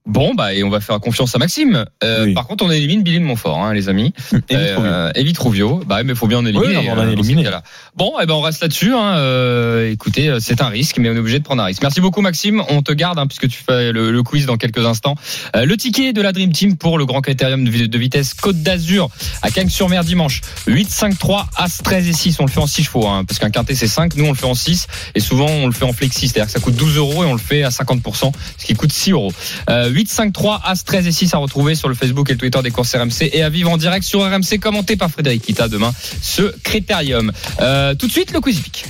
Bon, 0.07 0.35
bah, 0.35 0.55
et 0.55 0.65
on 0.65 0.71
va 0.71 0.81
faire 0.81 0.99
confiance 0.99 1.35
à 1.35 1.39
Maxime. 1.39 1.85
Euh, 2.03 2.25
Oui. 2.25 2.35
Par 2.35 2.47
contre, 2.47 2.65
on 2.65 2.71
élimine 2.71 3.03
Billy 3.03 3.19
de 3.21 3.25
Montfort, 3.25 3.59
hein, 3.63 3.75
les 3.75 3.89
amis. 3.89 4.13
Et. 4.49 4.57
Euh, 4.57 5.11
et 5.15 5.23
Vitrovio. 5.23 5.83
Bah, 5.87 6.03
mais 6.03 6.13
il 6.15 6.17
faut 6.17 6.27
bien 6.27 6.39
en 6.39 6.47
éliminer. 6.47 6.79
Oui, 6.79 6.89
on 6.91 6.95
va 6.97 7.03
en 7.03 7.07
euh, 7.07 7.13
éliminer. 7.13 7.45
cas-là. 7.45 7.63
Bon, 7.97 8.19
et 8.19 8.27
ben, 8.27 8.35
on 8.35 8.41
reste 8.41 8.63
là-dessus. 8.63 8.95
Hein. 8.95 9.17
Euh, 9.19 9.91
écoutez, 9.93 10.29
euh, 10.29 10.39
c'est 10.41 10.63
un 10.63 10.69
risque, 10.69 10.97
mais 10.99 11.11
on 11.11 11.15
est 11.15 11.19
obligé 11.19 11.39
de 11.39 11.45
prendre 11.45 11.63
un 11.63 11.67
risque. 11.67 11.83
Merci 11.83 12.01
beaucoup, 12.01 12.23
Maxime. 12.23 12.63
On 12.71 12.81
te 12.83 12.93
garde, 12.93 13.19
hein, 13.19 13.27
puisque 13.27 13.49
tu 13.49 13.63
fais 13.63 13.93
le, 13.93 14.11
le 14.11 14.23
quiz 14.23 14.47
dans 14.47 14.57
quelques 14.57 14.85
instants. 14.87 15.17
Euh, 15.55 15.65
le 15.67 15.77
ticket 15.77 16.13
de 16.15 16.23
la 16.23 16.33
Dream 16.33 16.53
Team 16.53 16.77
pour 16.79 16.97
le 16.99 17.05
grand 17.05 17.21
critérium 17.21 17.63
de, 17.65 17.71
vi- 17.71 17.89
de 17.89 17.99
vitesse 17.99 18.33
Côte 18.35 18.63
d'Azur 18.63 19.11
à 19.43 19.51
Cagnes-sur-Mer 19.51 20.03
dimanche. 20.05 20.41
8, 20.67 20.89
5, 20.91 21.19
3, 21.19 21.47
As, 21.57 21.79
13 21.85 22.09
et 22.09 22.13
6. 22.15 22.41
On 22.41 22.47
le 22.47 22.51
fait 22.51 22.61
en 22.61 22.67
6 22.67 22.85
chevaux, 22.85 23.07
hein, 23.07 23.25
parce 23.27 23.39
qu'un 23.39 23.51
quintet 23.51 23.75
c'est 23.75 23.87
5. 23.87 24.17
Nous, 24.17 24.25
on 24.25 24.31
le 24.31 24.37
fait 24.37 24.47
en 24.47 24.55
6. 24.55 24.87
Et 25.15 25.21
souvent, 25.21 25.47
on 25.49 25.67
le 25.67 25.73
fait 25.73 25.85
en 25.85 25.93
flexi. 25.93 26.29
C'est-à-dire 26.29 26.47
que 26.47 26.53
ça 26.53 26.61
coûte 26.61 26.75
12 26.77 26.97
euros 26.97 27.23
et 27.23 27.27
on 27.27 27.35
le 27.35 27.39
fait 27.39 27.63
à 27.65 27.69
50%, 27.69 28.33
ce 28.57 28.65
qui 28.65 28.75
coûte 28.75 28.93
6 28.93 29.13
euros. 29.13 29.33
Euh, 29.69 29.90
8, 29.91 30.09
5, 30.09 30.33
3, 30.33 30.61
As, 30.65 30.85
13 30.85 31.07
et 31.07 31.13
6 31.13 31.35
à 31.35 31.39
retrouver 31.39 31.75
sur 31.75 31.89
le 31.89 31.95
Facebook 31.95 32.31
et 32.31 32.33
le 32.33 32.39
Twitter 32.39 32.61
des 32.63 32.71
courses 32.71 32.95
RMC 32.95 33.31
et 33.33 33.43
à 33.43 33.49
vivre 33.49 33.71
en 33.71 33.77
direct 33.77 34.05
sur 34.05 34.21
RMC 34.21 34.59
commenté 34.61 34.97
par 34.97 35.11
Frédéric 35.11 35.43
Kita 35.43 35.69
demain 35.69 35.93
ce 36.23 36.55
critérium. 36.63 37.33
Euh, 37.61 37.95
tout 37.95 38.07
de 38.07 38.13
suite, 38.13 38.33
le 38.33 38.41
quiz 38.41 38.59
hippique. 38.59 38.85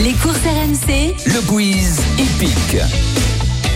Les 0.00 0.12
courses 0.12 0.38
RMC, 0.38 1.14
Le 1.26 1.40
quiz 1.46 2.00
hippique. 2.18 2.80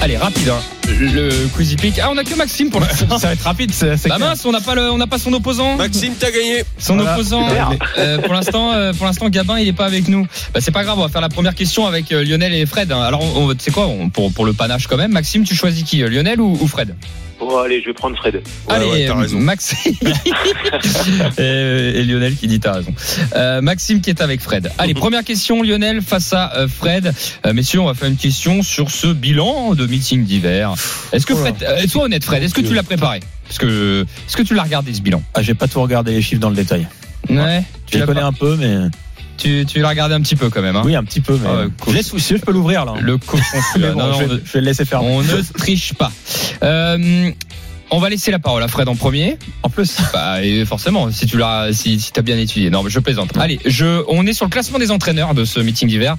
Allez, 0.01 0.17
rapide, 0.17 0.49
hein. 0.49 0.61
Le 0.89 1.49
quiz 1.55 1.73
hippique. 1.73 1.99
Ah, 2.03 2.09
on 2.11 2.19
a 2.19 2.25
que 2.25 2.35
Maxime 2.35 2.71
pour 2.71 2.81
l'instant. 2.81 3.19
Ça 3.19 3.29
va 3.29 3.33
être 3.35 3.43
rapide, 3.43 3.73
c'est 3.73 3.97
c'est 3.97 4.09
Bah 4.09 4.17
clair. 4.17 4.29
mince, 4.31 4.45
on 4.45 4.53
n'a 4.53 4.61
pas 4.61 4.75
le, 4.75 4.91
on 4.91 4.99
n'a 4.99 5.07
pas 5.07 5.19
son 5.19 5.33
opposant. 5.33 5.77
Maxime, 5.77 6.15
t'as 6.19 6.31
gagné. 6.31 6.65
Son 6.79 6.97
Voilà. 6.97 7.15
opposant, 7.15 7.49
Super. 7.49 7.71
euh, 7.99 8.19
pour 8.19 8.35
l'instant, 8.35 8.73
euh, 8.73 8.93
pour 8.93 9.07
l'instant, 9.07 9.29
Gabin, 9.29 9.59
il 9.59 9.69
est 9.69 9.73
pas 9.73 9.87
avec 9.87 10.09
nous. 10.09 10.27
Bah, 10.53 10.61
c'est 10.61 10.71
pas 10.71 10.85
grave, 10.85 10.99
on 10.99 11.03
va 11.03 11.09
faire 11.09 11.21
la 11.21 11.29
première 11.29 11.55
question 11.55 11.87
avec 11.87 12.13
euh, 12.13 12.25
Lionel 12.25 12.53
et 12.55 12.67
Fred. 12.67 12.91
hein. 12.93 13.01
Alors, 13.03 13.23
on, 13.23 13.49
on- 13.49 13.55
tu 13.55 13.61
sais 13.65 13.71
quoi, 13.71 13.87
on- 13.87 14.11
pour, 14.11 14.33
pour 14.33 14.45
le 14.45 14.53
panache 14.53 14.87
quand 14.87 14.97
même, 14.97 15.13
Maxime, 15.13 15.45
tu 15.45 15.55
choisis 15.55 15.85
qui, 15.85 16.03
euh, 16.03 16.09
Lionel 16.09 16.41
ou, 16.41 16.57
ou 16.61 16.67
Fred? 16.67 16.95
Bon, 17.43 17.59
allez, 17.59 17.81
je 17.81 17.87
vais 17.87 17.93
prendre 17.93 18.17
Fred. 18.17 18.37
Ouais, 18.37 18.43
Allez, 18.69 18.87
ouais, 18.87 19.07
t'as 19.09 19.17
raison. 19.17 19.41
Maxime 19.41 19.95
et, 21.39 21.43
et 21.43 22.05
Lionel 22.05 22.37
qui 22.37 22.47
dit 22.47 22.61
t'as 22.61 22.75
raison. 22.75 22.95
Euh, 23.35 23.61
Maxime 23.61 24.01
qui 24.01 24.11
est 24.11 24.21
avec 24.21 24.41
Fred. 24.41 24.71
Allez, 24.79 24.95
première 24.95 25.25
question, 25.25 25.63
Lionel 25.63 26.03
face 26.03 26.33
à 26.33 26.57
euh, 26.57 26.69
Fred. 26.69 27.13
Euh, 27.45 27.53
messieurs, 27.53 27.81
on 27.81 27.87
va 27.87 27.95
faire 27.95 28.09
une 28.09 28.17
question 28.17 28.63
sur 28.63 28.91
ce 28.93 29.09
bilan 29.09 29.75
de 29.75 29.87
meeting 29.87 30.25
d'hiver. 30.25 30.75
Est-ce 31.13 31.27
que 31.27 31.33
Oh. 31.33 31.37
Fred, 31.37 31.57
euh, 31.63 31.89
sois 31.89 32.05
honnête 32.05 32.25
Fred, 32.25 32.43
est-ce 32.43 32.55
que 32.55 32.61
tu 32.61 32.75
l'as 32.75 32.83
préparé? 32.83 33.21
Parce 33.49 33.59
que 33.59 34.03
est-ce 34.29 34.37
que 34.37 34.43
tu 34.43 34.55
l'as 34.55 34.63
regardé 34.63 34.93
ce 34.95 35.01
bilan? 35.01 35.23
Ah, 35.35 35.43
j'ai 35.43 35.55
pas 35.55 35.67
tout 35.67 35.81
regardé 35.83 36.13
les 36.13 36.23
chiffres 36.23 36.41
dans 36.41 36.51
le 36.51 36.57
détail. 36.57 36.87
Ouais. 37.29 37.65
Je 37.91 37.99
les 37.99 38.05
connais 38.05 38.21
un 38.21 38.33
peu, 38.33 38.57
mais 38.57 38.77
Tu, 39.39 39.65
tu 39.67 39.81
l'as 39.81 39.89
regardé 39.89 40.15
un 40.15 40.21
petit 40.21 40.37
peu 40.37 40.51
quand 40.51 40.63
même. 40.63 40.77
Hein 40.77 40.83
oui, 40.85 40.95
un 40.95 41.05
petit 41.05 41.21
peu. 41.21 41.39
Mais 41.43 41.49
Ah 41.49 41.65
je 41.89 41.93
laisse 41.93 42.17
si 42.17 42.37
je 42.37 42.43
peux 42.43 42.53
l'ouvrir 42.53 42.85
là. 42.85 42.95
Le 43.01 43.19
cochon. 43.19 43.43
Bon, 43.77 43.95
Non, 43.95 44.13
je, 44.21 44.25
vais, 44.25 44.41
je 44.45 44.53
vais 44.53 44.61
le 44.61 44.67
laisser 44.67 44.85
faire. 44.85 45.03
on 45.03 45.23
ne 45.23 45.43
triche 45.59 45.95
pas. 45.95 46.13
Euh, 46.63 47.31
on 47.95 47.99
va 47.99 48.09
laisser 48.09 48.31
la 48.31 48.39
parole 48.39 48.63
à 48.63 48.69
Fred 48.69 48.89
en 48.89 48.95
premier. 48.97 49.37
En 49.63 49.69
plus, 49.69 49.97
Bah, 50.15 50.43
et 50.43 50.65
forcément, 50.65 51.11
si 51.11 51.27
tu 51.27 51.37
l'as, 51.37 51.73
si, 51.73 52.01
si 52.01 52.11
t'as 52.13 52.23
bien 52.23 52.39
étudié. 52.39 52.71
Non, 52.71 52.83
mais 52.83 52.89
je 52.91 52.99
plaisante. 53.01 53.37
Allez, 53.39 53.59
je, 53.67 54.03
on 54.09 54.27
est 54.27 54.33
sur 54.33 54.47
le 54.47 54.51
classement 54.51 54.79
des 54.79 54.91
entraîneurs 54.91 55.35
de 55.35 55.45
ce 55.45 55.61
meeting 55.61 55.89
d'hiver. 55.89 56.17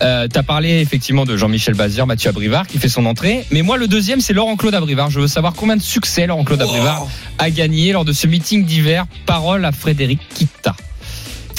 Euh, 0.00 0.28
t'as 0.32 0.42
parlé 0.42 0.80
effectivement 0.80 1.26
de 1.26 1.36
Jean-Michel 1.36 1.74
Bazir, 1.74 2.06
Mathieu 2.06 2.30
Abrivard 2.30 2.66
qui 2.66 2.78
fait 2.78 2.88
son 2.88 3.04
entrée. 3.04 3.44
Mais 3.50 3.60
moi, 3.62 3.76
le 3.76 3.86
deuxième, 3.86 4.20
c'est 4.20 4.32
Laurent-Claude 4.32 4.74
Abrivard. 4.74 5.10
Je 5.10 5.20
veux 5.20 5.28
savoir 5.28 5.52
combien 5.54 5.76
de 5.76 5.82
succès 5.82 6.26
Laurent-Claude 6.26 6.62
Abrivard 6.62 7.06
a 7.38 7.50
gagné 7.50 7.92
lors 7.92 8.06
de 8.06 8.12
ce 8.12 8.26
meeting 8.26 8.64
d'hiver. 8.64 9.04
Parole 9.26 9.64
à 9.66 9.72
Frédéric 9.72 10.20
Kita. 10.34 10.74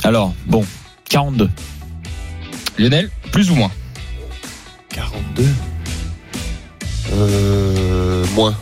alors 0.03 0.33
bon, 0.47 0.65
42. 1.11 1.49
Lionel, 2.79 3.09
plus 3.33 3.51
ou 3.51 3.55
moins 3.55 3.69
42 4.95 5.45
euh, 7.11 8.25
Moins. 8.33 8.55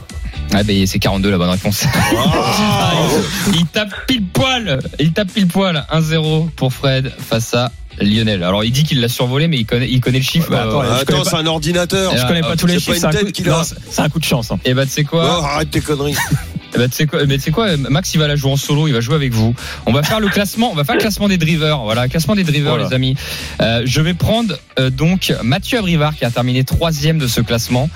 Ah 0.51 0.63
ben 0.63 0.87
c'est 0.87 0.97
42 0.97 1.29
la 1.29 1.37
bonne 1.37 1.51
réponse. 1.51 1.83
Ah, 2.17 2.91
il 3.53 3.67
tape 3.67 3.93
pile 4.07 4.25
poil. 4.25 4.79
Il 4.99 5.13
tape 5.13 5.31
pile 5.31 5.45
poil. 5.45 5.85
1-0 5.93 6.49
pour 6.55 6.73
Fred 6.73 7.13
face 7.19 7.53
à 7.53 7.71
Lionel. 8.01 8.43
Alors 8.43 8.63
il 8.63 8.71
dit 8.71 8.83
qu'il 8.83 8.99
l'a 8.99 9.09
survolé, 9.09 9.47
mais 9.47 9.57
il 9.57 9.67
connaît, 9.67 9.87
il 9.87 10.01
connaît 10.01 10.17
le 10.17 10.23
chiffre. 10.23 10.49
Bah, 10.49 10.63
attends, 10.63 10.81
Euh, 10.81 10.97
c'est 11.23 11.29
pas- 11.31 11.37
un 11.37 11.45
ordinateur. 11.45 12.17
Je 12.17 12.25
connais 12.25 12.41
ah, 12.43 12.47
pas 12.47 12.55
tous 12.55 12.65
les 12.65 12.79
chiffres. 12.79 12.97
C'est 12.97 13.05
un, 13.05 13.11
coup- 13.11 13.75
c'est 13.91 13.99
un 14.01 14.07
de 14.07 14.23
chance. 14.23 14.51
hein. 14.51 14.59
Et 14.65 14.73
bah 14.73 14.85
tu 14.85 14.91
sais 14.91 15.03
quoi? 15.03 15.39
Oh, 15.39 15.45
arrête 15.45 15.69
tes 15.69 15.81
conneries. 15.81 16.15
Eh 16.73 16.77
ben, 16.77 16.87
tu 16.89 16.95
sais 16.95 17.07
quoi, 17.07 17.25
mais 17.25 17.37
tu 17.37 17.45
sais 17.45 17.51
quoi, 17.51 17.75
Max 17.77 18.13
il 18.13 18.19
va 18.19 18.27
la 18.27 18.35
jouer 18.35 18.51
en 18.51 18.57
solo, 18.57 18.87
il 18.87 18.93
va 18.93 18.99
jouer 19.01 19.15
avec 19.15 19.33
vous. 19.33 19.55
On 19.87 19.91
va 19.91 20.03
faire 20.03 20.19
le 20.19 20.27
classement, 20.29 20.69
on 20.71 20.75
va 20.75 20.83
faire 20.83 20.95
le 20.95 21.01
classement 21.01 21.27
des 21.27 21.37
drivers. 21.37 21.79
Voilà, 21.79 22.07
classement 22.07 22.35
des 22.35 22.43
drivers, 22.43 22.73
Voilà. 22.73 22.87
les 22.89 22.93
amis. 22.93 23.15
Euh, 23.61 23.81
je 23.85 24.01
vais 24.01 24.13
prendre 24.13 24.55
euh, 24.77 24.89
donc 24.91 25.33
Mathieu 25.43 25.79
Abrivard 25.79 26.15
qui 26.15 26.25
a 26.25 26.29
terminé 26.31 26.63
troisième 26.63 27.17
de 27.17 27.27
ce 27.27 27.41
classement. 27.41 27.89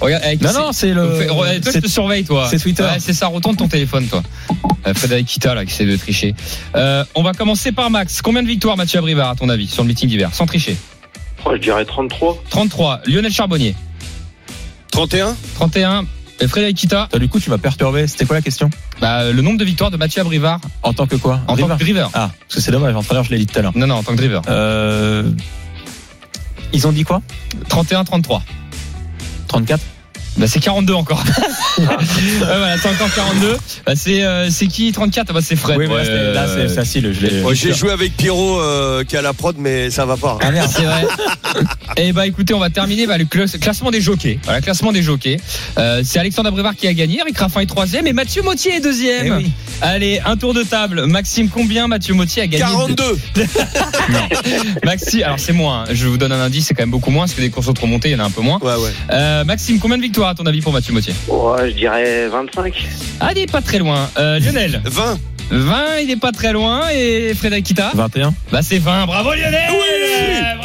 Regarde, 0.00 0.22
avec- 0.24 0.40
Non, 0.42 0.52
non, 0.52 0.72
c'est 0.72 0.92
le. 0.92 1.26
Toi, 1.28 1.72
je 1.74 1.78
te 1.80 1.88
surveille, 1.88 2.24
toi. 2.24 2.46
c'est 2.50 2.58
Twitter. 2.58 2.82
Ouais, 2.84 2.98
c'est 3.00 3.12
ça, 3.12 3.26
retourne 3.28 3.56
ton 3.56 3.66
téléphone, 3.68 4.06
toi. 4.06 4.22
Euh, 4.86 4.94
Frédéric 4.94 5.26
Kita, 5.26 5.54
là, 5.54 5.64
qui 5.64 5.72
essaie 5.72 5.86
de 5.86 5.96
tricher. 5.96 6.34
Euh, 6.76 7.04
on 7.16 7.22
va 7.24 7.32
commencer 7.32 7.72
par 7.72 7.90
Max. 7.90 8.22
Combien 8.22 8.42
de 8.44 8.48
victoires, 8.48 8.76
Mathieu 8.76 8.98
Abrivard, 8.98 9.30
à 9.30 9.34
ton 9.34 9.48
avis, 9.48 9.66
sur 9.66 9.82
le 9.82 9.88
meeting 9.88 10.08
d'hiver, 10.08 10.30
sans 10.32 10.46
tricher? 10.46 10.76
Oh, 11.44 11.50
je 11.52 11.58
dirais 11.60 11.84
33. 11.84 12.42
33. 12.50 13.00
Lionel 13.06 13.32
Charbonnier. 13.32 13.74
31 14.92 15.36
31. 15.56 16.04
Et 16.40 16.46
Frédéric 16.46 16.76
Kita. 16.76 17.08
Toi, 17.10 17.18
du 17.18 17.28
coup, 17.28 17.40
tu 17.40 17.50
m'as 17.50 17.58
perturbé. 17.58 18.06
C'était 18.06 18.24
quoi 18.24 18.36
la 18.36 18.42
question? 18.42 18.70
Bah, 19.00 19.30
le 19.30 19.42
nombre 19.42 19.58
de 19.58 19.64
victoires 19.64 19.90
de 19.90 19.96
Mathieu 19.96 20.20
Abrivard 20.20 20.60
En 20.82 20.92
tant 20.92 21.06
que 21.06 21.16
quoi? 21.16 21.40
En 21.48 21.56
tant 21.56 21.66
Driver 21.66 21.76
que 21.78 21.82
driver. 21.84 22.10
Ah, 22.14 22.30
parce 22.40 22.54
que 22.56 22.60
c'est 22.60 22.70
dommage. 22.70 22.94
Entraîneur, 22.94 23.24
je 23.24 23.30
l'ai 23.30 23.38
dit 23.38 23.46
tout 23.46 23.58
à 23.58 23.62
l'heure. 23.62 23.72
Non, 23.76 23.86
non, 23.86 23.96
en 23.96 24.02
tant 24.02 24.12
que 24.12 24.18
driver. 24.18 24.42
Euh, 24.48 25.30
Ils 26.72 26.86
ont 26.86 26.92
dit 26.92 27.04
quoi? 27.04 27.22
31-33. 27.68 28.40
34 29.48 29.80
Bah 30.38 30.46
c'est 30.46 30.60
42 30.60 30.94
encore. 30.94 31.22
ouais, 31.78 31.84
voilà, 32.38 32.76
c'est 32.78 32.88
encore 32.88 33.12
42. 33.14 33.56
Bah 33.86 33.92
c'est 33.96 34.22
euh, 34.22 34.48
c'est 34.50 34.66
qui 34.68 34.92
34 34.92 35.32
Bah 35.32 35.40
c'est 35.42 35.56
Fred. 35.56 35.76
Oui, 35.78 35.86
mais 35.88 35.94
là, 35.94 36.00
Ouais, 36.00 36.04
c'était- 36.04 36.32
là, 36.32 36.46
c'est 36.46 36.52
euh, 36.60 36.68
c'est 36.68 36.74
facile. 36.74 37.12
Je 37.12 37.26
l'ai. 37.26 37.40
Moi, 37.40 37.54
J'ai 37.54 37.74
joué 37.74 37.90
avec 37.90 38.16
Pierrot 38.16 38.60
euh, 38.60 39.04
qui 39.04 39.16
a 39.16 39.22
la 39.22 39.32
prod, 39.32 39.56
mais 39.58 39.90
ça 39.90 40.06
va 40.06 40.16
pas. 40.16 40.38
Ah 40.40 40.50
merde. 40.50 40.70
C'est 40.72 40.82
vrai. 40.84 41.06
Et 41.96 42.12
bah 42.12 42.26
écoutez, 42.26 42.54
on 42.54 42.60
va 42.60 42.70
terminer 42.70 43.06
bah, 43.06 43.18
le 43.18 43.24
cl- 43.24 43.58
classement 43.58 43.90
des 43.90 44.00
jockeys. 44.00 44.38
Voilà, 44.44 44.60
classement 44.60 44.92
des 44.92 45.02
jockeys. 45.02 45.38
Euh, 45.78 46.02
c'est 46.04 46.18
Alexandre 46.20 46.48
Abrivard 46.48 46.76
qui 46.76 46.86
a 46.86 46.94
gagné, 46.94 47.18
Eric 47.20 47.36
Raffin 47.38 47.60
est 47.60 47.66
troisième 47.66 48.06
et 48.06 48.12
Mathieu 48.12 48.42
Mottier 48.42 48.76
est 48.76 48.80
deuxième. 48.80 49.26
Eh 49.26 49.30
oui. 49.32 49.52
Allez, 49.80 50.20
un 50.24 50.36
tour 50.36 50.54
de 50.54 50.62
table. 50.62 51.06
Maxime, 51.06 51.48
combien 51.48 51.86
Mathieu 51.88 52.14
Mottier 52.14 52.42
a 52.42 52.46
gagné 52.46 52.62
42 52.64 53.18
Maxime, 54.84 55.22
alors 55.22 55.38
c'est 55.38 55.52
moins. 55.52 55.82
hein. 55.82 55.92
Je 55.92 56.06
vous 56.06 56.16
donne 56.18 56.32
un 56.32 56.40
indice, 56.40 56.66
c'est 56.66 56.74
quand 56.74 56.82
même 56.82 56.90
beaucoup 56.90 57.10
moins 57.10 57.24
parce 57.24 57.34
que 57.34 57.40
des 57.40 57.50
courses 57.50 57.68
remontées, 57.80 58.08
il 58.10 58.12
y 58.12 58.16
en 58.16 58.20
a 58.20 58.24
un 58.24 58.30
peu 58.30 58.40
moins. 58.40 58.58
Ouais, 58.60 58.74
ouais. 58.74 58.90
Euh, 59.12 59.44
Maxime, 59.44 59.78
combien 59.78 59.96
de 59.96 60.02
victoires 60.02 60.30
à 60.30 60.34
ton 60.34 60.44
avis 60.46 60.60
pour 60.60 60.72
Mathieu 60.72 60.92
Mottier 60.92 61.14
Ouais, 61.28 61.70
je 61.70 61.74
dirais 61.76 62.28
25. 62.28 62.74
Ah, 63.20 63.30
il 63.34 63.38
est 63.38 63.50
pas 63.50 63.62
très 63.62 63.78
loin. 63.78 64.08
Euh, 64.18 64.38
Lionel 64.40 64.80
20 64.84 65.18
20, 65.50 65.98
il 66.02 66.10
est 66.10 66.16
pas 66.20 66.32
très 66.32 66.52
loin. 66.52 66.82
Et 66.92 67.32
Frédéric 67.34 67.64
Kita 67.66 67.92
21 67.94 68.34
Bah 68.52 68.60
c'est 68.62 68.78
20. 68.78 69.06
Bravo 69.06 69.30
Lionel 69.32 69.54
Oui 69.70 69.76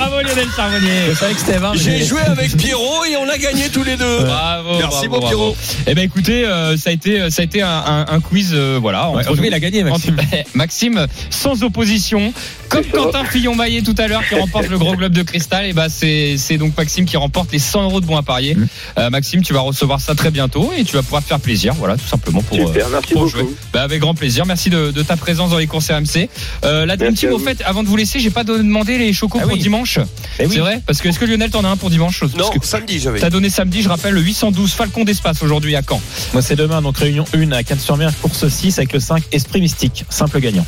Bravo 0.09 0.21
Lionel 0.21 0.47
Charbonnier 0.53 0.89
Je 1.09 1.13
savais 1.15 1.33
que 1.33 1.39
c'était 1.39 1.57
20. 1.59 1.71
mais 1.73 1.77
J'ai 1.79 2.03
joué 2.03 2.19
avec 2.21 2.57
Pierrot 2.57 3.05
et 3.09 3.15
on 3.15 3.29
a 3.29 3.37
gagné 3.37 3.69
tous 3.69 3.83
les 3.83 3.95
deux. 3.95 4.19
Bravo. 4.19 4.77
Merci, 4.77 5.07
bravo, 5.07 5.09
mon 5.09 5.19
bravo. 5.19 5.27
Pierrot. 5.27 5.55
Eh 5.87 5.95
ben 5.95 6.03
écoutez, 6.03 6.45
euh, 6.45 6.75
ça 6.75 6.89
a 6.89 6.93
été, 6.93 7.29
ça 7.31 7.41
a 7.41 7.45
été 7.45 7.61
un, 7.61 7.69
un- 7.69 8.05
un 8.09 8.19
quiz, 8.19 8.51
euh, 8.53 8.79
voilà. 8.81 9.09
Ouais, 9.11 9.25
entre 9.25 9.43
il 9.45 9.53
a 9.53 9.59
gagné, 9.61 9.81
Maxime. 9.83 10.19
Entre- 10.19 10.43
Maxime, 10.55 11.07
sans 11.29 11.63
opposition, 11.63 12.33
comme. 12.69 12.83
Quentin 12.83 13.23
Fillon-Maillet 13.23 13.81
tout 13.81 13.95
à 13.97 14.07
l'heure 14.07 14.23
qui 14.27 14.35
remporte 14.35 14.67
le 14.67 14.77
gros 14.77 14.95
globe 14.95 15.13
de 15.13 15.23
cristal. 15.23 15.65
Et 15.67 15.73
bah 15.73 15.87
c'est, 15.89 16.35
c'est 16.37 16.57
donc 16.57 16.75
Maxime 16.77 17.05
qui 17.05 17.15
remporte 17.15 17.51
les 17.53 17.59
100 17.59 17.83
euros 17.83 18.01
de 18.01 18.05
bons 18.05 18.17
à 18.17 18.23
parier. 18.23 18.55
Mmh. 18.55 18.67
Euh, 18.99 19.09
Maxime, 19.09 19.41
tu 19.41 19.53
vas 19.53 19.61
recevoir 19.61 20.01
ça 20.01 20.15
très 20.15 20.31
bientôt 20.31 20.71
et 20.77 20.83
tu 20.83 20.95
vas 20.95 21.01
pouvoir 21.03 21.21
te 21.23 21.27
faire 21.29 21.39
plaisir, 21.39 21.73
voilà, 21.75 21.95
tout 21.95 22.07
simplement 22.07 22.41
pour. 22.41 22.57
euh, 22.57 22.67
Super, 22.67 22.89
merci 22.89 23.13
pour 23.13 23.23
beaucoup. 23.23 23.37
jouer. 23.37 23.45
Bah, 23.71 23.83
avec 23.83 24.01
grand 24.01 24.15
plaisir. 24.15 24.45
Merci 24.45 24.69
de, 24.69 24.91
de 24.91 25.01
ta 25.01 25.15
présence 25.15 25.51
dans 25.51 25.57
les 25.57 25.67
courses 25.67 25.89
RMC. 25.89 26.29
Euh, 26.65 26.85
la 26.85 26.97
Dream 26.97 27.13
Team, 27.13 27.31
au 27.31 27.39
fait, 27.39 27.61
avant 27.65 27.83
de 27.83 27.87
vous 27.87 27.95
laisser, 27.97 28.19
j'ai 28.19 28.29
pas 28.31 28.43
de- 28.43 28.57
demandé 28.57 28.97
les 28.97 29.13
chocos 29.13 29.39
Ah 29.41 29.43
pour 29.43 29.53
oui. 29.53 29.59
Dimanche. 30.01 30.09
Eh 30.39 30.45
oui. 30.45 30.51
C'est 30.53 30.59
vrai 30.59 30.81
Parce 30.85 30.99
que 31.01 31.07
est-ce 31.09 31.19
que 31.19 31.25
Lionel 31.25 31.49
t'en 31.51 31.63
as 31.63 31.69
un 31.69 31.77
pour 31.77 31.89
dimanche 31.89 32.19
Parce 32.21 32.35
Non, 32.35 32.49
que 32.49 32.65
samedi 32.65 32.99
j'avais. 32.99 33.19
T'as 33.19 33.29
donné 33.29 33.49
samedi, 33.49 33.81
je 33.81 33.89
rappelle, 33.89 34.13
le 34.13 34.21
812 34.21 34.71
Falcon 34.71 35.03
d'Espace 35.03 35.41
aujourd'hui 35.43 35.75
à 35.75 35.81
Caen. 35.87 36.01
Moi, 36.33 36.41
c'est 36.41 36.55
demain, 36.55 36.81
donc 36.81 36.97
réunion 36.97 37.25
1 37.33 37.51
à 37.51 37.63
Cannes-sur-Mer, 37.63 38.11
course 38.21 38.47
6 38.47 38.77
avec 38.79 38.93
le 38.93 38.99
5 38.99 39.23
Esprit 39.31 39.61
Mystique. 39.61 40.05
Simple 40.09 40.39
gagnant. 40.39 40.65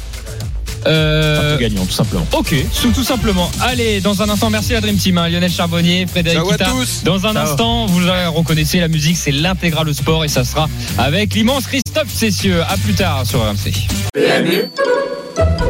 Euh, 0.87 1.51
Simple 1.51 1.61
gagnant, 1.61 1.85
tout 1.85 1.91
simplement. 1.93 2.27
Ok, 2.33 2.53
tout, 2.81 2.91
tout 2.91 3.03
simplement. 3.03 3.49
Allez, 3.61 4.01
dans 4.01 4.21
un 4.21 4.29
instant, 4.29 4.49
merci 4.49 4.73
la 4.73 4.81
Dream 4.81 4.97
Team, 4.97 5.17
hein, 5.17 5.29
Lionel 5.29 5.51
Charbonnier, 5.51 6.05
Frédéric 6.07 6.39
Ciao 6.39 6.49
à 6.49 6.57
Kita. 6.57 6.65
tous. 6.71 7.03
Dans 7.03 7.25
un 7.25 7.33
Ciao. 7.33 7.43
instant, 7.43 7.85
vous 7.87 7.99
la 8.01 8.29
reconnaissez, 8.29 8.79
la 8.79 8.87
musique, 8.87 9.17
c'est 9.17 9.31
l'intégral 9.31 9.93
sport 9.93 10.23
et 10.25 10.27
ça 10.27 10.43
sera 10.43 10.67
avec 10.97 11.33
l'immense 11.33 11.67
Christophe 11.67 12.09
Cessieux. 12.11 12.61
À 12.63 12.77
plus 12.77 12.93
tard 12.93 13.25
sur 13.25 13.39
RMC. 13.41 13.73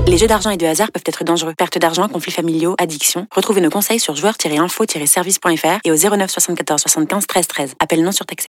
Les 0.08 0.18
jeux 0.20 0.28
d'argent 0.28 0.52
et 0.52 0.58
de 0.58 0.66
hasard 0.68 0.92
peuvent 0.92 1.04
être 1.08 1.24
dangereux. 1.24 1.54
Perte 1.58 1.80
d'argent, 1.80 2.08
conflits 2.08 2.32
familiaux, 2.32 2.76
addiction. 2.80 3.26
Retrouvez 3.36 3.62
nos 3.62 3.72
conseils 3.72 4.00
sur 4.00 4.16
joueurs-info-service.fr 4.16 5.80
et 5.84 5.92
au 5.92 5.96
09 5.96 6.30
74 6.30 6.82
75 6.82 7.26
13 7.28 7.48
13. 7.48 7.74
Appel 7.80 8.04
non 8.04 8.12
surtaxé. 8.12 8.44